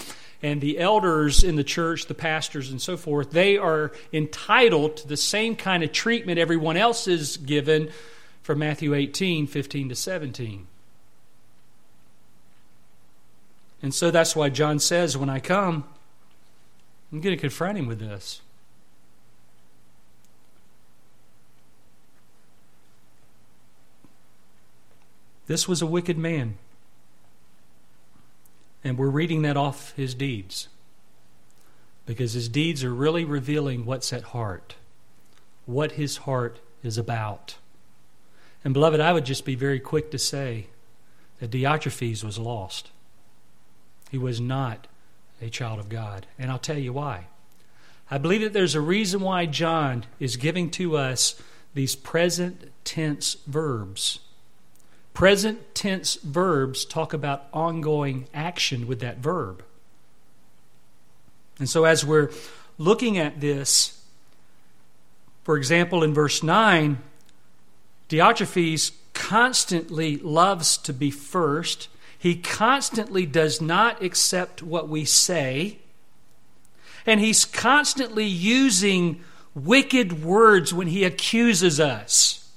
And 0.44 0.60
the 0.60 0.78
elders 0.78 1.46
in 1.46 1.56
the 1.56 1.64
church, 1.64 2.08
the 2.08 2.14
pastors 2.14 2.70
and 2.70 2.82
so 2.82 2.98
forth, 2.98 3.32
they 3.32 3.58
are 3.58 3.94
entitled 4.12 4.98
to 4.98 5.08
the 5.08 5.16
same 5.16 5.56
kind 5.56 5.82
of 5.82 5.94
treatment 5.94 6.40
everyone 6.40 6.76
else 6.76 7.08
is 7.08 7.38
given 7.38 7.90
from 8.42 8.60
Matthew 8.60 8.96
18, 8.96 9.48
15 9.48 9.88
to 9.88 9.96
17. 9.96 10.68
And 13.82 13.94
so 13.94 14.12
that's 14.12 14.36
why 14.36 14.50
John 14.50 14.80
says, 14.80 15.18
when 15.18 15.30
I 15.30 15.40
come, 15.40 15.86
I'm 17.12 17.20
going 17.20 17.36
to 17.36 17.42
confront 17.42 17.78
him 17.78 17.88
with 17.88 18.00
this. 18.00 18.42
This 25.48 25.68
was 25.68 25.82
a 25.82 25.88
wicked 25.88 26.18
man. 26.18 26.58
And 28.84 28.98
we're 28.98 29.10
reading 29.10 29.42
that 29.42 29.58
off 29.58 29.94
his 29.96 30.14
deeds. 30.14 30.70
Because 32.06 32.34
his 32.34 32.48
deeds 32.48 32.84
are 32.84 32.94
really 32.94 33.26
revealing 33.26 33.86
what's 33.86 34.14
at 34.14 34.24
heart, 34.24 34.76
what 35.66 35.94
his 35.94 36.18
heart 36.18 36.60
is 36.84 36.98
about. 36.98 37.56
And, 38.64 38.74
beloved, 38.74 39.00
I 39.00 39.12
would 39.12 39.26
just 39.26 39.44
be 39.44 39.56
very 39.56 39.80
quick 39.80 40.12
to 40.12 40.20
say 40.20 40.68
that 41.40 41.52
Diotrephes 41.52 42.24
was 42.24 42.38
lost. 42.38 42.92
He 44.12 44.20
was 44.20 44.40
not 44.40 44.88
a 45.42 45.50
child 45.50 45.80
of 45.80 45.90
God. 45.90 46.28
And 46.38 46.52
I'll 46.52 46.60
tell 46.60 46.78
you 46.78 46.94
why. 46.94 47.28
I 48.12 48.20
believe 48.20 48.42
that 48.42 48.54
there's 48.54 48.76
a 48.76 48.82
reason 48.82 49.22
why 49.22 49.48
John 49.48 50.06
is 50.20 50.36
giving 50.36 50.70
to 50.72 50.98
us 50.98 51.42
these 51.74 51.96
present 51.96 52.70
tense 52.84 53.38
verbs 53.48 54.20
Present 55.14 55.76
tense 55.76 56.16
verbs 56.16 56.86
talk 56.86 57.14
about 57.14 57.48
ongoing 57.52 58.28
action 58.34 58.88
with 58.88 59.02
that 59.02 59.18
verb. 59.18 59.64
And 61.60 61.70
so, 61.70 61.84
as 61.84 62.06
we're 62.06 62.32
looking 62.78 63.18
at 63.18 63.42
this, 63.42 64.04
for 65.44 65.58
example, 65.58 66.02
in 66.02 66.14
verse 66.14 66.42
9, 66.42 66.98
Diotrephes 68.10 68.92
constantly 69.14 70.18
loves 70.18 70.78
to 70.78 70.94
be 70.94 71.12
first. 71.12 71.90
He 72.22 72.36
constantly 72.36 73.26
does 73.26 73.62
not 73.62 74.04
accept 74.04 74.62
what 74.62 74.88
we 74.88 75.06
say. 75.06 75.80
And 77.04 77.20
he's 77.20 77.46
constantly 77.46 78.28
using 78.28 79.24
wicked 79.56 80.24
words 80.24 80.72
when 80.72 80.86
he 80.86 81.04
accuses 81.04 81.80
us. 81.80 82.48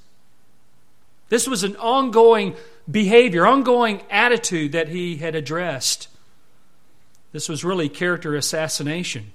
This 1.30 1.48
was 1.48 1.64
an 1.64 1.76
ongoing 1.76 2.56
behavior, 2.90 3.46
ongoing 3.46 4.02
attitude 4.10 4.72
that 4.72 4.88
he 4.88 5.16
had 5.16 5.34
addressed. 5.34 6.08
This 7.32 7.48
was 7.48 7.64
really 7.64 7.88
character 7.88 8.36
assassination. 8.36 9.32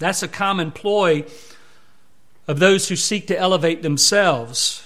That's 0.00 0.22
a 0.22 0.28
common 0.28 0.70
ploy 0.70 1.24
of 2.46 2.58
those 2.58 2.90
who 2.90 2.96
seek 2.96 3.26
to 3.28 3.38
elevate 3.38 3.80
themselves. 3.80 4.84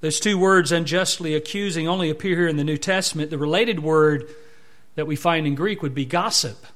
Those 0.00 0.20
two 0.20 0.38
words, 0.38 0.72
unjustly 0.72 1.34
accusing, 1.34 1.86
only 1.86 2.08
appear 2.08 2.36
here 2.36 2.48
in 2.48 2.56
the 2.56 2.64
New 2.64 2.78
Testament. 2.78 3.30
The 3.30 3.38
related 3.38 3.80
word 3.80 4.26
that 4.94 5.06
we 5.06 5.16
find 5.16 5.46
in 5.46 5.54
Greek 5.54 5.82
would 5.82 5.94
be 5.94 6.04
gossip. 6.04 6.66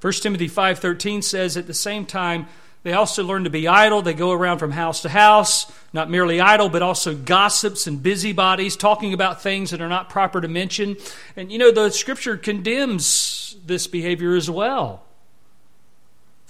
1 0.00 0.12
Timothy 0.22 0.48
5:13 0.48 1.22
says 1.22 1.56
at 1.56 1.66
the 1.66 1.74
same 1.74 2.06
time 2.06 2.46
they 2.82 2.92
also 2.92 3.22
learn 3.22 3.44
to 3.44 3.50
be 3.50 3.68
idle. 3.68 4.02
They 4.02 4.14
go 4.14 4.32
around 4.32 4.58
from 4.58 4.72
house 4.72 5.02
to 5.02 5.08
house, 5.08 5.70
not 5.92 6.10
merely 6.10 6.40
idle, 6.40 6.68
but 6.68 6.82
also 6.82 7.14
gossips 7.14 7.86
and 7.86 8.02
busybodies, 8.02 8.76
talking 8.76 9.12
about 9.12 9.42
things 9.42 9.70
that 9.70 9.80
are 9.80 9.88
not 9.88 10.10
proper 10.10 10.40
to 10.40 10.48
mention. 10.48 10.96
And 11.36 11.52
you 11.52 11.58
know, 11.58 11.70
the 11.70 11.90
scripture 11.90 12.36
condemns 12.36 13.56
this 13.64 13.86
behavior 13.86 14.34
as 14.34 14.50
well. 14.50 15.04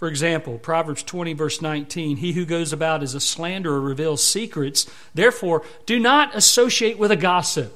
For 0.03 0.09
example, 0.09 0.59
Proverbs 0.59 1.05
20, 1.05 1.33
verse 1.35 1.63
19 1.63 2.17
He 2.17 2.33
who 2.33 2.45
goes 2.45 2.73
about 2.73 3.05
as 3.05 3.15
a 3.15 3.21
slanderer 3.21 3.81
reveals 3.81 4.21
secrets. 4.21 4.91
Therefore, 5.15 5.65
do 5.87 6.01
not 6.01 6.35
associate 6.35 6.99
with 6.99 7.13
a 7.13 7.17
gossip. 7.17 7.73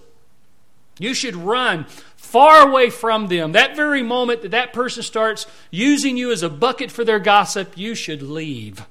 You 0.99 1.15
should 1.15 1.37
run 1.37 1.85
far 2.17 2.69
away 2.69 2.91
from 2.91 3.29
them. 3.29 3.53
That 3.53 3.77
very 3.77 4.03
moment 4.03 4.43
that 4.43 4.51
that 4.51 4.73
person 4.73 5.05
starts 5.05 5.47
using 5.71 6.17
you 6.17 6.33
as 6.33 6.43
a 6.43 6.51
bucket 6.51 6.91
for 6.91 7.05
their 7.05 7.21
gossip, 7.21 7.79
you 7.79 7.95
should 7.95 8.23
leave. 8.23 8.85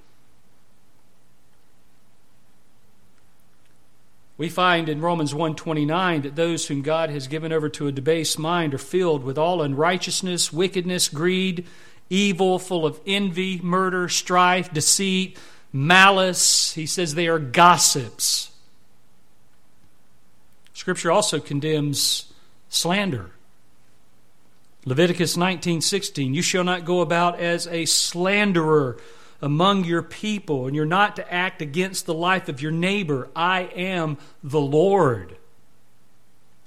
We 4.38 4.48
find 4.48 4.88
in 4.88 5.02
Romans 5.02 5.34
1:29 5.34 6.22
that 6.22 6.38
those 6.38 6.68
whom 6.68 6.82
God 6.82 7.10
has 7.10 7.28
given 7.28 7.52
over 7.52 7.68
to 7.68 7.88
a 7.88 7.92
debased 7.92 8.40
mind 8.40 8.74
are 8.74 8.78
filled 8.78 9.26
with 9.26 9.38
all 9.38 9.62
unrighteousness, 9.62 10.54
wickedness, 10.54 11.10
greed, 11.10 11.66
evil, 12.10 12.60
full 12.60 12.86
of 12.86 13.00
envy, 13.06 13.60
murder, 13.62 14.08
strife, 14.10 14.72
deceit, 14.72 15.38
malice. 15.72 16.74
He 16.74 16.86
says 16.86 17.16
they 17.16 17.28
are 17.28 17.40
gossips. 17.40 18.52
Scripture 20.74 21.12
also 21.12 21.40
condemns 21.40 22.32
slander. 22.70 23.32
Leviticus 24.86 25.36
19:16 25.36 26.36
You 26.36 26.42
shall 26.42 26.64
not 26.64 26.86
go 26.86 27.02
about 27.02 27.40
as 27.40 27.66
a 27.68 27.86
slanderer 27.86 28.98
among 29.42 29.84
your 29.84 30.04
people 30.04 30.68
and 30.68 30.76
you're 30.76 30.86
not 30.86 31.16
to 31.16 31.34
act 31.34 31.62
against 31.62 32.06
the 32.06 32.14
life 32.14 32.48
of 32.50 32.62
your 32.62 32.72
neighbor. 32.72 33.30
I 33.36 33.62
am 33.76 34.18
the 34.44 34.62
Lord. 34.62 35.38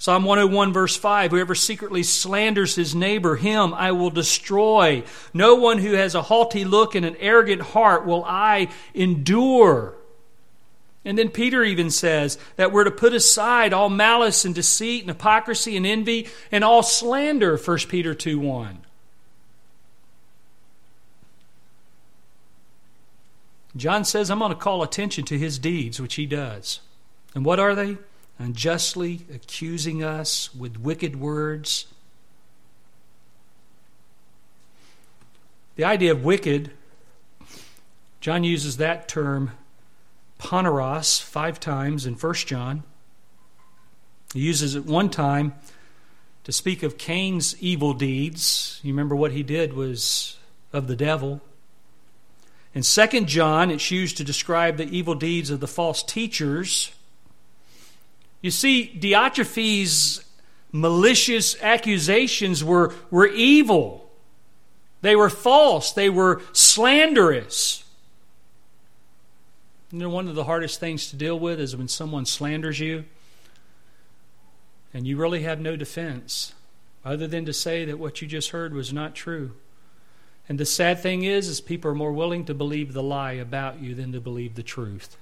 Psalm 0.01 0.23
101, 0.25 0.73
verse 0.73 0.97
5 0.97 1.33
Whoever 1.33 1.57
secretly 1.57 2.05
slanders 2.05 2.77
his 2.77 2.95
neighbor, 2.95 3.37
him 3.37 3.75
I 3.75 3.93
will 3.93 4.11
destroy. 4.11 5.03
No 5.35 5.57
one 5.57 5.79
who 5.79 5.93
has 5.93 6.15
a 6.15 6.23
haughty 6.23 6.65
look 6.65 6.95
and 6.95 7.05
an 7.05 7.17
arrogant 7.19 7.63
heart 7.63 8.07
will 8.07 8.25
I 8.25 8.69
endure. 8.95 9.95
And 11.05 11.19
then 11.19 11.31
Peter 11.31 11.65
even 11.65 11.91
says 11.91 12.39
that 12.57 12.71
we're 12.71 12.85
to 12.85 12.91
put 12.91 13.13
aside 13.13 13.73
all 13.73 13.89
malice 13.89 14.45
and 14.45 14.55
deceit 14.55 15.01
and 15.01 15.11
hypocrisy 15.11 15.77
and 15.77 15.87
envy 15.87 16.29
and 16.53 16.63
all 16.63 16.83
slander, 16.83 17.57
1 17.57 17.79
Peter 17.89 18.15
2 18.15 18.39
1. 18.39 18.79
John 23.77 24.05
says, 24.05 24.31
I'm 24.31 24.41
going 24.41 24.51
to 24.51 24.57
call 24.57 24.83
attention 24.83 25.25
to 25.27 25.39
his 25.39 25.59
deeds, 25.59 26.01
which 26.01 26.15
he 26.15 26.27
does. 26.27 26.81
And 27.35 27.45
what 27.45 27.61
are 27.61 27.75
they? 27.75 27.97
Unjustly 28.39 29.27
accusing 29.35 30.03
us 30.03 30.55
with 30.55 30.79
wicked 30.79 31.17
words. 31.17 31.87
The 35.77 35.85
idea 35.85 36.13
of 36.13 36.25
wicked, 36.25 36.71
John 38.21 38.45
uses 38.45 38.77
that 38.77 39.09
term 39.09 39.53
poneros 40.39 41.21
five 41.21 41.59
times 41.61 42.07
in 42.07 42.15
1 42.15 42.35
John. 42.35 42.83
He 44.35 44.41
uses 44.41 44.75
it 44.75 44.85
one 44.85 45.11
time 45.11 45.55
to 46.45 46.53
speak 46.53 46.83
of 46.83 46.99
Cain's 46.99 47.61
evil 47.63 47.93
deeds. 47.93 48.81
You 48.83 48.93
remember 48.93 49.17
what 49.17 49.33
he 49.33 49.43
did 49.43 49.73
was 49.73 50.37
of 50.73 50.87
the 50.87 50.97
devil. 50.97 51.41
In 52.75 52.83
2 52.83 53.25
John, 53.25 53.71
it's 53.71 53.91
used 53.91 54.17
to 54.19 54.25
describe 54.25 54.77
the 54.77 54.89
evil 54.89 55.15
deeds 55.15 55.51
of 55.51 55.61
the 55.61 55.67
false 55.67 56.03
teachers. 56.03 56.93
You 58.41 58.51
see, 58.51 58.97
Diotrephes' 58.99 60.25
malicious 60.73 61.61
accusations 61.63 62.63
were, 62.63 62.95
were 63.11 63.27
evil. 63.27 64.11
They 65.01 65.17
were 65.17 65.31
false. 65.31 65.93
They 65.93 66.11
were 66.11 66.43
slanderous. 66.53 67.85
You 69.91 70.01
know, 70.01 70.11
one 70.11 70.29
of 70.29 70.35
the 70.35 70.45
hardest 70.45 70.81
things 70.81 71.09
to 71.11 71.17
deal 71.17 71.39
with 71.39 71.59
is 71.59 71.77
when 71.77 71.89
someone 71.89 72.27
slanders 72.27 72.79
you 72.79 73.05
and 74.93 75.07
you 75.07 75.17
really 75.17 75.43
have 75.43 75.61
no 75.61 75.77
defense 75.77 76.55
other 77.05 77.27
than 77.27 77.45
to 77.47 77.53
say 77.53 77.85
that 77.85 77.99
what 77.99 78.21
you 78.21 78.29
just 78.29 78.51
heard 78.51 78.75
was 78.75 78.93
not 78.93 79.15
true. 79.15 79.53
And 80.49 80.59
the 80.59 80.67
sad 80.67 81.01
thing 81.01 81.25
is, 81.25 81.49
is 81.49 81.61
people 81.61 81.91
are 81.91 81.95
more 81.95 82.13
willing 82.13 82.45
to 82.47 82.55
believe 82.55 82.93
the 82.93 83.03
lie 83.03 83.33
about 83.33 83.81
you 83.81 83.95
than 83.95 84.13
to 84.13 84.21
believe 84.21 84.55
the 84.55 84.63
truth. 84.63 85.17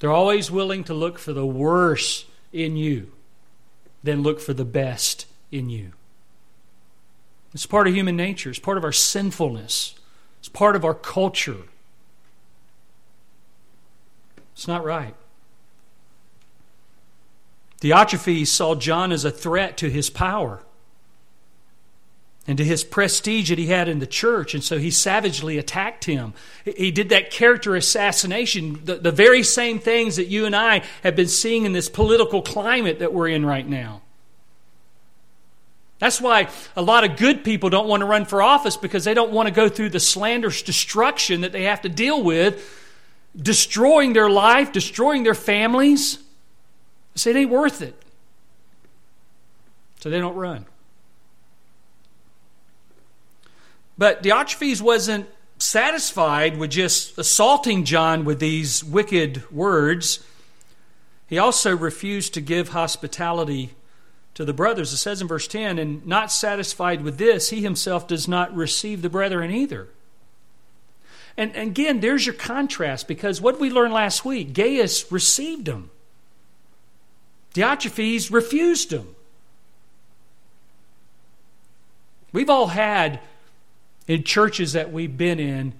They're 0.00 0.10
always 0.10 0.50
willing 0.50 0.82
to 0.84 0.94
look 0.94 1.18
for 1.18 1.32
the 1.32 1.46
worst 1.46 2.26
in 2.52 2.76
you 2.76 3.12
than 4.02 4.22
look 4.22 4.40
for 4.40 4.54
the 4.54 4.64
best 4.64 5.26
in 5.52 5.68
you. 5.68 5.92
It's 7.52 7.66
part 7.66 7.86
of 7.86 7.94
human 7.94 8.16
nature. 8.16 8.50
It's 8.50 8.58
part 8.58 8.78
of 8.78 8.84
our 8.84 8.92
sinfulness. 8.92 9.94
It's 10.38 10.48
part 10.48 10.74
of 10.74 10.84
our 10.84 10.94
culture. 10.94 11.64
It's 14.54 14.66
not 14.66 14.84
right. 14.84 15.14
Diotrephes 17.80 18.46
saw 18.46 18.74
John 18.74 19.12
as 19.12 19.24
a 19.24 19.30
threat 19.30 19.76
to 19.78 19.90
his 19.90 20.10
power 20.10 20.62
and 22.46 22.56
to 22.58 22.64
his 22.64 22.84
prestige 22.84 23.50
that 23.50 23.58
he 23.58 23.66
had 23.66 23.88
in 23.88 23.98
the 23.98 24.06
church, 24.06 24.54
and 24.54 24.64
so 24.64 24.78
he 24.78 24.90
savagely 24.90 25.58
attacked 25.58 26.04
him. 26.06 26.32
He 26.64 26.90
did 26.90 27.10
that 27.10 27.30
character 27.30 27.76
assassination, 27.76 28.80
the, 28.84 28.96
the 28.96 29.12
very 29.12 29.42
same 29.42 29.78
things 29.78 30.16
that 30.16 30.26
you 30.26 30.46
and 30.46 30.56
I 30.56 30.82
have 31.02 31.14
been 31.14 31.28
seeing 31.28 31.64
in 31.64 31.72
this 31.72 31.88
political 31.88 32.42
climate 32.42 33.00
that 33.00 33.12
we're 33.12 33.28
in 33.28 33.44
right 33.44 33.68
now. 33.68 34.02
That's 36.00 36.18
why 36.18 36.48
a 36.76 36.82
lot 36.82 37.04
of 37.04 37.18
good 37.18 37.44
people 37.44 37.68
don't 37.68 37.86
want 37.86 38.00
to 38.00 38.06
run 38.06 38.24
for 38.24 38.40
office 38.40 38.78
because 38.78 39.04
they 39.04 39.12
don't 39.12 39.32
want 39.32 39.48
to 39.48 39.54
go 39.54 39.68
through 39.68 39.90
the 39.90 40.00
slanderous 40.00 40.62
destruction 40.62 41.42
that 41.42 41.52
they 41.52 41.64
have 41.64 41.82
to 41.82 41.90
deal 41.90 42.22
with, 42.22 42.66
destroying 43.36 44.14
their 44.14 44.30
life, 44.30 44.72
destroying 44.72 45.24
their 45.24 45.34
families. 45.34 46.18
Say 47.14 47.32
it 47.32 47.36
ain't 47.36 47.50
worth 47.50 47.82
it. 47.82 47.94
So 50.00 50.08
they 50.08 50.18
don't 50.18 50.36
run. 50.36 50.64
But 54.00 54.22
Diotrephes 54.22 54.80
wasn't 54.80 55.28
satisfied 55.58 56.56
with 56.56 56.70
just 56.70 57.18
assaulting 57.18 57.84
John 57.84 58.24
with 58.24 58.40
these 58.40 58.82
wicked 58.82 59.48
words. 59.52 60.24
He 61.26 61.36
also 61.36 61.76
refused 61.76 62.32
to 62.32 62.40
give 62.40 62.70
hospitality 62.70 63.74
to 64.32 64.46
the 64.46 64.54
brothers. 64.54 64.90
It 64.94 64.96
says 64.96 65.20
in 65.20 65.28
verse 65.28 65.46
10 65.46 65.78
And 65.78 66.06
not 66.06 66.32
satisfied 66.32 67.02
with 67.02 67.18
this, 67.18 67.50
he 67.50 67.60
himself 67.60 68.08
does 68.08 68.26
not 68.26 68.56
receive 68.56 69.02
the 69.02 69.10
brethren 69.10 69.50
either. 69.50 69.88
And, 71.36 71.54
again, 71.54 72.00
there's 72.00 72.24
your 72.24 72.34
contrast 72.34 73.06
because 73.06 73.42
what 73.42 73.60
we 73.60 73.68
learned 73.68 73.92
last 73.92 74.24
week 74.24 74.54
Gaius 74.54 75.12
received 75.12 75.66
them, 75.66 75.90
Diotrephes 77.52 78.32
refused 78.32 78.88
them. 78.88 79.14
We've 82.32 82.48
all 82.48 82.68
had 82.68 83.20
in 84.10 84.24
churches 84.24 84.72
that 84.72 84.90
we've 84.92 85.16
been 85.16 85.38
in 85.38 85.72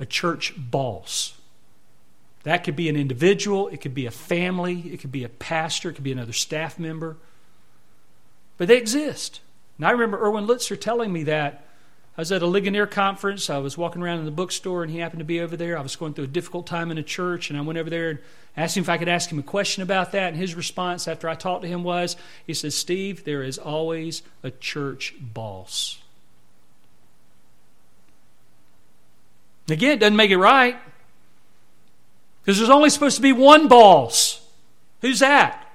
a 0.00 0.04
church 0.04 0.52
boss. 0.56 1.38
That 2.42 2.64
could 2.64 2.74
be 2.74 2.88
an 2.88 2.96
individual, 2.96 3.68
it 3.68 3.80
could 3.80 3.94
be 3.94 4.04
a 4.04 4.10
family, 4.10 4.80
it 4.92 4.98
could 4.98 5.12
be 5.12 5.22
a 5.22 5.28
pastor, 5.28 5.90
it 5.90 5.92
could 5.92 6.02
be 6.02 6.10
another 6.10 6.32
staff 6.32 6.76
member. 6.80 7.16
But 8.56 8.66
they 8.66 8.78
exist. 8.78 9.40
And 9.76 9.86
I 9.86 9.92
remember 9.92 10.18
Erwin 10.20 10.48
Lutzer 10.48 10.78
telling 10.78 11.12
me 11.12 11.22
that. 11.24 11.66
I 12.16 12.22
was 12.22 12.32
at 12.32 12.42
a 12.42 12.48
Ligonier 12.48 12.88
conference. 12.88 13.48
I 13.48 13.58
was 13.58 13.78
walking 13.78 14.02
around 14.02 14.18
in 14.18 14.24
the 14.24 14.32
bookstore, 14.32 14.82
and 14.82 14.90
he 14.90 14.98
happened 14.98 15.20
to 15.20 15.24
be 15.24 15.40
over 15.40 15.56
there. 15.56 15.78
I 15.78 15.80
was 15.80 15.94
going 15.94 16.14
through 16.14 16.24
a 16.24 16.26
difficult 16.26 16.66
time 16.66 16.90
in 16.90 16.98
a 16.98 17.02
church, 17.04 17.48
and 17.48 17.56
I 17.56 17.62
went 17.62 17.78
over 17.78 17.90
there 17.90 18.10
and 18.10 18.18
asked 18.56 18.76
him 18.76 18.82
if 18.82 18.88
I 18.88 18.98
could 18.98 19.08
ask 19.08 19.30
him 19.30 19.38
a 19.38 19.44
question 19.44 19.84
about 19.84 20.10
that. 20.10 20.30
And 20.30 20.36
his 20.36 20.56
response 20.56 21.06
after 21.06 21.28
I 21.28 21.36
talked 21.36 21.62
to 21.62 21.68
him 21.68 21.84
was, 21.84 22.16
he 22.44 22.54
says, 22.54 22.74
Steve, 22.74 23.22
there 23.22 23.44
is 23.44 23.56
always 23.56 24.22
a 24.42 24.50
church 24.50 25.14
boss. 25.20 25.97
Again, 29.68 29.92
it 29.92 30.00
doesn't 30.00 30.16
make 30.16 30.30
it 30.30 30.38
right. 30.38 30.76
Because 32.42 32.58
there's 32.58 32.70
only 32.70 32.90
supposed 32.90 33.16
to 33.16 33.22
be 33.22 33.32
one 33.32 33.68
boss. 33.68 34.40
Who's 35.02 35.20
that? 35.20 35.70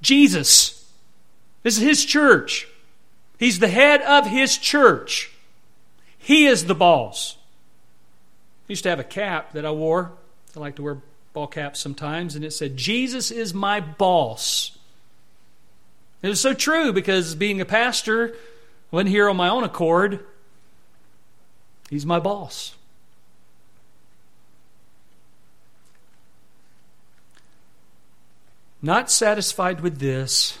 Jesus. 0.00 0.90
This 1.62 1.76
is 1.76 1.82
his 1.82 2.04
church. 2.04 2.66
He's 3.38 3.58
the 3.58 3.68
head 3.68 4.00
of 4.02 4.26
his 4.26 4.56
church. 4.56 5.32
He 6.16 6.46
is 6.46 6.64
the 6.64 6.74
boss. 6.74 7.36
I 8.68 8.72
used 8.72 8.84
to 8.84 8.88
have 8.90 9.00
a 9.00 9.04
cap 9.04 9.52
that 9.52 9.66
I 9.66 9.70
wore. 9.70 10.12
I 10.56 10.60
like 10.60 10.76
to 10.76 10.82
wear 10.82 10.98
ball 11.34 11.46
caps 11.46 11.80
sometimes, 11.80 12.36
and 12.36 12.44
it 12.44 12.52
said, 12.52 12.76
Jesus 12.76 13.30
is 13.30 13.52
my 13.52 13.80
boss. 13.80 14.78
It 16.22 16.28
was 16.28 16.40
so 16.40 16.54
true 16.54 16.92
because 16.92 17.34
being 17.34 17.60
a 17.60 17.66
pastor, 17.66 18.28
I 18.28 18.96
wasn't 18.96 19.10
here 19.10 19.28
on 19.28 19.36
my 19.36 19.48
own 19.50 19.64
accord. 19.64 20.24
He's 21.90 22.06
my 22.06 22.18
boss. 22.18 22.74
Not 28.84 29.10
satisfied 29.10 29.80
with 29.80 29.98
this, 29.98 30.58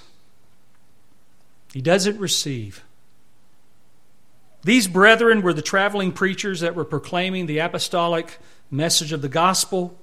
he 1.74 1.82
doesn't 1.82 2.18
receive. 2.18 2.82
These 4.62 4.88
brethren 4.88 5.42
were 5.42 5.52
the 5.52 5.60
traveling 5.60 6.10
preachers 6.10 6.60
that 6.60 6.74
were 6.74 6.86
proclaiming 6.86 7.44
the 7.44 7.58
apostolic 7.58 8.38
message 8.70 9.12
of 9.12 9.20
the 9.20 9.28
gospel. 9.28 9.98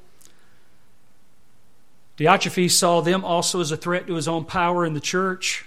Diotrephes 2.15 2.69
saw 2.69 3.01
them 3.01 3.25
also 3.25 3.59
as 3.59 3.71
a 3.71 3.77
threat 3.77 4.05
to 4.05 4.13
his 4.13 4.27
own 4.27 4.45
power 4.45 4.85
in 4.85 4.93
the 4.93 4.99
church, 4.99 5.65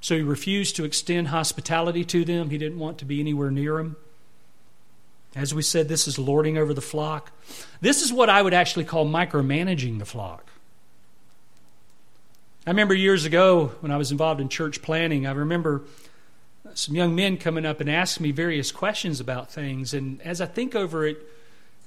so 0.00 0.14
he 0.14 0.22
refused 0.22 0.76
to 0.76 0.84
extend 0.84 1.26
hospitality 1.26 2.04
to 2.04 2.24
them. 2.24 2.50
He 2.50 2.58
didn't 2.58 2.78
want 2.78 2.98
to 2.98 3.04
be 3.04 3.18
anywhere 3.18 3.50
near 3.50 3.78
them. 3.78 3.96
As 5.34 5.52
we 5.52 5.62
said, 5.62 5.88
this 5.88 6.06
is 6.06 6.20
lording 6.20 6.56
over 6.56 6.72
the 6.72 6.80
flock. 6.80 7.32
This 7.80 8.00
is 8.00 8.12
what 8.12 8.30
I 8.30 8.42
would 8.42 8.54
actually 8.54 8.84
call 8.84 9.06
micromanaging 9.06 9.98
the 9.98 10.04
flock. 10.04 10.52
I 12.66 12.70
remember 12.70 12.94
years 12.94 13.26
ago 13.26 13.72
when 13.80 13.92
I 13.92 13.98
was 13.98 14.10
involved 14.10 14.40
in 14.40 14.48
church 14.48 14.80
planning, 14.80 15.26
I 15.26 15.32
remember 15.32 15.82
some 16.72 16.94
young 16.94 17.14
men 17.14 17.36
coming 17.36 17.66
up 17.66 17.80
and 17.80 17.90
asking 17.90 18.24
me 18.24 18.32
various 18.32 18.72
questions 18.72 19.20
about 19.20 19.52
things. 19.52 19.92
And 19.92 20.20
as 20.22 20.40
I 20.40 20.46
think 20.46 20.74
over 20.74 21.06
it 21.06 21.18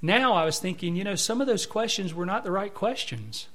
now, 0.01 0.33
I 0.33 0.45
was 0.45 0.59
thinking, 0.59 0.95
you 0.95 1.03
know, 1.03 1.15
some 1.15 1.41
of 1.41 1.47
those 1.47 1.65
questions 1.65 2.13
were 2.13 2.25
not 2.25 2.43
the 2.43 2.51
right 2.51 2.73
questions. 2.73 3.47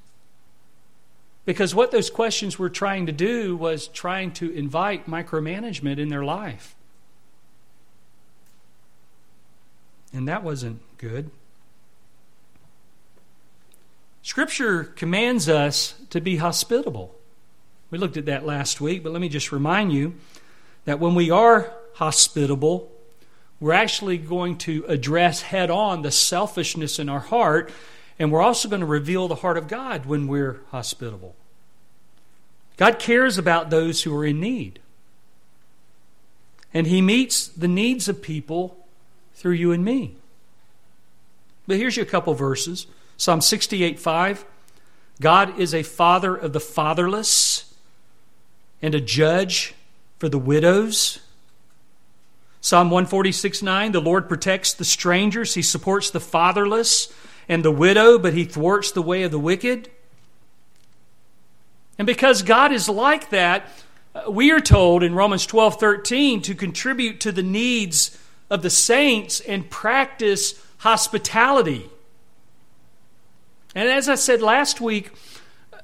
Because 1.44 1.74
what 1.74 1.92
those 1.92 2.10
questions 2.10 2.58
were 2.58 2.70
trying 2.70 3.06
to 3.06 3.12
do 3.12 3.56
was 3.56 3.88
trying 3.88 4.32
to 4.32 4.50
invite 4.50 5.08
micromanagement 5.08 5.98
in 5.98 6.08
their 6.08 6.24
life. 6.24 6.74
And 10.12 10.26
that 10.28 10.42
wasn't 10.42 10.80
good. 10.98 11.30
Scripture 14.22 14.84
commands 14.84 15.48
us 15.48 15.94
to 16.10 16.20
be 16.20 16.36
hospitable. 16.36 17.14
We 17.90 17.98
looked 17.98 18.16
at 18.16 18.26
that 18.26 18.46
last 18.46 18.80
week, 18.80 19.02
but 19.02 19.12
let 19.12 19.20
me 19.20 19.28
just 19.28 19.52
remind 19.52 19.92
you 19.92 20.14
that 20.84 21.00
when 21.00 21.14
we 21.14 21.30
are 21.30 21.72
hospitable, 21.94 22.90
we're 23.60 23.72
actually 23.72 24.18
going 24.18 24.58
to 24.58 24.84
address 24.88 25.42
head 25.42 25.70
on 25.70 26.02
the 26.02 26.10
selfishness 26.10 26.98
in 26.98 27.08
our 27.08 27.20
heart, 27.20 27.72
and 28.18 28.32
we're 28.32 28.40
also 28.40 28.68
going 28.68 28.80
to 28.80 28.86
reveal 28.86 29.28
the 29.28 29.36
heart 29.36 29.56
of 29.56 29.68
God 29.68 30.06
when 30.06 30.26
we're 30.26 30.60
hospitable. 30.70 31.34
God 32.76 32.98
cares 32.98 33.38
about 33.38 33.70
those 33.70 34.02
who 34.02 34.16
are 34.16 34.24
in 34.24 34.40
need. 34.40 34.80
And 36.72 36.86
He 36.86 37.02
meets 37.02 37.48
the 37.48 37.68
needs 37.68 38.08
of 38.08 38.22
people 38.22 38.86
through 39.34 39.52
you 39.52 39.72
and 39.72 39.84
me. 39.84 40.16
But 41.66 41.76
here's 41.76 41.96
you 41.96 42.02
a 42.02 42.06
couple 42.06 42.34
verses. 42.34 42.86
Psalm 43.16 43.40
68 43.40 43.98
5. 43.98 44.44
God 45.20 45.58
is 45.58 45.74
a 45.74 45.82
father 45.82 46.34
of 46.34 46.52
the 46.52 46.60
fatherless 46.60 47.72
and 48.80 48.94
a 48.94 49.00
judge 49.00 49.74
for 50.18 50.28
the 50.28 50.38
widows. 50.38 51.20
Psalm 52.60 52.90
146 52.90 53.62
9. 53.62 53.92
The 53.92 54.00
Lord 54.00 54.28
protects 54.28 54.74
the 54.74 54.84
strangers, 54.84 55.54
He 55.54 55.62
supports 55.62 56.10
the 56.10 56.20
fatherless 56.20 57.12
and 57.48 57.64
the 57.64 57.70
widow, 57.70 58.18
but 58.18 58.34
He 58.34 58.44
thwarts 58.44 58.92
the 58.92 59.02
way 59.02 59.22
of 59.22 59.30
the 59.30 59.38
wicked. 59.38 59.90
And 61.98 62.06
because 62.06 62.42
God 62.42 62.72
is 62.72 62.88
like 62.88 63.30
that, 63.30 63.68
uh, 64.14 64.30
we 64.30 64.50
are 64.50 64.60
told 64.60 65.02
in 65.02 65.14
Romans 65.14 65.46
12 65.46 65.78
13 65.78 66.42
to 66.42 66.54
contribute 66.54 67.20
to 67.20 67.32
the 67.32 67.42
needs 67.42 68.18
of 68.50 68.62
the 68.62 68.70
saints 68.70 69.40
and 69.40 69.70
practice 69.70 70.60
hospitality. 70.78 71.88
And 73.74 73.88
as 73.88 74.08
I 74.08 74.16
said 74.16 74.42
last 74.42 74.80
week, 74.80 75.12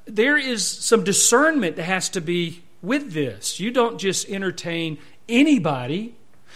there 0.06 0.36
is 0.36 0.66
some 0.66 1.04
discernment 1.04 1.76
that 1.76 1.84
has 1.84 2.08
to 2.10 2.20
be 2.20 2.62
with 2.82 3.12
this. 3.12 3.60
You 3.60 3.70
don't 3.70 3.98
just 3.98 4.28
entertain 4.28 4.98
anybody. 5.28 6.14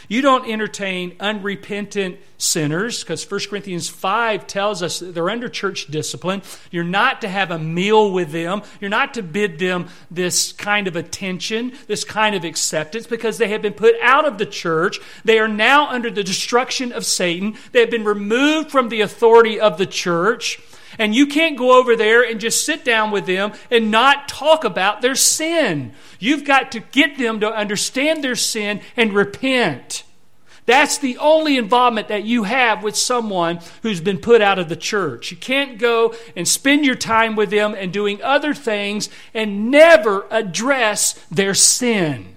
You 0.09 0.21
don't 0.21 0.49
entertain 0.49 1.17
unrepentant 1.21 2.19
sinners 2.37 3.03
because 3.03 3.31
1 3.31 3.41
Corinthians 3.49 3.89
5 3.89 4.47
tells 4.47 4.83
us 4.83 4.99
that 4.99 5.15
they're 5.15 5.31
under 5.31 5.49
church 5.49 5.87
discipline. 5.87 6.43
You're 6.71 6.83
not 6.83 7.21
to 7.21 7.29
have 7.29 7.51
a 7.51 7.59
meal 7.59 8.11
with 8.11 8.33
them. 8.33 8.63
You're 8.81 8.91
not 8.91 9.15
to 9.15 9.23
bid 9.23 9.59
them 9.59 9.89
this 10.11 10.53
kind 10.53 10.89
of 10.89 10.97
attention, 10.97 11.73
this 11.87 12.05
kind 12.05 12.35
of 12.35 12.45
acceptance 12.45 13.07
because 13.07 13.39
they 13.39 13.49
have 13.49 13.63
been 13.63 13.75
put 13.75 13.95
out 14.03 14.27
of 14.27 14.39
the 14.39 14.47
church. 14.47 14.99
They 15.25 15.39
are 15.39 15.49
now 15.49 15.89
under 15.89 16.11
the 16.11 16.25
destruction 16.25 16.91
of 16.93 17.07
Satan. 17.07 17.57
They 17.71 17.81
have 17.81 17.91
been 17.91 18.05
removed 18.05 18.71
from 18.71 18.89
the 18.89 19.03
authority 19.03 19.61
of 19.61 19.79
the 19.79 19.87
church. 19.87 20.61
And 20.99 21.15
you 21.15 21.27
can't 21.27 21.57
go 21.57 21.79
over 21.79 21.97
there 21.97 22.23
and 22.23 22.41
just 22.41 22.65
sit 22.65 22.85
down 22.85 23.11
with 23.11 23.27
them 23.27 23.53
and 23.71 23.91
not 23.91 24.29
talk 24.29 24.65
about 24.65 25.01
their 25.01 25.15
sin. 25.15 25.93
You've 26.19 26.45
got 26.45 26.73
to 26.73 26.81
get 26.81 27.19
them 27.19 27.41
to 27.41 27.53
understand 27.53 28.23
their 28.23 28.37
sin 28.37 28.81
and 28.97 29.13
repent. 29.13 30.05
That's 30.65 30.99
the 30.99 31.19
only 31.19 31.57
involvement 31.57 32.09
that 32.09 32.23
you 32.23 32.45
have 32.45 32.85
with 32.85 32.97
someone 32.97 33.59
who's 33.83 34.01
been 34.01 34.19
put 34.19 34.41
out 34.41 34.61
of 34.61 34.69
the 34.69 34.77
church. 34.77 35.31
You 35.33 35.37
can't 35.37 35.79
go 35.79 36.15
and 36.37 36.47
spend 36.47 36.87
your 36.87 36.95
time 36.95 37.35
with 37.35 37.51
them 37.51 37.75
and 37.75 37.93
doing 37.93 38.23
other 38.23 38.55
things 38.55 39.09
and 39.35 39.71
never 39.71 40.27
address 40.31 41.15
their 41.31 41.55
sin. 41.55 42.37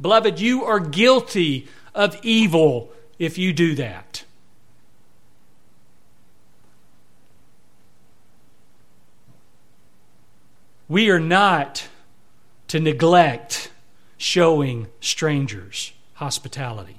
Beloved, 0.00 0.40
you 0.40 0.64
are 0.64 0.80
guilty 0.80 1.68
of 1.94 2.18
evil 2.22 2.92
if 3.18 3.38
you 3.38 3.52
do 3.52 3.74
that. 3.76 4.24
We 10.90 11.08
are 11.08 11.20
not 11.20 11.86
to 12.68 12.80
neglect 12.80 13.70
showing 14.18 14.88
strangers 15.00 15.92
hospitality. 16.14 16.96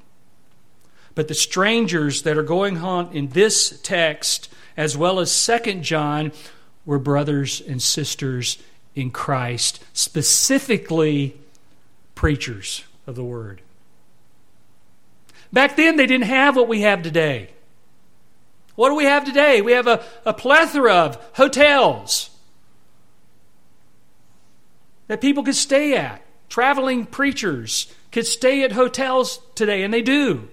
But 1.13 1.27
the 1.27 1.33
strangers 1.35 2.23
that 2.23 2.37
are 2.37 2.43
going 2.43 2.77
on 2.77 3.11
in 3.11 3.27
this 3.27 3.79
text, 3.81 4.47
as 4.75 4.97
well 4.97 5.19
as 5.19 5.29
Second 5.29 5.83
John, 5.83 6.31
were 6.85 6.97
brothers 6.97 7.61
and 7.61 7.81
sisters 7.81 8.57
in 8.95 9.11
Christ, 9.11 9.83
specifically 9.91 11.37
preachers 12.15 12.85
of 13.05 13.15
the 13.15 13.23
word. 13.23 13.61
Back 15.51 15.75
then, 15.75 15.97
they 15.97 16.07
didn't 16.07 16.27
have 16.27 16.55
what 16.55 16.69
we 16.69 16.81
have 16.81 17.03
today. 17.03 17.49
What 18.75 18.87
do 18.87 18.95
we 18.95 19.03
have 19.03 19.25
today? 19.25 19.61
We 19.61 19.73
have 19.73 19.87
a, 19.87 20.03
a 20.25 20.33
plethora 20.33 20.93
of 20.93 21.17
hotels, 21.33 22.30
that 25.11 25.19
people 25.19 25.43
could 25.43 25.57
stay 25.57 25.97
at. 25.97 26.21
Traveling 26.47 27.05
preachers 27.05 27.93
could 28.13 28.25
stay 28.25 28.63
at 28.63 28.71
hotels 28.71 29.41
today, 29.55 29.83
and 29.83 29.93
they 29.93 30.01
do. 30.01 30.47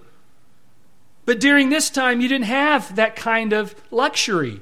But 1.24 1.38
during 1.38 1.68
this 1.68 1.90
time, 1.90 2.20
you 2.20 2.26
didn't 2.26 2.46
have 2.46 2.96
that 2.96 3.14
kind 3.14 3.52
of 3.52 3.72
luxury. 3.92 4.60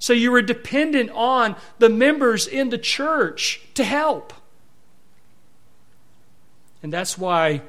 So 0.00 0.12
you 0.12 0.32
were 0.32 0.42
dependent 0.42 1.10
on 1.14 1.54
the 1.78 1.88
members 1.88 2.48
in 2.48 2.70
the 2.70 2.78
church 2.78 3.60
to 3.74 3.84
help. 3.84 4.32
And 6.82 6.92
that's 6.92 7.16
why 7.16 7.62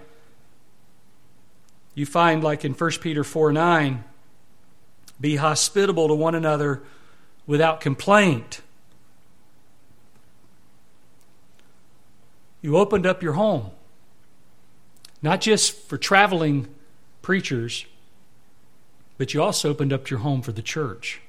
you 1.93 2.07
find, 2.07 2.43
like 2.43 2.65
in 2.65 2.73
1 2.73 2.91
Peter 2.99 3.23
4 3.23 3.53
9, 3.53 4.03
be 5.21 5.35
hospitable 5.35 6.07
to 6.07 6.15
one 6.15 6.33
another 6.33 6.81
without 7.45 7.79
complaint. 7.79 8.62
You 12.63 12.77
opened 12.77 13.05
up 13.05 13.21
your 13.21 13.33
home, 13.33 13.71
not 15.21 15.41
just 15.41 15.77
for 15.87 15.97
traveling 15.97 16.67
preachers, 17.21 17.85
but 19.17 19.33
you 19.33 19.43
also 19.43 19.69
opened 19.69 19.91
up 19.91 20.09
your 20.09 20.19
home 20.19 20.41
for 20.41 20.53
the 20.53 20.61
church. 20.61 21.21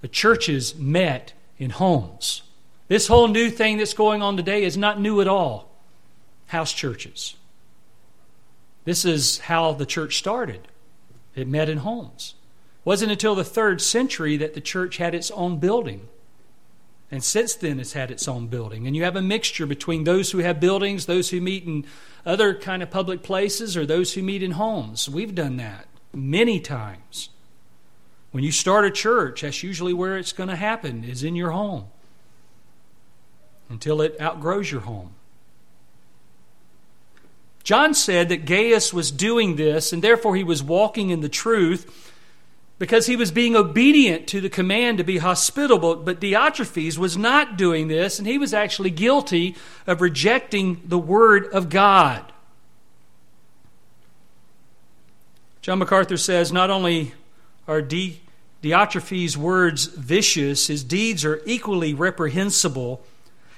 The 0.00 0.08
churches 0.08 0.74
met 0.74 1.32
in 1.58 1.70
homes. 1.70 2.42
This 2.88 3.06
whole 3.06 3.28
new 3.28 3.50
thing 3.50 3.78
that's 3.78 3.94
going 3.94 4.20
on 4.20 4.36
today 4.36 4.64
is 4.64 4.76
not 4.76 5.00
new 5.00 5.20
at 5.20 5.28
all. 5.28 5.70
House 6.48 6.72
churches. 6.72 7.36
This 8.84 9.04
is 9.04 9.38
how 9.38 9.72
the 9.72 9.86
church 9.86 10.18
started. 10.18 10.66
It 11.36 11.46
met 11.46 11.68
in 11.68 11.78
homes. 11.78 12.34
It 12.80 12.86
wasn't 12.86 13.12
until 13.12 13.36
the 13.36 13.44
third 13.44 13.80
century 13.80 14.36
that 14.38 14.54
the 14.54 14.60
church 14.60 14.96
had 14.96 15.14
its 15.14 15.30
own 15.30 15.58
building. 15.58 16.08
And 17.12 17.22
since 17.22 17.54
then, 17.54 17.78
it's 17.78 17.92
had 17.92 18.10
its 18.10 18.26
own 18.26 18.46
building. 18.46 18.86
And 18.86 18.96
you 18.96 19.04
have 19.04 19.16
a 19.16 19.22
mixture 19.22 19.66
between 19.66 20.04
those 20.04 20.30
who 20.30 20.38
have 20.38 20.58
buildings, 20.58 21.04
those 21.04 21.28
who 21.28 21.42
meet 21.42 21.64
in 21.64 21.84
other 22.24 22.54
kind 22.54 22.82
of 22.82 22.90
public 22.90 23.22
places, 23.22 23.76
or 23.76 23.84
those 23.84 24.14
who 24.14 24.22
meet 24.22 24.42
in 24.42 24.52
homes. 24.52 25.10
We've 25.10 25.34
done 25.34 25.58
that 25.58 25.86
many 26.14 26.58
times. 26.58 27.28
When 28.30 28.42
you 28.42 28.50
start 28.50 28.86
a 28.86 28.90
church, 28.90 29.42
that's 29.42 29.62
usually 29.62 29.92
where 29.92 30.16
it's 30.16 30.32
going 30.32 30.48
to 30.48 30.56
happen, 30.56 31.04
is 31.04 31.22
in 31.22 31.36
your 31.36 31.50
home 31.50 31.84
until 33.68 34.00
it 34.00 34.18
outgrows 34.18 34.72
your 34.72 34.80
home. 34.80 35.12
John 37.62 37.92
said 37.92 38.30
that 38.30 38.46
Gaius 38.46 38.92
was 38.92 39.10
doing 39.10 39.56
this, 39.56 39.92
and 39.92 40.02
therefore 40.02 40.34
he 40.34 40.44
was 40.44 40.62
walking 40.62 41.10
in 41.10 41.20
the 41.20 41.28
truth 41.28 42.11
because 42.82 43.06
he 43.06 43.14
was 43.14 43.30
being 43.30 43.54
obedient 43.54 44.26
to 44.26 44.40
the 44.40 44.50
command 44.50 44.98
to 44.98 45.04
be 45.04 45.18
hospitable. 45.18 45.94
But 45.94 46.20
Diotrephes 46.20 46.98
was 46.98 47.16
not 47.16 47.56
doing 47.56 47.86
this, 47.86 48.18
and 48.18 48.26
he 48.26 48.38
was 48.38 48.52
actually 48.52 48.90
guilty 48.90 49.54
of 49.86 50.00
rejecting 50.00 50.82
the 50.84 50.98
Word 50.98 51.46
of 51.52 51.68
God. 51.68 52.32
John 55.60 55.78
MacArthur 55.78 56.16
says 56.16 56.50
not 56.50 56.70
only 56.70 57.14
are 57.68 57.80
Diotrephes' 57.80 59.36
words 59.36 59.84
vicious, 59.84 60.66
his 60.66 60.82
deeds 60.82 61.24
are 61.24 61.40
equally 61.46 61.94
reprehensible. 61.94 63.00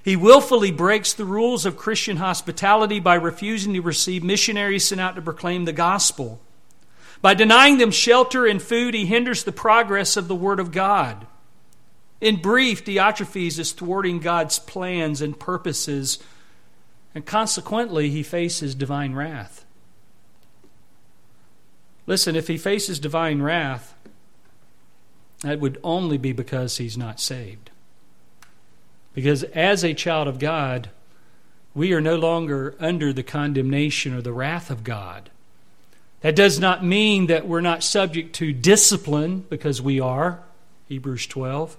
He 0.04 0.16
willfully 0.16 0.70
breaks 0.70 1.14
the 1.14 1.24
rules 1.24 1.64
of 1.64 1.78
Christian 1.78 2.18
hospitality 2.18 3.00
by 3.00 3.14
refusing 3.14 3.72
to 3.72 3.80
receive 3.80 4.22
missionaries 4.22 4.86
sent 4.86 5.00
out 5.00 5.14
to 5.16 5.22
proclaim 5.22 5.64
the 5.64 5.72
gospel. 5.72 6.42
By 7.24 7.32
denying 7.32 7.78
them 7.78 7.90
shelter 7.90 8.44
and 8.44 8.60
food, 8.60 8.92
he 8.92 9.06
hinders 9.06 9.44
the 9.44 9.50
progress 9.50 10.18
of 10.18 10.28
the 10.28 10.34
Word 10.34 10.60
of 10.60 10.72
God. 10.72 11.26
In 12.20 12.42
brief, 12.42 12.84
Diotrephes 12.84 13.58
is 13.58 13.72
thwarting 13.72 14.18
God's 14.18 14.58
plans 14.58 15.22
and 15.22 15.40
purposes, 15.40 16.18
and 17.14 17.24
consequently, 17.24 18.10
he 18.10 18.22
faces 18.22 18.74
divine 18.74 19.14
wrath. 19.14 19.64
Listen, 22.06 22.36
if 22.36 22.46
he 22.46 22.58
faces 22.58 22.98
divine 22.98 23.40
wrath, 23.40 23.94
that 25.40 25.60
would 25.60 25.80
only 25.82 26.18
be 26.18 26.32
because 26.32 26.76
he's 26.76 26.98
not 26.98 27.20
saved. 27.20 27.70
Because 29.14 29.44
as 29.44 29.82
a 29.82 29.94
child 29.94 30.28
of 30.28 30.38
God, 30.38 30.90
we 31.74 31.94
are 31.94 32.02
no 32.02 32.16
longer 32.16 32.76
under 32.78 33.14
the 33.14 33.22
condemnation 33.22 34.12
or 34.12 34.20
the 34.20 34.34
wrath 34.34 34.70
of 34.70 34.84
God. 34.84 35.30
That 36.24 36.34
does 36.34 36.58
not 36.58 36.82
mean 36.82 37.26
that 37.26 37.46
we're 37.46 37.60
not 37.60 37.82
subject 37.82 38.34
to 38.36 38.50
discipline, 38.50 39.44
because 39.50 39.82
we 39.82 40.00
are. 40.00 40.40
Hebrews 40.88 41.26
12. 41.26 41.76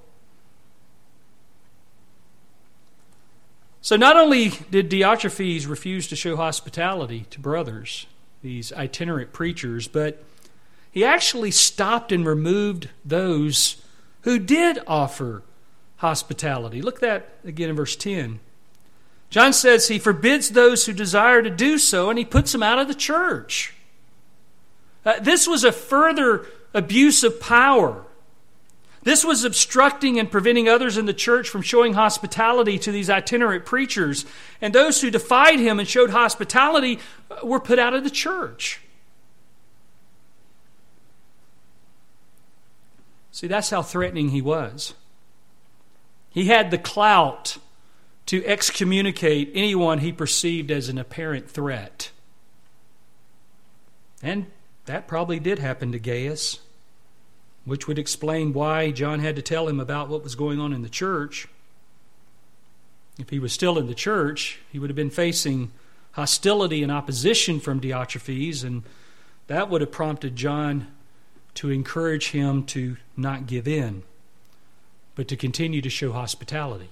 So 3.82 3.96
not 3.96 4.18
only 4.18 4.50
did 4.70 4.92
Diotrephes 4.92 5.68
refuse 5.68 6.08
to 6.10 6.16
show 6.16 6.36
hospitality 6.36 7.26
to 7.32 7.40
brothers, 7.40 8.06
these 8.44 8.72
itinerant 8.72 9.34
preachers, 9.34 9.88
but 9.88 10.24
he 10.92 11.04
actually 11.04 11.50
stopped 11.50 12.12
and 12.12 12.24
removed 12.24 12.90
those 13.04 13.82
who 14.22 14.38
did 14.38 14.78
offer 14.86 15.42
hospitality. 15.98 16.84
Look 16.84 16.98
at 16.98 17.02
that 17.02 17.30
again 17.44 17.72
in 17.72 17.76
verse 17.76 17.96
10. 17.96 18.40
John 19.32 19.54
says 19.54 19.88
he 19.88 19.98
forbids 19.98 20.52
those 20.52 20.86
who 20.86 20.94
desire 20.94 21.42
to 21.42 21.50
do 21.50 21.80
so 21.80 22.12
and 22.12 22.20
he 22.20 22.26
puts 22.26 22.52
them 22.52 22.62
out 22.62 22.78
of 22.78 22.88
the 22.88 22.94
church. 22.94 23.72
Uh, 25.06 25.20
this 25.20 25.48
was 25.48 25.64
a 25.64 25.72
further 25.72 26.48
abuse 26.74 27.24
of 27.24 27.40
power. 27.40 28.06
This 29.04 29.24
was 29.24 29.44
obstructing 29.44 30.18
and 30.18 30.32
preventing 30.32 30.68
others 30.68 30.98
in 30.98 31.06
the 31.06 31.14
church 31.14 31.48
from 31.48 31.62
showing 31.62 31.94
hospitality 31.94 32.80
to 32.80 32.92
these 32.92 33.08
itinerant 33.08 33.64
preachers. 33.64 34.26
And 34.62 34.74
those 34.74 35.00
who 35.00 35.12
defied 35.12 35.60
him 35.60 35.80
and 35.80 35.88
showed 35.88 36.10
hospitality 36.10 37.00
uh, 37.30 37.46
were 37.46 37.60
put 37.60 37.78
out 37.78 37.94
of 37.94 38.04
the 38.04 38.10
church. 38.10 38.82
See, 43.32 43.48
that's 43.48 43.70
how 43.70 43.84
threatening 43.84 44.30
he 44.30 44.42
was. 44.42 44.96
He 46.32 46.46
had 46.46 46.72
the 46.72 46.78
clout 46.80 47.58
to 48.26 48.44
excommunicate 48.44 49.52
anyone 49.54 50.00
he 50.00 50.12
perceived 50.12 50.72
as 50.72 50.90
an 50.90 50.98
apparent 50.98 51.50
threat. 51.50 52.10
And 54.24 54.48
that 54.86 55.08
probably 55.08 55.40
did 55.40 55.60
happen 55.60 55.92
to 55.92 56.00
Gaius, 56.00 56.60
which 57.66 57.88
would 57.88 57.98
explain 58.00 58.54
why 58.54 58.92
John 58.92 59.20
had 59.20 59.36
to 59.36 59.42
tell 59.42 59.68
him 59.68 59.80
about 59.80 60.10
what 60.10 60.24
was 60.24 60.36
going 60.36 60.60
on 60.60 60.74
in 60.74 60.84
the 60.84 60.90
church. 60.90 61.48
If 63.18 63.30
he 63.30 63.40
was 63.40 63.54
still 63.54 63.78
in 63.78 63.88
the 63.88 63.96
church, 63.96 64.60
he 64.72 64.78
would 64.78 64.90
have 64.90 64.96
been 64.96 65.10
facing 65.10 65.72
hostility 66.12 66.84
and 66.84 66.92
opposition 66.92 67.60
from 67.60 67.82
Diotrephes, 67.82 68.64
and 68.64 68.84
that 69.48 69.70
would 69.70 69.82
have 69.82 69.92
prompted 69.92 70.36
John 70.36 70.88
to 71.56 71.70
encourage 71.70 72.32
him 72.32 72.64
to 72.66 72.98
not 73.18 73.48
give 73.48 73.68
in, 73.68 74.04
but 75.16 75.28
to 75.30 75.36
continue 75.36 75.82
to 75.82 75.90
show 75.90 76.12
hospitality. 76.12 76.90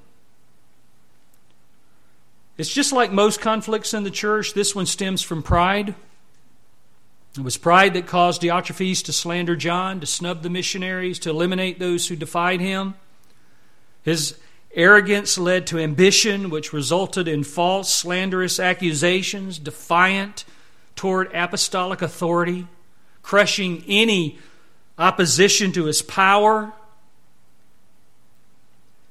It's 2.58 2.74
just 2.74 2.94
like 2.94 3.12
most 3.12 3.42
conflicts 3.42 3.94
in 3.94 4.04
the 4.04 4.12
church, 4.12 4.54
this 4.54 4.76
one 4.76 4.86
stems 4.86 5.22
from 5.22 5.44
pride. 5.44 5.96
It 7.36 7.44
was 7.44 7.58
pride 7.58 7.96
that 7.96 8.06
caused 8.06 8.42
Diotrephes 8.44 9.04
to 9.06 9.14
slander 9.14 9.56
John, 9.56 10.00
to 10.00 10.06
snub 10.06 10.44
the 10.44 10.52
missionaries, 10.52 11.18
to 11.20 11.32
eliminate 11.32 11.80
those 11.80 12.08
who 12.08 12.16
defied 12.16 12.62
him. 12.62 12.94
His 14.04 14.38
arrogance 14.76 15.38
led 15.38 15.66
to 15.68 15.80
ambition, 15.80 16.52
which 16.52 16.74
resulted 16.74 17.28
in 17.28 17.44
false, 17.44 17.92
slanderous 17.92 18.60
accusations, 18.60 19.58
defiant 19.58 20.46
toward 20.96 21.32
apostolic 21.34 22.04
authority, 22.04 22.68
crushing 23.24 23.84
any 23.88 24.38
opposition 25.00 25.72
to 25.72 25.86
his 25.86 26.04
power. 26.04 26.72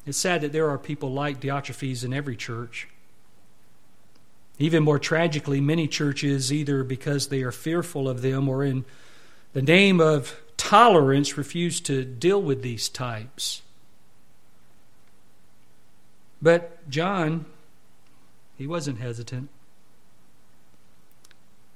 It's 0.07 0.19
sad 0.19 0.43
that 0.43 0.53
there 0.53 0.71
are 0.71 0.79
people 0.79 1.13
like 1.13 1.41
Diotrephes 1.41 2.05
in 2.05 2.13
every 2.13 2.37
church. 2.37 2.87
Even 4.59 4.83
more 4.83 4.99
tragically, 4.99 5.61
many 5.61 5.89
churches, 5.89 6.53
either 6.53 6.85
because 6.85 7.29
they 7.29 7.43
are 7.43 7.53
fearful 7.53 8.09
of 8.09 8.23
them 8.23 8.49
or 8.49 8.63
in 8.63 8.85
the 9.53 9.63
name 9.63 10.01
of 10.01 10.41
tolerance, 10.57 11.37
refuse 11.37 11.81
to 11.81 12.05
deal 12.05 12.41
with 12.41 12.63
these 12.63 12.89
types. 12.89 13.63
But 16.41 16.89
John, 16.89 17.47
he 18.57 18.67
wasn't 18.67 18.99
hesitant. 18.99 19.49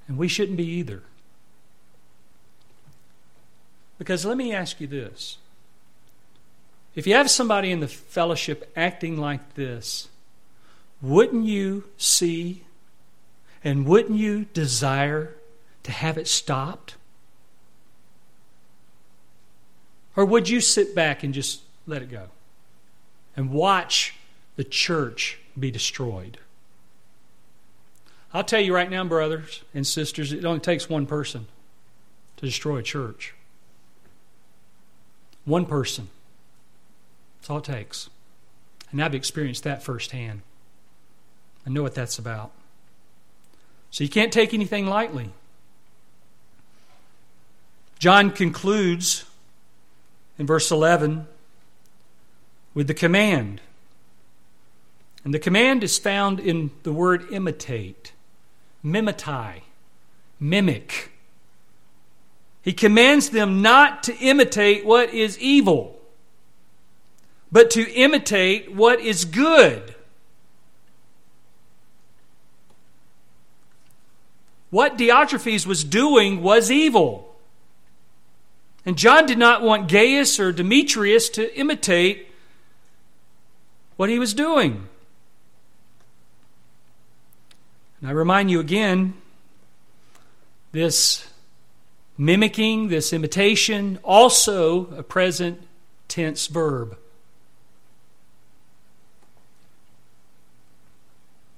And 0.09 0.19
we 0.19 0.29
shouldn't 0.29 0.57
be 0.57 0.67
either. 0.67 1.03
Because 3.99 4.25
let 4.25 4.37
me 4.37 4.53
ask 4.53 4.81
you 4.81 4.87
this. 4.87 5.39
If 6.95 7.07
you 7.07 7.15
have 7.15 7.31
somebody 7.31 7.71
in 7.71 7.81
the 7.81 7.89
fellowship 7.89 8.71
acting 8.77 9.17
like 9.17 9.55
this, 9.55 10.09
wouldn't 11.03 11.45
you 11.45 11.85
see 11.97 12.66
and 13.67 13.85
wouldn't 13.85 14.17
you 14.17 14.45
desire 14.55 15.35
to 15.83 15.91
have 15.91 16.17
it 16.17 16.29
stopped? 16.29 16.95
Or 20.15 20.25
would 20.25 20.49
you 20.49 20.61
sit 20.61 20.95
back 20.95 21.25
and 21.25 21.35
just 21.35 21.63
let 21.85 22.01
it 22.01 22.09
go 22.09 22.29
and 23.37 23.51
watch 23.51 24.15
the 24.55 24.63
church 24.63 25.41
be 25.59 25.73
destroyed? 25.73 26.39
I'll 28.33 28.45
tell 28.45 28.61
you 28.61 28.73
right 28.73 28.89
now, 28.89 29.03
brothers 29.03 29.65
and 29.75 29.85
sisters, 29.85 30.33
it 30.33 30.45
only 30.45 30.61
takes 30.61 30.89
one 30.89 31.05
person 31.05 31.49
to 32.37 32.47
destroy 32.47 32.77
a 32.77 32.83
church. 32.85 33.35
One 35.45 35.67
person. 35.67 36.09
That's 37.41 37.51
all 37.51 37.59
it 37.59 37.65
takes. 37.65 38.11
And 38.93 39.03
I've 39.03 39.17
experienced 39.17 39.65
that 39.65 39.83
firsthand. 39.83 40.43
I 41.67 41.71
know 41.71 41.83
what 41.83 41.97
that's 41.97 42.21
about. 42.21 42.53
So 43.97 44.05
you 44.05 44.11
can't 44.11 44.31
take 44.31 44.53
anything 44.53 44.85
lightly. 44.85 45.31
John 47.99 48.31
concludes 48.31 49.25
in 50.39 50.45
verse 50.47 50.71
11 50.71 51.27
with 52.75 52.89
the 52.89 52.93
command. 52.93 53.63
And 55.25 55.33
the 55.33 55.39
command 55.39 55.83
is 55.83 55.97
found 55.97 56.41
in 56.41 56.73
the 56.83 56.93
word 56.93 57.25
imitate, 57.33 58.13
mimetai, 58.85 59.63
mimic. 60.39 61.11
He 62.61 62.75
commands 62.75 63.31
them 63.31 63.63
not 63.63 64.03
to 64.03 64.17
imitate 64.19 64.85
what 64.85 65.15
is 65.15 65.39
evil, 65.39 65.99
but 67.51 67.71
to 67.71 67.91
imitate 67.93 68.75
what 68.75 69.01
is 69.01 69.25
good. 69.25 69.96
What 74.71 74.99
Diotrephes 74.99 75.67
was 75.67 75.85
doing 75.85 76.43
was 76.43 76.71
evil. 76.71 77.37
And 78.85 78.97
John 78.97 79.27
did 79.27 79.39
not 79.39 79.63
want 79.63 79.89
Gaius 79.89 80.39
or 80.39 80.53
Demetrius 80.53 81.29
to 81.31 81.59
imitate 81.59 82.29
what 83.97 84.09
he 84.09 84.19
was 84.19 84.35
doing. 84.35 84.89
And 88.01 88.11
I 88.11 88.13
remind 88.13 88.51
you 88.51 88.61
again 88.61 89.15
this 90.73 91.27
mimicking, 92.19 92.89
this 92.89 93.13
imitation, 93.13 93.99
also 94.03 94.87
a 94.95 95.03
present 95.03 95.67
tense 96.09 96.47
verb. 96.47 96.97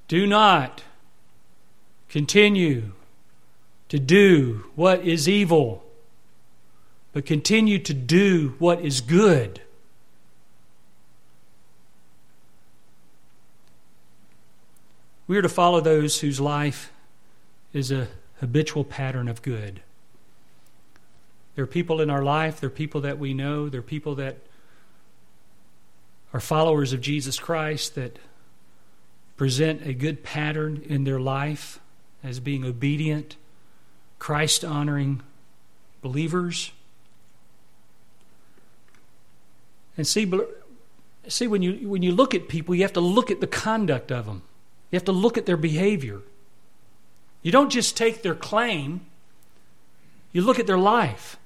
Do 0.06 0.26
not 0.26 0.82
continue 2.08 2.92
to 3.88 3.98
do 3.98 4.66
what 4.74 5.02
is 5.02 5.28
evil, 5.28 5.84
but 7.12 7.24
continue 7.24 7.78
to 7.78 7.94
do 7.94 8.54
what 8.58 8.80
is 8.80 9.00
good. 9.00 9.62
We 15.26 15.36
are 15.36 15.42
to 15.42 15.48
follow 15.48 15.80
those 15.80 16.20
whose 16.20 16.40
life 16.40 16.90
is 17.72 17.90
a 17.90 18.08
habitual 18.40 18.84
pattern 18.84 19.28
of 19.28 19.42
good. 19.42 19.82
There 21.54 21.64
are 21.64 21.66
people 21.66 22.00
in 22.00 22.08
our 22.08 22.22
life, 22.22 22.60
there 22.60 22.68
are 22.68 22.70
people 22.70 23.00
that 23.02 23.18
we 23.18 23.34
know, 23.34 23.68
there 23.68 23.80
are 23.80 23.82
people 23.82 24.14
that 24.14 24.38
are 26.32 26.40
followers 26.40 26.92
of 26.92 27.00
Jesus 27.00 27.38
Christ 27.38 27.94
that 27.94 28.18
present 29.36 29.86
a 29.86 29.92
good 29.92 30.22
pattern 30.22 30.82
in 30.86 31.04
their 31.04 31.20
life 31.20 31.80
as 32.22 32.40
being 32.40 32.64
obedient 32.64 33.36
Christ 34.18 34.64
honoring 34.64 35.22
believers. 36.02 36.72
And 39.96 40.06
see, 40.06 40.30
see 41.28 41.46
when, 41.46 41.62
you, 41.62 41.88
when 41.88 42.02
you 42.02 42.12
look 42.12 42.34
at 42.34 42.48
people, 42.48 42.74
you 42.74 42.82
have 42.82 42.92
to 42.94 43.00
look 43.00 43.30
at 43.30 43.40
the 43.40 43.46
conduct 43.46 44.12
of 44.12 44.26
them, 44.26 44.42
you 44.90 44.96
have 44.96 45.04
to 45.04 45.12
look 45.12 45.36
at 45.36 45.46
their 45.46 45.56
behavior. 45.56 46.20
You 47.42 47.52
don't 47.52 47.70
just 47.70 47.96
take 47.96 48.22
their 48.22 48.34
claim, 48.34 49.02
you 50.32 50.42
look 50.42 50.58
at 50.58 50.66
their 50.66 50.78
life. 50.78 51.36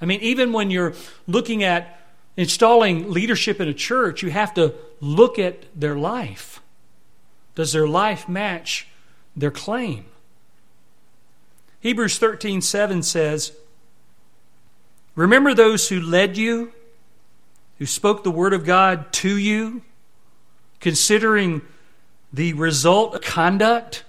I 0.00 0.04
mean, 0.04 0.20
even 0.20 0.52
when 0.52 0.70
you're 0.70 0.94
looking 1.26 1.62
at 1.62 2.00
installing 2.36 3.10
leadership 3.10 3.60
in 3.60 3.68
a 3.68 3.74
church, 3.74 4.22
you 4.22 4.30
have 4.30 4.52
to 4.54 4.74
look 5.00 5.38
at 5.38 5.64
their 5.74 5.96
life. 5.96 6.60
Does 7.54 7.72
their 7.72 7.88
life 7.88 8.28
match 8.28 8.86
their 9.34 9.50
claim? 9.50 10.04
Hebrews 11.86 12.18
13 12.18 12.62
7 12.62 13.04
says, 13.04 13.52
Remember 15.14 15.54
those 15.54 15.88
who 15.88 16.00
led 16.00 16.36
you, 16.36 16.72
who 17.78 17.86
spoke 17.86 18.24
the 18.24 18.30
word 18.32 18.52
of 18.52 18.64
God 18.64 19.12
to 19.12 19.36
you, 19.36 19.82
considering 20.80 21.62
the 22.32 22.54
result 22.54 23.14
of 23.14 23.22
conduct. 23.22 24.02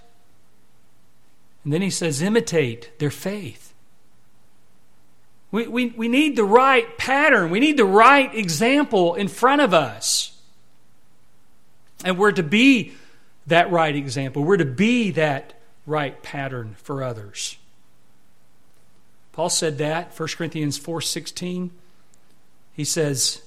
And 1.63 1.71
then 1.71 1.83
he 1.83 1.91
says, 1.91 2.19
imitate 2.19 2.97
their 2.97 3.11
faith. 3.11 3.75
We, 5.51 5.67
we, 5.67 5.89
we 5.89 6.07
need 6.07 6.35
the 6.35 6.45
right 6.45 6.97
pattern. 6.97 7.51
We 7.51 7.59
need 7.59 7.77
the 7.77 7.85
right 7.85 8.33
example 8.33 9.13
in 9.13 9.27
front 9.27 9.61
of 9.61 9.75
us. 9.75 10.35
And 12.03 12.17
we're 12.17 12.31
to 12.31 12.41
be 12.41 12.93
that 13.45 13.69
right 13.69 13.95
example. 13.95 14.43
We're 14.43 14.57
to 14.57 14.65
be 14.65 15.11
that 15.11 15.53
right 15.85 16.23
pattern 16.23 16.75
for 16.81 17.03
others. 17.03 17.57
Paul 19.37 19.51
said 19.51 19.77
that, 19.77 20.15
1 20.17 20.29
Corinthians 20.35 20.79
4:16. 20.79 21.69
He 22.73 22.83
says, 22.83 23.43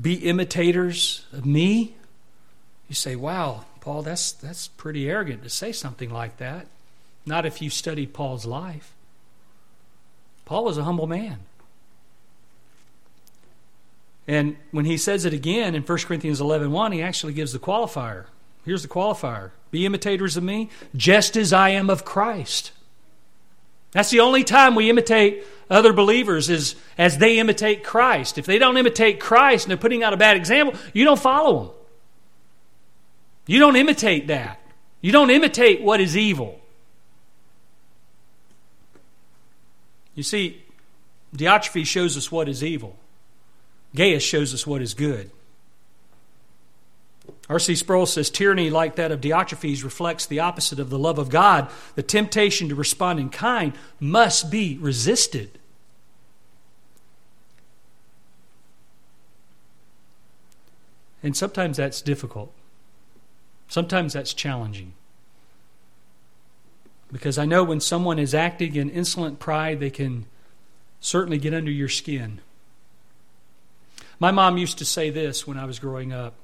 "Be 0.00 0.14
imitators 0.14 1.26
of 1.34 1.44
me." 1.44 1.96
You 2.88 2.94
say, 2.94 3.14
"Wow, 3.14 3.66
Paul, 3.82 4.00
that's 4.00 4.32
that's 4.32 4.68
pretty 4.68 5.06
arrogant 5.06 5.42
to 5.42 5.50
say 5.50 5.70
something 5.70 6.08
like 6.08 6.38
that." 6.38 6.66
Not 7.26 7.44
if 7.44 7.60
you 7.60 7.68
study 7.68 8.06
Paul's 8.06 8.46
life. 8.46 8.94
Paul 10.46 10.64
was 10.64 10.78
a 10.78 10.84
humble 10.84 11.06
man. 11.06 11.40
And 14.26 14.56
when 14.70 14.86
he 14.86 14.96
says 14.96 15.26
it 15.26 15.34
again 15.34 15.74
in 15.74 15.82
1 15.82 16.06
Corinthians 16.06 16.40
11:1, 16.40 16.92
he 16.92 17.02
actually 17.02 17.34
gives 17.34 17.52
the 17.52 17.58
qualifier. 17.58 18.28
Here's 18.64 18.80
the 18.80 18.88
qualifier. 18.88 19.50
Be 19.70 19.84
imitators 19.84 20.38
of 20.38 20.42
me, 20.42 20.70
just 20.96 21.36
as 21.36 21.52
I 21.52 21.68
am 21.68 21.90
of 21.90 22.06
Christ. 22.06 22.70
That's 23.94 24.10
the 24.10 24.20
only 24.20 24.42
time 24.42 24.74
we 24.74 24.90
imitate 24.90 25.46
other 25.70 25.92
believers 25.92 26.50
is 26.50 26.74
as 26.98 27.16
they 27.18 27.38
imitate 27.38 27.84
Christ. 27.84 28.38
If 28.38 28.44
they 28.44 28.58
don't 28.58 28.76
imitate 28.76 29.20
Christ 29.20 29.64
and 29.64 29.70
they're 29.70 29.78
putting 29.78 30.02
out 30.02 30.12
a 30.12 30.16
bad 30.16 30.36
example, 30.36 30.78
you 30.92 31.04
don't 31.04 31.18
follow 31.18 31.58
them. 31.60 31.70
You 33.46 33.60
don't 33.60 33.76
imitate 33.76 34.26
that. 34.26 34.60
You 35.00 35.12
don't 35.12 35.30
imitate 35.30 35.80
what 35.80 36.00
is 36.00 36.16
evil. 36.16 36.60
You 40.16 40.24
see, 40.24 40.60
Diotrephes 41.36 41.86
shows 41.86 42.16
us 42.16 42.32
what 42.32 42.48
is 42.48 42.64
evil. 42.64 42.96
Gaius 43.94 44.24
shows 44.24 44.52
us 44.54 44.66
what 44.66 44.82
is 44.82 44.94
good. 44.94 45.30
R.C. 47.48 47.74
Sproul 47.74 48.06
says 48.06 48.30
tyranny 48.30 48.70
like 48.70 48.96
that 48.96 49.12
of 49.12 49.20
Diotrephes 49.20 49.84
reflects 49.84 50.24
the 50.26 50.40
opposite 50.40 50.78
of 50.78 50.90
the 50.90 50.98
love 50.98 51.18
of 51.18 51.28
God. 51.28 51.70
The 51.94 52.02
temptation 52.02 52.68
to 52.68 52.74
respond 52.74 53.20
in 53.20 53.28
kind 53.28 53.74
must 54.00 54.50
be 54.50 54.78
resisted. 54.78 55.58
And 61.22 61.36
sometimes 61.36 61.76
that's 61.76 62.00
difficult. 62.02 62.52
Sometimes 63.68 64.12
that's 64.12 64.34
challenging. 64.34 64.92
Because 67.10 67.38
I 67.38 67.44
know 67.44 67.64
when 67.64 67.80
someone 67.80 68.18
is 68.18 68.34
acting 68.34 68.74
in 68.74 68.90
insolent 68.90 69.38
pride, 69.38 69.80
they 69.80 69.90
can 69.90 70.26
certainly 71.00 71.38
get 71.38 71.54
under 71.54 71.70
your 71.70 71.88
skin. 71.88 72.40
My 74.18 74.30
mom 74.30 74.58
used 74.58 74.78
to 74.78 74.84
say 74.84 75.10
this 75.10 75.46
when 75.46 75.58
I 75.58 75.64
was 75.64 75.78
growing 75.78 76.12
up 76.12 76.34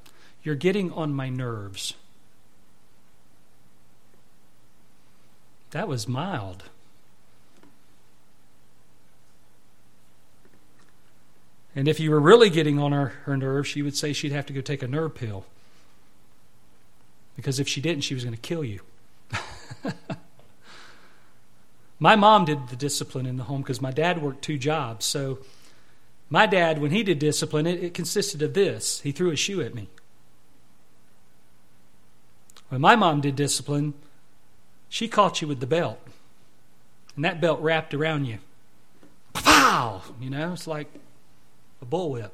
You're 0.42 0.54
getting 0.54 0.92
on 0.92 1.14
my 1.14 1.28
nerves. 1.28 1.94
That 5.70 5.86
was 5.86 6.08
mild. 6.08 6.64
And 11.74 11.86
if 11.86 12.00
you 12.00 12.10
were 12.10 12.20
really 12.20 12.50
getting 12.50 12.78
on 12.80 12.92
her, 12.92 13.08
her 13.24 13.36
nerves, 13.36 13.68
she 13.68 13.82
would 13.82 13.96
say 13.96 14.12
she'd 14.12 14.32
have 14.32 14.46
to 14.46 14.52
go 14.52 14.60
take 14.60 14.82
a 14.82 14.88
nerve 14.88 15.14
pill. 15.14 15.46
Because 17.36 17.60
if 17.60 17.68
she 17.68 17.80
didn't, 17.80 18.02
she 18.02 18.14
was 18.14 18.24
going 18.24 18.34
to 18.34 18.40
kill 18.40 18.64
you. 18.64 18.80
my 22.00 22.16
mom 22.16 22.44
did 22.44 22.68
the 22.68 22.76
discipline 22.76 23.26
in 23.26 23.36
the 23.36 23.44
home 23.44 23.62
because 23.62 23.80
my 23.80 23.92
dad 23.92 24.20
worked 24.20 24.42
two 24.42 24.58
jobs. 24.58 25.06
So 25.06 25.38
my 26.28 26.46
dad, 26.46 26.80
when 26.80 26.90
he 26.90 27.04
did 27.04 27.20
discipline, 27.20 27.66
it, 27.66 27.82
it 27.82 27.94
consisted 27.94 28.42
of 28.42 28.54
this 28.54 29.00
he 29.00 29.12
threw 29.12 29.30
a 29.30 29.36
shoe 29.36 29.60
at 29.62 29.74
me. 29.74 29.88
When 32.70 32.80
my 32.80 32.96
mom 32.96 33.20
did 33.20 33.36
discipline, 33.36 33.94
she 34.88 35.08
caught 35.08 35.42
you 35.42 35.48
with 35.48 35.60
the 35.60 35.66
belt. 35.66 36.00
And 37.16 37.24
that 37.24 37.40
belt 37.40 37.60
wrapped 37.60 37.92
around 37.92 38.24
you. 38.24 38.38
Pow! 39.34 40.02
You 40.20 40.30
know, 40.30 40.52
it's 40.52 40.66
like 40.66 40.88
a 41.82 41.84
bullwhip. 41.84 42.30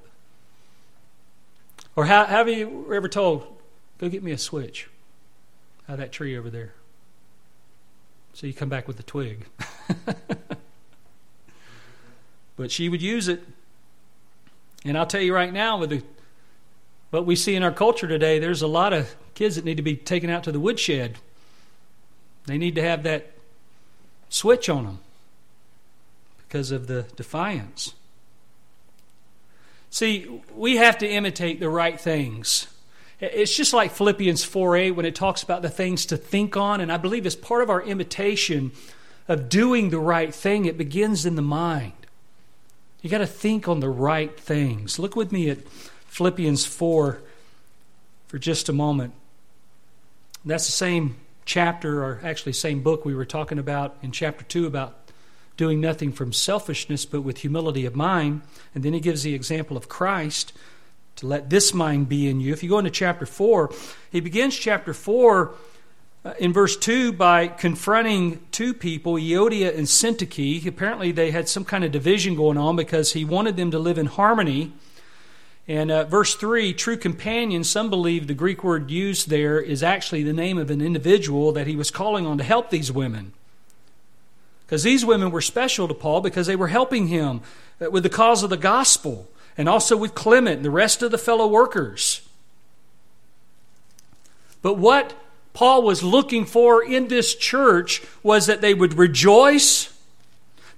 Or 1.96 2.04
how, 2.04 2.26
have 2.26 2.48
you 2.48 2.92
ever 2.92 3.08
told, 3.08 3.46
go 3.98 4.08
get 4.08 4.22
me 4.22 4.30
a 4.30 4.38
switch 4.38 4.88
out 5.88 5.94
of 5.94 5.98
that 6.00 6.12
tree 6.12 6.36
over 6.36 6.50
there? 6.50 6.74
So 8.34 8.46
you 8.46 8.52
come 8.52 8.68
back 8.68 8.86
with 8.86 8.98
the 8.98 9.02
twig. 9.02 9.46
but 12.56 12.70
she 12.70 12.90
would 12.90 13.00
use 13.00 13.28
it. 13.28 13.42
And 14.84 14.98
I'll 14.98 15.06
tell 15.06 15.22
you 15.22 15.34
right 15.34 15.52
now, 15.52 15.78
with 15.78 15.88
the, 15.90 16.02
what 17.10 17.26
we 17.26 17.36
see 17.36 17.54
in 17.54 17.62
our 17.62 17.72
culture 17.72 18.08
today, 18.08 18.38
there's 18.38 18.62
a 18.62 18.66
lot 18.66 18.92
of 18.92 19.14
kids 19.34 19.56
that 19.56 19.64
need 19.64 19.76
to 19.76 19.82
be 19.82 19.96
taken 19.96 20.30
out 20.30 20.44
to 20.44 20.52
the 20.52 20.60
woodshed. 20.60 21.18
They 22.46 22.58
need 22.58 22.74
to 22.76 22.82
have 22.82 23.02
that 23.04 23.32
switch 24.28 24.68
on 24.68 24.84
them 24.84 24.98
because 26.38 26.70
of 26.70 26.86
the 26.86 27.06
defiance. 27.16 27.94
See, 29.90 30.42
we 30.54 30.76
have 30.76 30.98
to 30.98 31.08
imitate 31.08 31.60
the 31.60 31.70
right 31.70 31.98
things. 31.98 32.66
It's 33.18 33.56
just 33.56 33.72
like 33.72 33.92
Philippians 33.92 34.44
4 34.44 34.76
8 34.76 34.90
when 34.90 35.06
it 35.06 35.14
talks 35.14 35.42
about 35.42 35.62
the 35.62 35.70
things 35.70 36.04
to 36.06 36.16
think 36.16 36.56
on. 36.56 36.80
And 36.80 36.92
I 36.92 36.98
believe 36.98 37.24
as 37.24 37.34
part 37.34 37.62
of 37.62 37.70
our 37.70 37.82
imitation 37.82 38.72
of 39.26 39.48
doing 39.48 39.90
the 39.90 39.98
right 39.98 40.34
thing, 40.34 40.66
it 40.66 40.76
begins 40.76 41.24
in 41.24 41.34
the 41.34 41.42
mind. 41.42 41.92
You 43.00 43.08
got 43.08 43.18
to 43.18 43.26
think 43.26 43.68
on 43.68 43.80
the 43.80 43.88
right 43.88 44.38
things. 44.38 44.98
Look 44.98 45.16
with 45.16 45.32
me 45.32 45.48
at 45.48 45.58
Philippians 46.16 46.64
4 46.64 47.20
for 48.26 48.38
just 48.38 48.70
a 48.70 48.72
moment. 48.72 49.12
That's 50.46 50.64
the 50.64 50.72
same 50.72 51.16
chapter, 51.44 52.02
or 52.02 52.20
actually, 52.24 52.54
same 52.54 52.82
book 52.82 53.04
we 53.04 53.14
were 53.14 53.26
talking 53.26 53.58
about 53.58 53.98
in 54.00 54.12
chapter 54.12 54.42
2 54.42 54.66
about 54.66 54.96
doing 55.58 55.78
nothing 55.78 56.12
from 56.12 56.32
selfishness, 56.32 57.04
but 57.04 57.20
with 57.20 57.36
humility 57.38 57.84
of 57.84 57.94
mind. 57.94 58.40
And 58.74 58.82
then 58.82 58.94
he 58.94 59.00
gives 59.00 59.24
the 59.24 59.34
example 59.34 59.76
of 59.76 59.90
Christ 59.90 60.54
to 61.16 61.26
let 61.26 61.50
this 61.50 61.74
mind 61.74 62.08
be 62.08 62.30
in 62.30 62.40
you. 62.40 62.54
If 62.54 62.62
you 62.62 62.70
go 62.70 62.78
into 62.78 62.90
chapter 62.90 63.26
4, 63.26 63.70
he 64.10 64.20
begins 64.20 64.56
chapter 64.56 64.94
4 64.94 65.54
uh, 66.24 66.32
in 66.38 66.50
verse 66.50 66.78
2 66.78 67.12
by 67.12 67.46
confronting 67.46 68.40
two 68.52 68.72
people, 68.72 69.16
Euodia 69.16 69.76
and 69.76 69.86
Syntyche. 69.86 70.66
Apparently, 70.66 71.12
they 71.12 71.30
had 71.30 71.46
some 71.46 71.66
kind 71.66 71.84
of 71.84 71.92
division 71.92 72.36
going 72.36 72.56
on 72.56 72.74
because 72.74 73.12
he 73.12 73.22
wanted 73.22 73.58
them 73.58 73.70
to 73.70 73.78
live 73.78 73.98
in 73.98 74.06
harmony. 74.06 74.72
And 75.68 75.90
uh, 75.90 76.04
verse 76.04 76.34
3, 76.34 76.74
true 76.74 76.96
companion, 76.96 77.64
some 77.64 77.90
believe 77.90 78.26
the 78.26 78.34
Greek 78.34 78.62
word 78.62 78.90
used 78.90 79.28
there 79.28 79.60
is 79.60 79.82
actually 79.82 80.22
the 80.22 80.32
name 80.32 80.58
of 80.58 80.70
an 80.70 80.80
individual 80.80 81.50
that 81.52 81.66
he 81.66 81.74
was 81.74 81.90
calling 81.90 82.24
on 82.26 82.38
to 82.38 82.44
help 82.44 82.70
these 82.70 82.92
women. 82.92 83.32
Because 84.64 84.84
these 84.84 85.04
women 85.04 85.30
were 85.30 85.40
special 85.40 85.88
to 85.88 85.94
Paul 85.94 86.20
because 86.20 86.46
they 86.46 86.56
were 86.56 86.68
helping 86.68 87.08
him 87.08 87.40
uh, 87.80 87.90
with 87.90 88.04
the 88.04 88.08
cause 88.08 88.42
of 88.42 88.50
the 88.50 88.56
gospel 88.56 89.28
and 89.56 89.68
also 89.68 89.96
with 89.96 90.14
Clement 90.14 90.56
and 90.56 90.64
the 90.64 90.70
rest 90.70 91.02
of 91.02 91.10
the 91.10 91.18
fellow 91.18 91.46
workers. 91.46 92.20
But 94.62 94.74
what 94.74 95.14
Paul 95.52 95.82
was 95.82 96.02
looking 96.02 96.44
for 96.44 96.84
in 96.84 97.08
this 97.08 97.34
church 97.34 98.02
was 98.22 98.46
that 98.46 98.60
they 98.60 98.74
would 98.74 98.94
rejoice, 98.94 99.95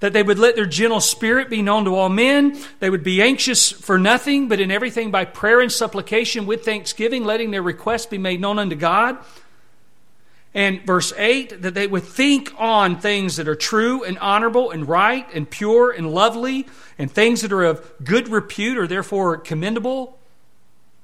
that 0.00 0.12
they 0.12 0.22
would 0.22 0.38
let 0.38 0.54
their 0.54 0.66
gentle 0.66 1.00
spirit 1.00 1.50
be 1.50 1.62
known 1.62 1.84
to 1.84 1.94
all 1.94 2.08
men, 2.08 2.58
they 2.80 2.90
would 2.90 3.02
be 3.02 3.20
anxious 3.20 3.70
for 3.70 3.98
nothing, 3.98 4.48
but 4.48 4.60
in 4.60 4.70
everything 4.70 5.10
by 5.10 5.24
prayer 5.24 5.60
and 5.60 5.72
supplication 5.72 6.46
with 6.46 6.64
thanksgiving, 6.64 7.24
letting 7.24 7.50
their 7.50 7.62
requests 7.62 8.06
be 8.06 8.18
made 8.18 8.40
known 8.40 8.58
unto 8.58 8.76
God. 8.76 9.18
And 10.54 10.82
verse 10.82 11.12
8, 11.16 11.62
that 11.62 11.74
they 11.74 11.86
would 11.86 12.04
think 12.04 12.52
on 12.58 12.98
things 12.98 13.36
that 13.36 13.48
are 13.48 13.54
true 13.54 14.02
and 14.04 14.18
honorable 14.18 14.70
and 14.70 14.88
right 14.88 15.26
and 15.34 15.48
pure 15.48 15.90
and 15.90 16.10
lovely 16.10 16.66
and 16.96 17.10
things 17.10 17.42
that 17.42 17.52
are 17.52 17.64
of 17.64 17.92
good 18.02 18.28
repute 18.28 18.78
or 18.78 18.86
therefore 18.86 19.36
commendable, 19.36 20.18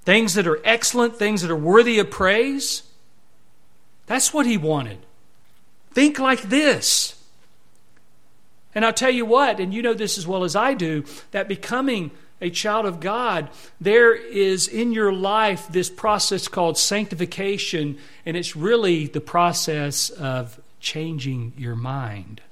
things 0.02 0.34
that 0.34 0.46
are 0.46 0.60
excellent, 0.64 1.16
things 1.16 1.42
that 1.42 1.50
are 1.50 1.56
worthy 1.56 1.98
of 1.98 2.10
praise. 2.10 2.84
That's 4.06 4.32
what 4.32 4.46
he 4.46 4.56
wanted. 4.56 4.98
Think 5.92 6.18
like 6.18 6.42
this. 6.42 7.22
And 8.74 8.84
I'll 8.84 8.92
tell 8.92 9.10
you 9.10 9.24
what, 9.24 9.60
and 9.60 9.72
you 9.72 9.82
know 9.82 9.94
this 9.94 10.18
as 10.18 10.26
well 10.26 10.44
as 10.44 10.56
I 10.56 10.74
do, 10.74 11.04
that 11.30 11.48
becoming 11.48 12.10
a 12.40 12.50
child 12.50 12.86
of 12.86 13.00
God, 13.00 13.48
there 13.80 14.14
is 14.14 14.66
in 14.66 14.92
your 14.92 15.12
life 15.12 15.68
this 15.70 15.88
process 15.88 16.48
called 16.48 16.76
sanctification, 16.76 17.96
and 18.26 18.36
it's 18.36 18.56
really 18.56 19.06
the 19.06 19.20
process 19.20 20.10
of 20.10 20.60
changing 20.80 21.52
your 21.56 21.76
mind. 21.76 22.42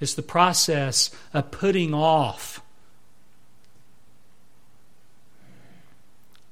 It's 0.00 0.14
the 0.14 0.22
process 0.22 1.10
of 1.32 1.50
putting 1.50 1.94
off. 1.94 2.60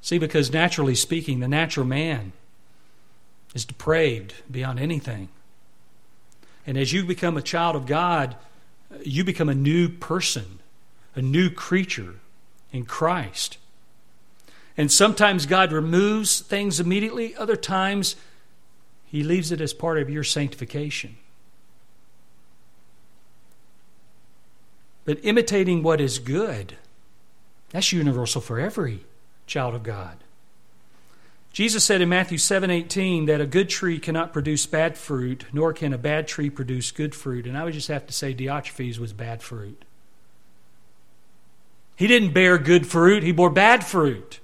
See, 0.01 0.19
because 0.19 0.53
naturally 0.53 0.95
speaking, 0.95 1.41
the 1.41 1.49
natural 1.49 1.87
man 1.87 2.33
is 3.55 3.65
depraved 3.65 4.35
beyond 4.51 4.81
anything. 4.81 5.29
And 6.67 6.79
as 6.79 6.93
you 6.93 7.05
become 7.05 7.37
a 7.37 7.43
child 7.43 7.77
of 7.77 7.87
God, 7.87 8.37
you 9.05 9.25
become 9.25 9.49
a 9.49 9.55
new 9.55 9.89
person, 9.89 10.61
a 11.15 11.23
new 11.23 11.51
creature 11.51 12.17
in 12.73 12.85
Christ. 12.85 13.59
And 14.77 14.91
sometimes 14.91 15.47
God 15.47 15.73
removes 15.73 16.41
things 16.41 16.81
immediately, 16.81 17.35
other 17.37 17.57
times, 17.57 18.17
He 19.07 19.23
leaves 19.23 19.53
it 19.53 19.61
as 19.61 19.73
part 19.73 19.99
of 19.99 20.09
your 20.09 20.25
sanctification. 20.25 21.17
But 25.05 25.19
imitating 25.23 25.83
what 25.83 26.01
is 26.01 26.19
good, 26.19 26.77
that's 27.71 27.93
universal 27.93 28.41
for 28.41 28.61
every 28.61 29.05
child 29.47 29.75
of 29.75 29.83
God. 29.83 30.22
Jesus 31.53 31.85
said 31.85 32.01
in 32.01 32.09
Matthew 32.09 32.39
7:18 32.39 33.27
that 33.27 33.41
a 33.41 33.47
good 33.47 33.69
tree 33.69 33.99
cannot 33.99 34.33
produce 34.33 34.65
bad 34.65 34.97
fruit, 34.97 35.45
nor 35.53 35.73
can 35.73 35.93
a 35.93 35.99
bad 35.99 36.27
tree 36.27 36.49
produce 36.49 36.91
good 36.91 37.15
fruit. 37.15 37.47
And 37.47 37.59
I 37.59 37.65
would 37.65 37.75
just 37.75 37.89
have 37.89 38.07
to 38.07 38.13
say 38.13 38.35
Diotrephes 38.35 38.99
was 38.99 39.13
bad 39.13 39.43
fruit. 39.43 39.85
He 41.95 42.07
didn't 42.07 42.33
bear 42.33 42.57
good 42.57 42.87
fruit, 42.87 43.23
he 43.23 43.33
bore 43.33 43.51
bad 43.51 43.85
fruit. 43.85 44.41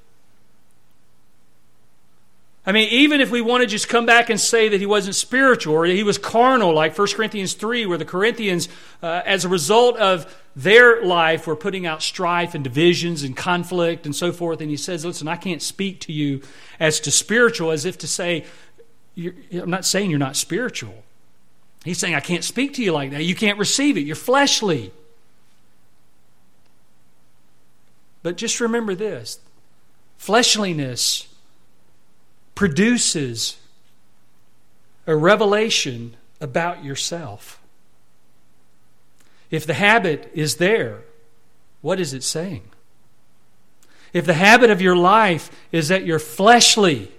I 2.68 2.72
mean, 2.72 2.90
even 2.90 3.22
if 3.22 3.30
we 3.30 3.40
want 3.40 3.62
to 3.62 3.66
just 3.66 3.88
come 3.88 4.04
back 4.04 4.28
and 4.28 4.38
say 4.38 4.68
that 4.68 4.78
he 4.78 4.84
wasn't 4.84 5.14
spiritual 5.14 5.74
or 5.74 5.86
he 5.86 6.02
was 6.02 6.18
carnal, 6.18 6.74
like 6.74 6.98
1 6.98 7.08
Corinthians 7.14 7.54
3, 7.54 7.86
where 7.86 7.96
the 7.96 8.04
Corinthians, 8.04 8.68
uh, 9.02 9.22
as 9.24 9.46
a 9.46 9.48
result 9.48 9.96
of 9.96 10.36
their 10.54 11.02
life, 11.02 11.46
were 11.46 11.56
putting 11.56 11.86
out 11.86 12.02
strife 12.02 12.54
and 12.54 12.62
divisions 12.62 13.22
and 13.22 13.34
conflict 13.34 14.04
and 14.04 14.14
so 14.14 14.32
forth. 14.32 14.60
And 14.60 14.68
he 14.68 14.76
says, 14.76 15.02
Listen, 15.02 15.28
I 15.28 15.36
can't 15.36 15.62
speak 15.62 16.00
to 16.00 16.12
you 16.12 16.42
as 16.78 17.00
to 17.00 17.10
spiritual, 17.10 17.70
as 17.70 17.86
if 17.86 17.96
to 17.98 18.06
say, 18.06 18.44
I'm 19.16 19.70
not 19.70 19.86
saying 19.86 20.10
you're 20.10 20.18
not 20.18 20.36
spiritual. 20.36 21.04
He's 21.86 21.96
saying, 21.96 22.14
I 22.14 22.20
can't 22.20 22.44
speak 22.44 22.74
to 22.74 22.84
you 22.84 22.92
like 22.92 23.12
that. 23.12 23.24
You 23.24 23.34
can't 23.34 23.58
receive 23.58 23.96
it. 23.96 24.02
You're 24.02 24.14
fleshly. 24.14 24.92
But 28.22 28.36
just 28.36 28.60
remember 28.60 28.94
this 28.94 29.40
fleshliness 30.18 31.27
produces 32.58 33.56
a 35.06 35.14
revelation 35.14 36.16
about 36.40 36.82
yourself. 36.82 37.60
If 39.48 39.64
the 39.64 39.74
habit 39.74 40.28
is 40.34 40.56
there, 40.56 41.02
what 41.82 42.00
is 42.00 42.12
it 42.12 42.24
saying? 42.24 42.64
If 44.12 44.26
the 44.26 44.34
habit 44.34 44.70
of 44.70 44.82
your 44.82 44.96
life 44.96 45.52
is 45.70 45.86
that 45.86 46.04
you're 46.04 46.18
fleshly, 46.18 47.12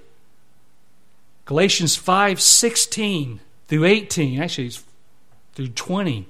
Galatians 1.46 1.96
5 1.96 2.42
16 2.42 3.40
through 3.70 3.86
18, 3.86 4.42
actually, 4.42 4.68
it's 4.68 4.84
through 5.54 5.70
20, 5.70 6.28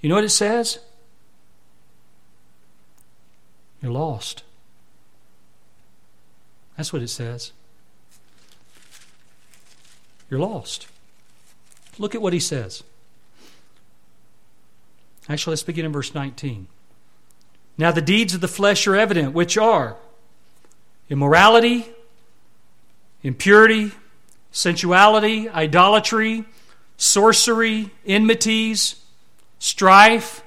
you 0.00 0.08
know 0.08 0.14
what 0.14 0.24
it 0.24 0.30
says? 0.30 0.78
You're 3.82 3.92
lost. 3.92 4.42
That's 6.78 6.94
what 6.94 7.02
it 7.02 7.08
says 7.08 7.52
you're 10.30 10.40
lost. 10.40 10.86
Look 11.98 12.14
at 12.14 12.22
what 12.22 12.32
he 12.32 12.40
says. 12.40 12.82
Actually, 15.28 15.52
let's 15.52 15.62
begin 15.62 15.84
in 15.84 15.92
verse 15.92 16.14
19. 16.14 16.68
Now, 17.76 17.92
the 17.92 18.02
deeds 18.02 18.34
of 18.34 18.40
the 18.40 18.48
flesh 18.48 18.86
are 18.86 18.96
evident, 18.96 19.32
which 19.32 19.58
are 19.58 19.96
immorality, 21.08 21.88
impurity, 23.22 23.92
sensuality, 24.52 25.48
idolatry, 25.48 26.44
sorcery, 26.96 27.90
enmities, 28.06 28.96
strife, 29.58 30.42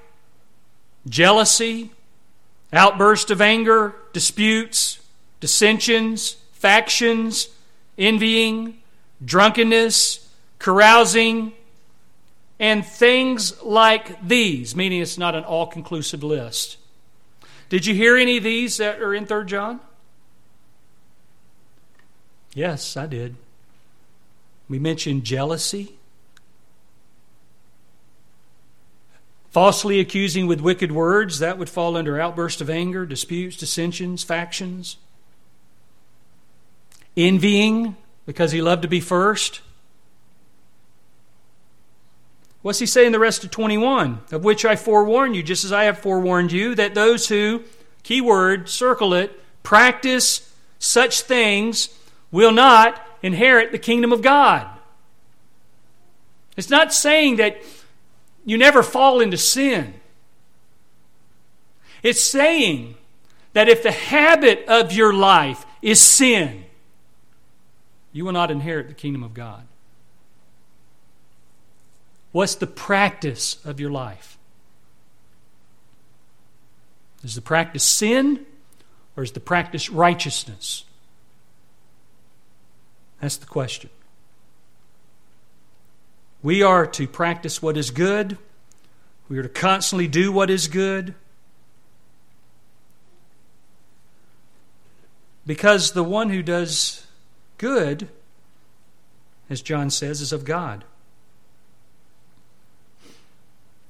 jealousy, 1.08 1.92
outburst 2.72 3.32
of 3.32 3.42
anger, 3.42 3.96
disputes, 4.14 5.00
dissensions, 5.40 6.38
factions, 6.54 7.50
envying 7.98 8.83
drunkenness, 9.24 10.30
carousing, 10.60 11.54
and 12.60 12.86
things 12.86 13.62
like 13.64 14.26
these, 14.26 14.76
meaning 14.76 15.02
it's 15.02 15.18
not 15.18 15.36
an 15.36 15.44
all 15.44 15.68
conclusive 15.68 16.24
list. 16.24 16.78
Did 17.70 17.86
you 17.86 17.94
hear 17.94 18.16
any 18.16 18.38
of 18.38 18.44
these 18.44 18.78
that 18.78 19.02
are 19.02 19.14
in 19.14 19.26
3 19.26 19.46
John? 19.46 19.80
Yes, 22.54 22.96
I 22.96 23.08
did. 23.08 23.36
We 24.70 24.80
mentioned 24.80 25.24
jealousy, 25.24 25.96
falsely 29.50 30.00
accusing 30.00 30.48
with 30.48 30.62
wicked 30.62 30.92
words, 30.92 31.40
that 31.40 31.58
would 31.58 31.70
fall 31.70 31.98
under 31.98 32.20
outburst 32.20 32.62
of 32.62 32.70
anger, 32.70 33.06
disputes, 33.06 33.58
dissensions, 33.58 34.24
factions, 34.24 34.98
envying, 37.18 37.96
because 38.26 38.52
he 38.52 38.62
loved 38.62 38.82
to 38.84 38.88
be 38.88 39.00
first? 39.00 39.62
What's 42.62 42.80
he 42.80 42.86
say 42.86 43.06
in 43.06 43.12
the 43.12 43.20
rest 43.20 43.44
of 43.44 43.52
21? 43.52 44.22
Of 44.32 44.44
which 44.44 44.64
I 44.64 44.78
forewarn 44.78 45.34
you, 45.34 45.44
just 45.44 45.66
as 45.66 45.74
I 45.74 45.84
have 45.84 46.00
forewarned 46.00 46.52
you, 46.52 46.76
that 46.76 46.96
those 46.96 47.28
who, 47.28 47.64
keyword, 48.04 48.70
circle 48.70 49.14
it, 49.14 49.38
practice 49.64 50.54
such 50.80 51.22
things 51.22 51.90
will 52.32 52.54
not 52.54 53.06
inherit 53.22 53.72
the 53.72 53.80
kingdom 53.80 54.14
of 54.14 54.22
God. 54.22 54.68
It's 56.56 56.70
not 56.70 56.94
saying 56.94 57.36
that 57.38 57.62
you 58.46 58.58
never 58.58 58.82
fall 58.82 59.20
into 59.20 59.38
sin. 59.38 59.96
It's 62.02 62.22
saying 62.22 62.96
that 63.54 63.70
if 63.70 63.84
the 63.84 63.92
habit 63.92 64.66
of 64.68 64.92
your 64.92 65.14
life 65.14 65.66
is 65.82 66.00
sin, 66.00 66.66
you 68.14 68.24
will 68.24 68.32
not 68.32 68.52
inherit 68.52 68.88
the 68.88 68.94
kingdom 68.94 69.24
of 69.24 69.34
God. 69.34 69.66
What's 72.32 72.56
the 72.56 72.68
practice 72.68 73.58
of 73.66 73.80
your 73.80 73.92
life? 73.92 74.38
Is 77.24 77.36
the 77.36 77.42
practice 77.42 77.84
sin 77.84 78.46
or 79.18 79.24
is 79.24 79.32
the 79.32 79.40
practice 79.40 79.90
righteousness? 79.90 80.86
That's 83.20 83.38
the 83.38 83.46
question. 83.46 83.90
We 86.42 86.62
are 86.62 86.86
to 86.88 87.08
practice 87.08 87.62
what 87.62 87.78
is 87.78 87.90
good. 87.90 88.38
We 89.30 89.38
are 89.38 89.44
to 89.44 89.50
constantly 89.50 90.08
do 90.08 90.32
what 90.32 90.50
is 90.50 90.68
good. 90.68 91.16
Because 95.46 95.92
the 95.92 96.04
one 96.04 96.30
who 96.30 96.44
does 96.44 97.06
good, 97.64 98.10
as 99.50 99.62
John 99.62 99.90
says, 99.90 100.20
is 100.20 100.34
of 100.34 100.44
God. 100.44 100.84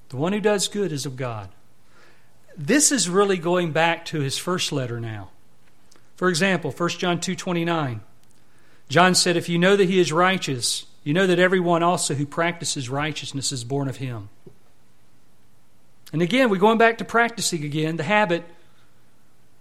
The 0.10 0.18
one 0.18 0.32
who 0.32 0.40
does 0.40 0.68
good 0.68 0.92
is 0.92 1.08
of 1.08 1.18
God. 1.18 1.50
This 2.56 2.92
is 2.92 3.10
really 3.10 3.38
going 3.38 3.72
back 3.72 4.06
to 4.06 4.20
his 4.20 4.38
first 4.38 4.72
letter 4.72 5.00
now. 5.00 5.32
For 6.16 6.30
example, 6.30 6.70
1 6.70 7.00
John 7.00 7.20
2:29. 7.20 8.02
John 8.90 9.16
said, 9.16 9.36
"If 9.36 9.50
you 9.50 9.58
know 9.58 9.76
that 9.76 9.90
he 9.90 10.00
is 10.00 10.14
righteous, 10.14 10.86
you 11.04 11.12
know 11.12 11.26
that 11.26 11.40
everyone 11.40 11.82
also 11.82 12.14
who 12.14 12.28
practices 12.28 12.90
righteousness 12.90 13.52
is 13.52 13.64
born 13.64 13.88
of 13.88 13.98
him." 13.98 14.30
And 16.12 16.22
again, 16.22 16.52
we're 16.52 16.58
going 16.58 16.78
back 16.78 17.00
to 17.00 17.06
practicing 17.06 17.64
again, 17.64 17.98
the 17.98 18.04
habit. 18.04 18.44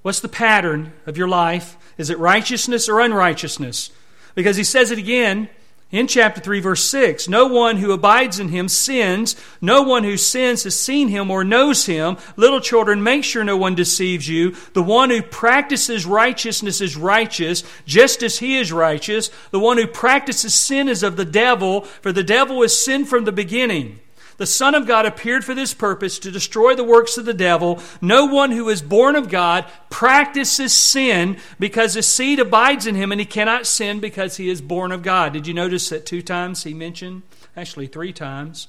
What's 0.02 0.20
the 0.20 0.28
pattern 0.28 0.92
of 1.06 1.16
your 1.16 1.28
life? 1.28 1.78
Is 1.96 2.10
it 2.10 2.18
righteousness 2.18 2.90
or 2.90 3.00
unrighteousness? 3.00 3.88
Because 4.34 4.56
he 4.56 4.64
says 4.64 4.90
it 4.90 4.98
again 4.98 5.48
in 5.92 6.06
chapter 6.06 6.40
3, 6.40 6.60
verse 6.60 6.82
6 6.84 7.28
No 7.28 7.46
one 7.46 7.76
who 7.76 7.92
abides 7.92 8.38
in 8.40 8.48
him 8.48 8.66
sins. 8.68 9.36
No 9.60 9.82
one 9.82 10.04
who 10.04 10.16
sins 10.16 10.64
has 10.64 10.78
seen 10.78 11.08
him 11.08 11.30
or 11.30 11.44
knows 11.44 11.84
him. 11.84 12.16
Little 12.36 12.60
children, 12.60 13.02
make 13.02 13.24
sure 13.24 13.44
no 13.44 13.58
one 13.58 13.74
deceives 13.74 14.26
you. 14.26 14.56
The 14.72 14.82
one 14.82 15.10
who 15.10 15.20
practices 15.20 16.06
righteousness 16.06 16.80
is 16.80 16.96
righteous, 16.96 17.62
just 17.84 18.22
as 18.22 18.38
he 18.38 18.56
is 18.56 18.72
righteous. 18.72 19.30
The 19.50 19.60
one 19.60 19.76
who 19.76 19.86
practices 19.86 20.54
sin 20.54 20.88
is 20.88 21.02
of 21.02 21.16
the 21.16 21.26
devil, 21.26 21.82
for 21.82 22.10
the 22.10 22.24
devil 22.24 22.62
is 22.62 22.82
sin 22.82 23.04
from 23.04 23.24
the 23.24 23.32
beginning. 23.32 24.00
The 24.36 24.46
Son 24.46 24.74
of 24.74 24.86
God 24.86 25.06
appeared 25.06 25.44
for 25.44 25.54
this 25.54 25.74
purpose 25.74 26.18
to 26.20 26.30
destroy 26.30 26.74
the 26.74 26.84
works 26.84 27.18
of 27.18 27.24
the 27.24 27.34
devil. 27.34 27.80
No 28.00 28.26
one 28.26 28.50
who 28.50 28.68
is 28.68 28.82
born 28.82 29.14
of 29.14 29.28
God 29.28 29.66
practices 29.90 30.72
sin 30.72 31.36
because 31.58 31.94
his 31.94 32.06
seed 32.06 32.38
abides 32.38 32.86
in 32.86 32.94
him 32.94 33.12
and 33.12 33.20
he 33.20 33.26
cannot 33.26 33.66
sin 33.66 34.00
because 34.00 34.36
he 34.36 34.48
is 34.48 34.60
born 34.60 34.90
of 34.90 35.02
God. 35.02 35.32
Did 35.32 35.46
you 35.46 35.54
notice 35.54 35.88
that 35.90 36.06
two 36.06 36.22
times 36.22 36.64
he 36.64 36.74
mentioned, 36.74 37.22
actually 37.56 37.86
three 37.86 38.12
times, 38.12 38.68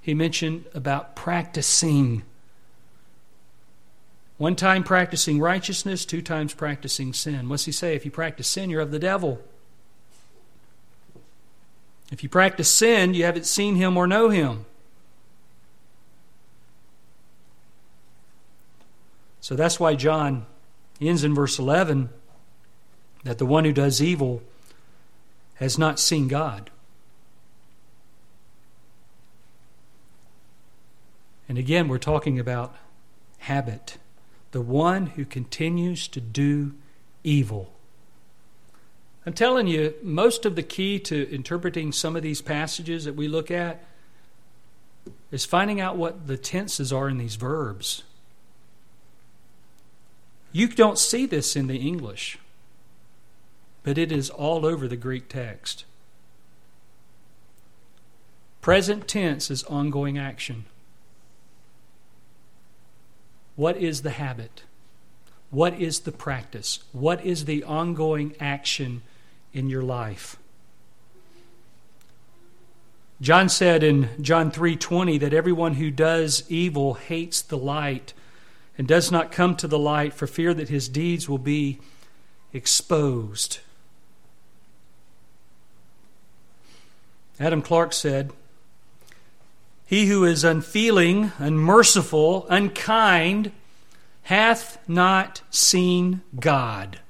he 0.00 0.12
mentioned 0.14 0.66
about 0.74 1.16
practicing. 1.16 2.22
One 4.36 4.56
time 4.56 4.82
practicing 4.82 5.38
righteousness, 5.40 6.04
two 6.04 6.20
times 6.20 6.52
practicing 6.52 7.12
sin. 7.12 7.48
What's 7.48 7.64
he 7.64 7.72
say? 7.72 7.94
If 7.94 8.04
you 8.04 8.10
practice 8.10 8.48
sin, 8.48 8.68
you're 8.68 8.80
of 8.80 8.90
the 8.90 8.98
devil. 8.98 9.40
If 12.10 12.22
you 12.22 12.28
practice 12.28 12.68
sin, 12.68 13.14
you 13.14 13.24
haven't 13.24 13.46
seen 13.46 13.76
him 13.76 13.96
or 13.96 14.06
know 14.06 14.28
him. 14.28 14.66
So 19.44 19.54
that's 19.54 19.78
why 19.78 19.94
John 19.94 20.46
ends 21.02 21.22
in 21.22 21.34
verse 21.34 21.58
11 21.58 22.08
that 23.24 23.36
the 23.36 23.44
one 23.44 23.66
who 23.66 23.74
does 23.74 24.00
evil 24.00 24.42
has 25.56 25.76
not 25.76 26.00
seen 26.00 26.28
God. 26.28 26.70
And 31.46 31.58
again, 31.58 31.88
we're 31.88 31.98
talking 31.98 32.38
about 32.38 32.74
habit. 33.40 33.98
The 34.52 34.62
one 34.62 35.08
who 35.08 35.26
continues 35.26 36.08
to 36.08 36.22
do 36.22 36.72
evil. 37.22 37.70
I'm 39.26 39.34
telling 39.34 39.66
you, 39.66 39.92
most 40.02 40.46
of 40.46 40.56
the 40.56 40.62
key 40.62 40.98
to 41.00 41.30
interpreting 41.30 41.92
some 41.92 42.16
of 42.16 42.22
these 42.22 42.40
passages 42.40 43.04
that 43.04 43.14
we 43.14 43.28
look 43.28 43.50
at 43.50 43.84
is 45.30 45.44
finding 45.44 45.82
out 45.82 45.98
what 45.98 46.28
the 46.28 46.38
tenses 46.38 46.94
are 46.94 47.10
in 47.10 47.18
these 47.18 47.36
verbs. 47.36 48.04
You 50.56 50.68
don't 50.68 51.00
see 51.00 51.26
this 51.26 51.56
in 51.56 51.66
the 51.66 51.78
English. 51.78 52.38
but 53.82 53.98
it 53.98 54.10
is 54.10 54.30
all 54.30 54.64
over 54.64 54.88
the 54.88 54.96
Greek 54.96 55.28
text. 55.28 55.84
Present 58.62 59.06
tense 59.06 59.50
is 59.50 59.62
ongoing 59.64 60.16
action. 60.16 60.64
What 63.56 63.76
is 63.76 64.00
the 64.00 64.10
habit? 64.12 64.62
What 65.50 65.78
is 65.78 66.00
the 66.00 66.12
practice? 66.12 66.82
What 66.92 67.22
is 67.24 67.44
the 67.44 67.62
ongoing 67.62 68.34
action 68.40 69.02
in 69.52 69.68
your 69.68 69.82
life? 69.82 70.36
John 73.20 73.50
said 73.50 73.82
in 73.82 74.08
John 74.20 74.50
3:20 74.50 75.18
that 75.18 75.34
everyone 75.34 75.74
who 75.74 75.90
does 75.90 76.42
evil 76.48 76.94
hates 76.94 77.42
the 77.42 77.58
light 77.58 78.14
and 78.76 78.88
does 78.88 79.10
not 79.10 79.32
come 79.32 79.56
to 79.56 79.68
the 79.68 79.78
light 79.78 80.12
for 80.12 80.26
fear 80.26 80.52
that 80.54 80.68
his 80.68 80.88
deeds 80.88 81.28
will 81.28 81.38
be 81.38 81.78
exposed. 82.52 83.58
Adam 87.38 87.62
Clarke 87.62 87.92
said, 87.92 88.32
He 89.86 90.06
who 90.06 90.24
is 90.24 90.44
unfeeling, 90.44 91.32
unmerciful, 91.38 92.46
unkind, 92.48 93.50
hath 94.24 94.78
not 94.88 95.42
seen 95.50 96.22
God, 96.38 97.00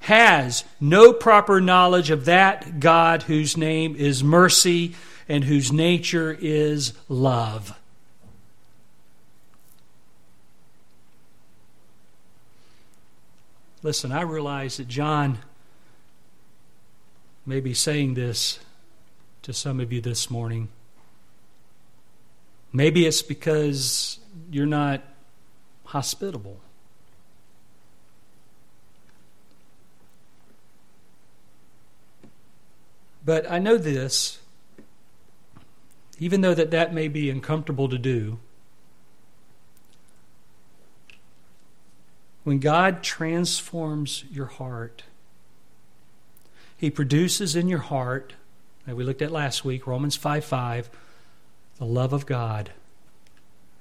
has 0.00 0.64
no 0.80 1.12
proper 1.12 1.60
knowledge 1.60 2.10
of 2.10 2.24
that 2.24 2.80
God 2.80 3.24
whose 3.24 3.56
name 3.56 3.94
is 3.96 4.24
mercy 4.24 4.94
and 5.28 5.44
whose 5.44 5.70
nature 5.70 6.36
is 6.40 6.94
love. 7.08 7.78
Listen, 13.82 14.10
I 14.10 14.22
realize 14.22 14.78
that 14.78 14.88
John 14.88 15.38
may 17.46 17.60
be 17.60 17.74
saying 17.74 18.14
this 18.14 18.58
to 19.42 19.52
some 19.52 19.78
of 19.78 19.92
you 19.92 20.00
this 20.00 20.28
morning. 20.28 20.68
Maybe 22.72 23.06
it's 23.06 23.22
because 23.22 24.18
you're 24.50 24.66
not 24.66 25.02
hospitable. 25.84 26.58
But 33.24 33.48
I 33.48 33.60
know 33.60 33.78
this, 33.78 34.40
even 36.18 36.40
though 36.40 36.54
that 36.54 36.72
that 36.72 36.92
may 36.92 37.06
be 37.06 37.30
uncomfortable 37.30 37.88
to 37.88 37.98
do, 37.98 38.40
when 42.48 42.60
God 42.60 43.02
transforms 43.02 44.24
your 44.32 44.46
heart, 44.46 45.02
He 46.78 46.88
produces 46.88 47.54
in 47.54 47.68
your 47.68 47.80
heart, 47.80 48.32
that 48.86 48.96
we 48.96 49.04
looked 49.04 49.20
at 49.20 49.30
last 49.30 49.66
week, 49.66 49.86
Romans 49.86 50.16
5 50.16 50.46
5, 50.46 50.88
the 51.76 51.84
love 51.84 52.14
of 52.14 52.24
God 52.24 52.70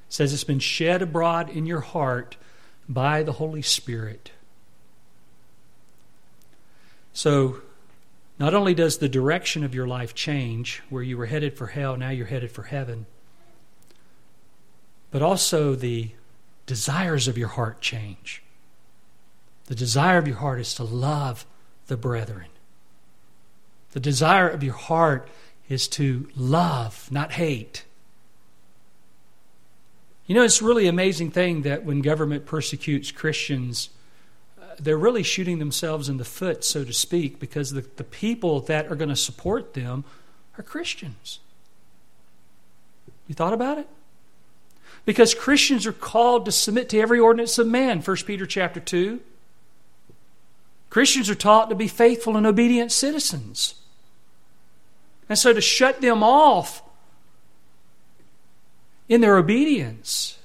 says 0.10 0.34
it's 0.34 0.44
been 0.44 0.60
shed 0.60 1.02
abroad 1.02 1.50
in 1.50 1.66
your 1.66 1.80
heart 1.80 2.36
by 2.90 3.24
the 3.24 3.32
Holy 3.32 3.62
Spirit. 3.62 4.32
So, 7.14 7.62
not 8.38 8.54
only 8.54 8.74
does 8.74 8.98
the 8.98 9.08
direction 9.08 9.64
of 9.64 9.74
your 9.74 9.88
life 9.88 10.14
change, 10.14 10.84
where 10.90 11.04
you 11.04 11.18
were 11.18 11.28
headed 11.28 11.58
for 11.58 11.68
hell, 11.68 11.96
now 11.96 12.10
you're 12.10 12.26
headed 12.26 12.52
for 12.52 12.64
heaven, 12.64 13.06
but 15.10 15.22
also 15.22 15.74
the 15.74 16.12
desires 16.66 17.30
of 17.30 17.38
your 17.38 17.48
heart 17.48 17.80
change. 17.80 18.44
The 19.68 19.76
desire 19.76 20.18
of 20.18 20.28
your 20.28 20.38
heart 20.38 20.60
is 20.60 20.74
to 20.76 20.84
love 20.84 21.46
the 21.88 21.98
brethren. 21.98 22.48
The 23.92 24.00
desire 24.00 24.50
of 24.50 24.64
your 24.64 24.74
heart 24.74 25.30
is 25.70 25.88
to 25.90 26.30
love, 26.36 27.08
not 27.12 27.34
hate. 27.34 27.84
You 30.26 30.36
know, 30.36 30.44
it's 30.44 30.62
really 30.62 30.88
amazing 30.88 31.32
thing 31.32 31.62
that 31.62 31.86
when 31.86 32.02
government 32.02 32.46
persecutes 32.46 33.12
Christians, 33.12 33.90
uh, 34.62 34.76
they're 34.80 34.98
really 34.98 35.24
shooting 35.24 35.60
themselves 35.60 36.10
in 36.10 36.18
the 36.18 36.26
foot, 36.26 36.64
so 36.64 36.84
to 36.84 36.94
speak, 36.94 37.40
because 37.40 37.72
the, 37.72 37.86
the 37.96 38.04
people 38.04 38.60
that 38.62 38.92
are 38.92 38.96
going 38.96 39.10
to 39.10 39.16
support 39.16 39.74
them 39.74 40.04
are 40.58 40.64
Christians. 40.64 41.40
You 43.28 43.36
thought 43.36 43.54
about 43.54 43.78
it? 43.78 43.88
Because 45.06 45.34
Christians 45.34 45.86
are 45.86 45.94
called 45.94 46.46
to 46.46 46.52
submit 46.52 46.90
to 46.90 47.00
every 47.00 47.20
ordinance 47.20 47.58
of 47.58 47.68
man, 47.68 48.02
1 48.02 48.18
Peter 48.26 48.46
chapter 48.46 48.80
2. 48.82 49.22
Christians 50.98 51.30
are 51.30 51.36
taught 51.36 51.70
to 51.70 51.76
be 51.76 51.88
faithful 51.88 52.36
and 52.38 52.48
obedient 52.48 52.92
citizens. 52.92 53.76
And 55.30 55.38
so 55.38 55.54
to 55.54 55.62
shut 55.62 56.02
them 56.02 56.24
off 56.24 56.82
in 59.08 59.22
their 59.22 59.38
obedience, 59.38 60.40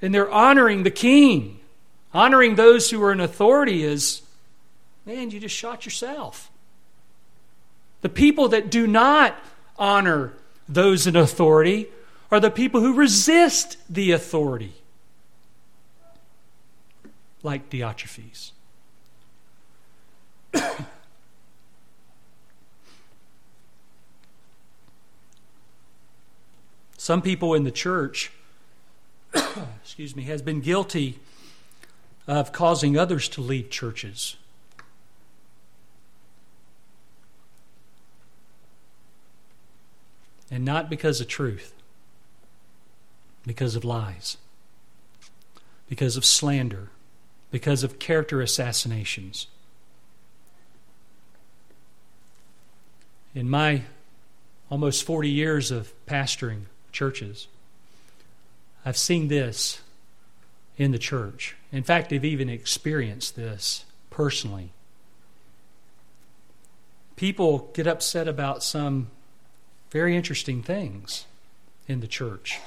in 0.00 0.12
their 0.12 0.30
honoring 0.30 0.84
the 0.84 0.90
king, 0.90 1.60
honoring 2.14 2.54
those 2.54 2.88
who 2.88 3.02
are 3.04 3.12
in 3.12 3.20
authority 3.20 3.84
is, 3.84 4.22
man, 5.04 5.30
you 5.30 5.38
just 5.38 5.54
shot 5.54 5.84
yourself. 5.84 6.50
The 8.00 8.08
people 8.08 8.48
that 8.48 8.70
do 8.70 8.86
not 8.86 9.36
honor 9.78 10.32
those 10.66 11.06
in 11.06 11.16
authority 11.16 11.88
are 12.30 12.40
the 12.40 12.50
people 12.50 12.80
who 12.80 12.94
resist 12.94 13.76
the 13.90 14.12
authority, 14.12 14.72
like 17.42 17.68
Diotrephes. 17.68 18.52
Some 26.96 27.22
people 27.22 27.54
in 27.54 27.64
the 27.64 27.70
church, 27.70 28.30
excuse 29.82 30.14
me, 30.14 30.22
has 30.24 30.42
been 30.42 30.60
guilty 30.60 31.18
of 32.26 32.52
causing 32.52 32.96
others 32.96 33.28
to 33.30 33.40
leave 33.40 33.70
churches. 33.70 34.36
And 40.50 40.64
not 40.64 40.90
because 40.90 41.20
of 41.20 41.28
truth, 41.28 41.72
because 43.46 43.74
of 43.74 43.84
lies, 43.84 44.36
because 45.88 46.16
of 46.16 46.24
slander, 46.24 46.90
because 47.50 47.82
of 47.82 47.98
character 47.98 48.40
assassinations. 48.40 49.46
In 53.34 53.48
my 53.48 53.82
almost 54.70 55.04
40 55.04 55.28
years 55.28 55.70
of 55.70 55.92
pastoring, 56.06 56.62
churches. 56.92 57.48
I've 58.84 58.96
seen 58.96 59.28
this 59.28 59.80
in 60.76 60.92
the 60.92 60.98
church. 60.98 61.56
In 61.70 61.82
fact, 61.82 62.12
I've 62.12 62.24
even 62.24 62.48
experienced 62.48 63.36
this 63.36 63.84
personally. 64.10 64.70
People 67.16 67.70
get 67.74 67.86
upset 67.86 68.28
about 68.28 68.62
some 68.62 69.08
very 69.90 70.16
interesting 70.16 70.62
things 70.62 71.26
in 71.86 72.00
the 72.00 72.06
church. 72.06 72.58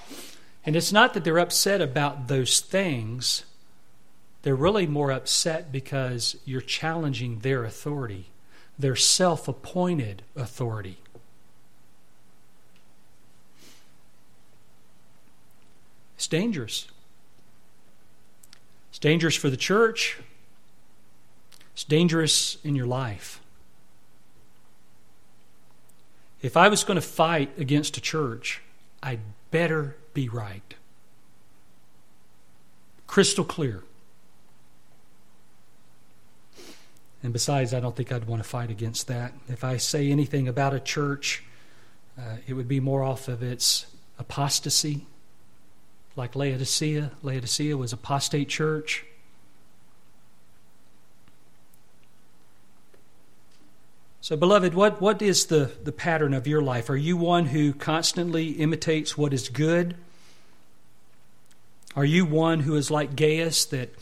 And 0.65 0.75
it's 0.75 0.91
not 0.91 1.13
that 1.13 1.23
they're 1.23 1.39
upset 1.39 1.81
about 1.81 2.27
those 2.27 2.59
things, 2.59 3.45
they're 4.43 4.55
really 4.55 4.87
more 4.87 5.11
upset 5.11 5.71
because 5.71 6.37
you're 6.45 6.61
challenging 6.61 7.39
their 7.39 7.63
authority, 7.63 8.27
their 8.77 8.95
self 8.95 9.47
appointed 9.47 10.23
authority. 10.35 10.97
It's 16.15 16.27
dangerous. 16.27 16.87
It's 18.89 18.99
dangerous 18.99 19.35
for 19.35 19.49
the 19.49 19.57
church. 19.57 20.19
It's 21.73 21.83
dangerous 21.83 22.57
in 22.63 22.75
your 22.75 22.87
life. 22.87 23.41
If 26.41 26.55
I 26.55 26.69
was 26.69 26.83
going 26.83 26.95
to 26.95 27.01
fight 27.01 27.51
against 27.57 27.97
a 27.97 28.01
church, 28.01 28.61
I'd 29.03 29.19
better 29.51 29.97
be 30.13 30.29
right. 30.29 30.73
Crystal 33.07 33.43
clear. 33.43 33.83
And 37.25 37.33
besides, 37.33 37.73
I 37.73 37.79
don't 37.79 37.95
think 37.95 38.11
I'd 38.11 38.25
want 38.25 38.43
to 38.43 38.47
fight 38.47 38.69
against 38.69 39.07
that. 39.07 39.33
If 39.47 39.63
I 39.63 39.77
say 39.77 40.11
anything 40.11 40.47
about 40.47 40.75
a 40.75 40.79
church, 40.79 41.43
uh, 42.19 42.35
it 42.45 42.53
would 42.53 42.67
be 42.67 42.79
more 42.79 43.03
off 43.03 43.27
of 43.27 43.41
its 43.41 43.87
apostasy 44.19 45.07
like 46.15 46.35
Laodicea. 46.35 47.13
Laodicea 47.23 47.75
was 47.77 47.91
apostate 47.91 48.47
church. 48.47 49.05
So, 54.21 54.37
beloved, 54.37 54.75
what, 54.75 55.01
what 55.01 55.19
is 55.19 55.47
the, 55.47 55.71
the 55.83 55.91
pattern 55.91 56.35
of 56.35 56.45
your 56.45 56.61
life? 56.61 56.91
Are 56.91 56.95
you 56.95 57.17
one 57.17 57.47
who 57.47 57.73
constantly 57.73 58.49
imitates 58.49 59.17
what 59.17 59.33
is 59.33 59.49
good? 59.49 59.95
Are 61.95 62.05
you 62.05 62.23
one 62.23 62.59
who 62.59 62.75
is 62.75 62.91
like 62.91 63.15
Gaius 63.15 63.65
that 63.65 63.95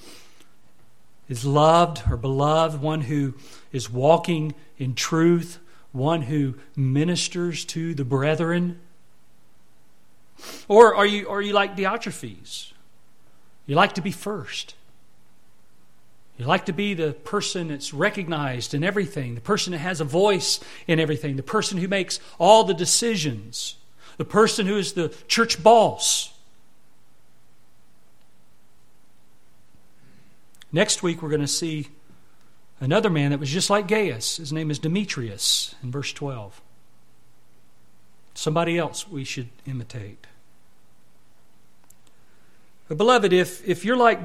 is 1.30 1.45
loved 1.45 2.03
or 2.09 2.17
beloved, 2.17 2.82
one 2.82 3.01
who 3.01 3.34
is 3.71 3.89
walking 3.89 4.53
in 4.78 4.95
truth, 4.95 5.59
one 5.91 6.24
who 6.24 6.55
ministers 6.76 7.65
to 7.65 7.93
the 7.93 8.05
brethren? 8.05 8.80
Or 10.67 10.95
are 10.95 11.05
you, 11.05 11.30
are 11.30 11.41
you 11.41 11.53
like 11.53 11.78
Diotrephes? 11.78 12.74
You 13.65 13.76
like 13.76 13.93
to 13.93 14.01
be 14.01 14.11
first. 14.11 14.76
You 16.38 16.45
like 16.45 16.65
to 16.65 16.74
be 16.74 16.93
the 16.93 17.13
person 17.13 17.67
that's 17.67 17.93
recognized 17.93 18.74
in 18.74 18.84
everything, 18.84 19.36
the 19.36 19.41
person 19.41 19.71
that 19.71 19.80
has 19.80 20.01
a 20.01 20.05
voice 20.05 20.59
in 20.88 20.99
everything, 20.99 21.36
the 21.36 21.43
person 21.43 21.78
who 21.78 21.88
makes 21.88 22.19
all 22.39 22.63
the 22.63 22.74
decisions, 22.74 23.76
the 24.17 24.26
person 24.26 24.65
who 24.65 24.78
is 24.78 24.93
the 24.93 25.09
church 25.28 25.61
boss. 25.61 26.32
Next 30.74 31.03
week, 31.03 31.21
we're 31.21 31.30
going 31.30 31.41
to 31.41 31.47
see 31.47 31.89
another 32.80 33.11
man 33.11 33.30
that 33.30 33.39
was 33.39 33.51
just 33.51 33.69
like 33.69 33.88
Gaius. 33.88 34.38
His 34.38 34.51
name 34.51 34.71
is 34.71 34.80
Demetrius 34.80 35.76
in 35.84 35.91
verse 35.91 36.11
12. 36.11 36.59
Somebody 38.34 38.80
else 38.80 39.07
we 39.07 39.24
should 39.24 39.49
imitate. 39.67 40.26
But, 42.88 42.97
beloved, 42.97 43.32
if, 43.32 43.65
if 43.67 43.86
you're 43.86 43.95
like 43.95 44.19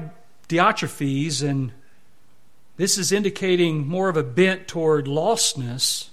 Diotrephes 0.47 1.47
and 1.47 1.71
this 2.77 2.97
is 2.97 3.11
indicating 3.11 3.87
more 3.87 4.09
of 4.09 4.17
a 4.17 4.23
bent 4.23 4.67
toward 4.67 5.05
lostness, 5.05 6.09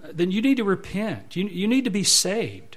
then 0.00 0.30
you 0.30 0.40
need 0.40 0.58
to 0.58 0.64
repent. 0.64 1.34
You, 1.34 1.48
you 1.48 1.66
need 1.66 1.84
to 1.84 1.90
be 1.90 2.04
saved. 2.04 2.69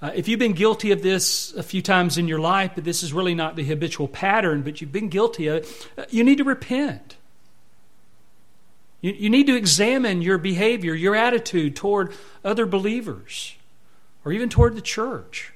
Uh, 0.00 0.12
if 0.14 0.28
you've 0.28 0.38
been 0.38 0.52
guilty 0.52 0.92
of 0.92 1.02
this 1.02 1.52
a 1.54 1.62
few 1.62 1.82
times 1.82 2.18
in 2.18 2.28
your 2.28 2.38
life, 2.38 2.72
but 2.74 2.84
this 2.84 3.02
is 3.02 3.12
really 3.12 3.34
not 3.34 3.56
the 3.56 3.64
habitual 3.64 4.06
pattern, 4.06 4.62
but 4.62 4.80
you've 4.80 4.92
been 4.92 5.08
guilty 5.08 5.48
of 5.48 5.64
it, 5.64 5.88
uh, 5.98 6.04
you 6.08 6.22
need 6.22 6.38
to 6.38 6.44
repent. 6.44 7.16
You, 9.00 9.12
you 9.12 9.30
need 9.30 9.46
to 9.48 9.56
examine 9.56 10.22
your 10.22 10.38
behavior, 10.38 10.94
your 10.94 11.16
attitude 11.16 11.74
toward 11.74 12.12
other 12.44 12.64
believers, 12.64 13.56
or 14.24 14.32
even 14.32 14.48
toward 14.48 14.76
the 14.76 14.80
church. 14.80 15.52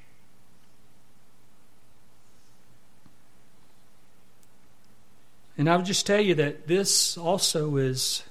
And 5.57 5.69
I 5.69 5.77
would 5.77 5.87
just 5.87 6.07
tell 6.07 6.21
you 6.21 6.35
that 6.37 6.67
this 6.67 7.17
also 7.17 7.77
is 7.77 8.25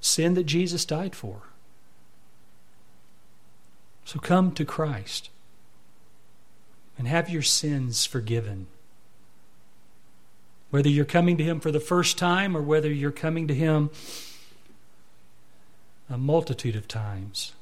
sin 0.00 0.34
that 0.34 0.44
Jesus 0.44 0.84
died 0.84 1.14
for. 1.14 1.42
So 4.04 4.18
come 4.18 4.52
to 4.52 4.64
Christ 4.64 5.30
and 6.98 7.08
have 7.08 7.30
your 7.30 7.42
sins 7.42 8.04
forgiven. 8.04 8.66
Whether 10.70 10.88
you're 10.88 11.04
coming 11.04 11.36
to 11.36 11.44
Him 11.44 11.60
for 11.60 11.70
the 11.70 11.80
first 11.80 12.18
time 12.18 12.56
or 12.56 12.62
whether 12.62 12.90
you're 12.90 13.10
coming 13.10 13.46
to 13.48 13.54
Him 13.54 13.90
a 16.08 16.18
multitude 16.18 16.76
of 16.76 16.88
times. 16.88 17.52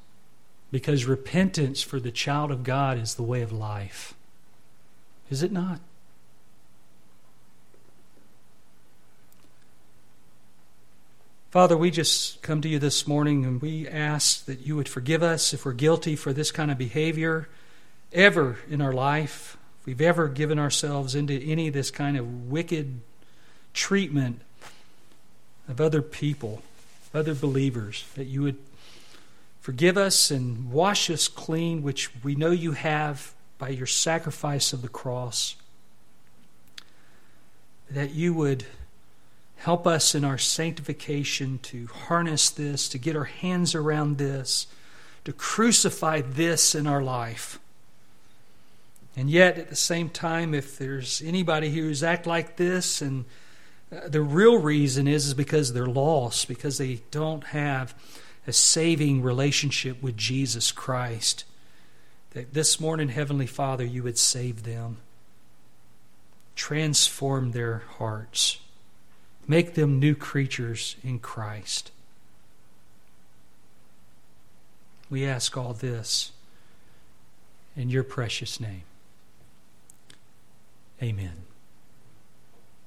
Because 0.73 1.05
repentance 1.05 1.83
for 1.83 1.99
the 1.99 2.13
child 2.13 2.51
of 2.51 2.65
God 2.65 2.99
is 2.99 3.15
the 3.15 3.23
way 3.23 3.43
of 3.43 3.53
life. 3.53 4.15
Is 5.31 5.43
it 5.43 5.53
not? 5.53 5.81
Father, 11.51 11.77
we 11.77 11.91
just 11.91 12.43
come 12.43 12.61
to 12.61 12.69
you 12.69 12.79
this 12.79 13.09
morning 13.09 13.45
and 13.45 13.61
we 13.61 13.89
ask 13.89 14.45
that 14.45 14.65
you 14.65 14.77
would 14.77 14.89
forgive 14.89 15.21
us 15.21 15.53
if 15.53 15.65
we're 15.65 15.73
guilty 15.73 16.15
for 16.15 16.33
this 16.33 16.53
kind 16.53 16.71
of 16.71 16.79
behavior 16.79 17.49
ever 18.13 18.59
in 18.71 18.81
our 18.81 18.93
life. 18.93 19.57
If 19.81 19.87
we've 19.87 20.01
ever 20.01 20.29
given 20.29 20.61
ourselves 20.61 21.17
into 21.17 21.35
any 21.35 21.67
of 21.67 21.75
this 21.75 21.91
kind 21.91 22.17
of 22.17 22.49
wicked 22.49 23.01
treatment 23.75 24.43
of 25.69 25.81
other 25.81 26.03
people, 26.03 26.63
other 27.13 27.35
believers, 27.35 28.05
that 28.15 28.27
you 28.27 28.43
would 28.43 28.59
forgive 29.61 29.99
us 29.99 30.31
and 30.31 30.71
wash 30.71 31.11
us 31.11 31.27
clean, 31.27 31.83
which 31.83 32.11
we 32.23 32.37
know 32.37 32.53
you 32.53 32.73
have 32.73 33.35
by 33.59 33.71
your 33.71 33.89
sacrifice 33.89 34.73
of 34.73 34.83
the 34.83 34.89
cross. 34.89 35.57
That 37.91 38.11
you 38.11 38.35
would 38.35 38.67
Help 39.61 39.87
us 39.87 40.15
in 40.15 40.25
our 40.25 40.39
sanctification 40.39 41.59
to 41.59 41.87
harness 41.89 42.49
this, 42.49 42.89
to 42.89 42.97
get 42.97 43.15
our 43.15 43.25
hands 43.25 43.75
around 43.75 44.17
this, 44.17 44.67
to 45.27 45.35
crucify 45.35 46.23
this 46.23 46.75
in 46.75 46.87
our 46.87 47.03
life. 47.03 47.59
And 49.15 49.29
yet, 49.29 49.59
at 49.59 49.69
the 49.69 49.77
same 49.77 50.09
time, 50.09 50.55
if 50.55 50.79
there's 50.79 51.21
anybody 51.21 51.69
who's 51.69 52.03
act 52.03 52.27
like 52.27 52.57
this, 52.57 53.03
and 53.03 53.27
uh, 53.95 54.09
the 54.09 54.23
real 54.23 54.59
reason 54.59 55.07
is, 55.07 55.27
is 55.27 55.35
because 55.35 55.75
they're 55.75 55.85
lost, 55.85 56.49
because 56.49 56.79
they 56.79 57.03
don't 57.11 57.45
have 57.49 57.95
a 58.47 58.55
saving 58.55 59.21
relationship 59.21 60.03
with 60.03 60.17
Jesus 60.17 60.73
Christ, 60.73 61.45
that 62.31 62.55
this 62.55 62.81
morning, 62.81 63.11
Heavenly 63.11 63.47
Father, 63.47 63.85
you 63.85 64.05
would 64.05 64.17
save 64.17 64.63
them, 64.63 64.97
transform 66.57 67.51
their 67.51 67.83
hearts. 67.99 68.57
Make 69.51 69.75
them 69.75 69.99
new 69.99 70.15
creatures 70.15 70.95
in 71.03 71.19
Christ. 71.19 71.91
We 75.11 75.27
ask 75.27 75.57
all 75.57 75.73
this 75.73 76.31
in 77.77 77.91
your 77.91 78.05
precious 78.05 78.61
name. 78.61 78.85
Amen. 81.03 81.50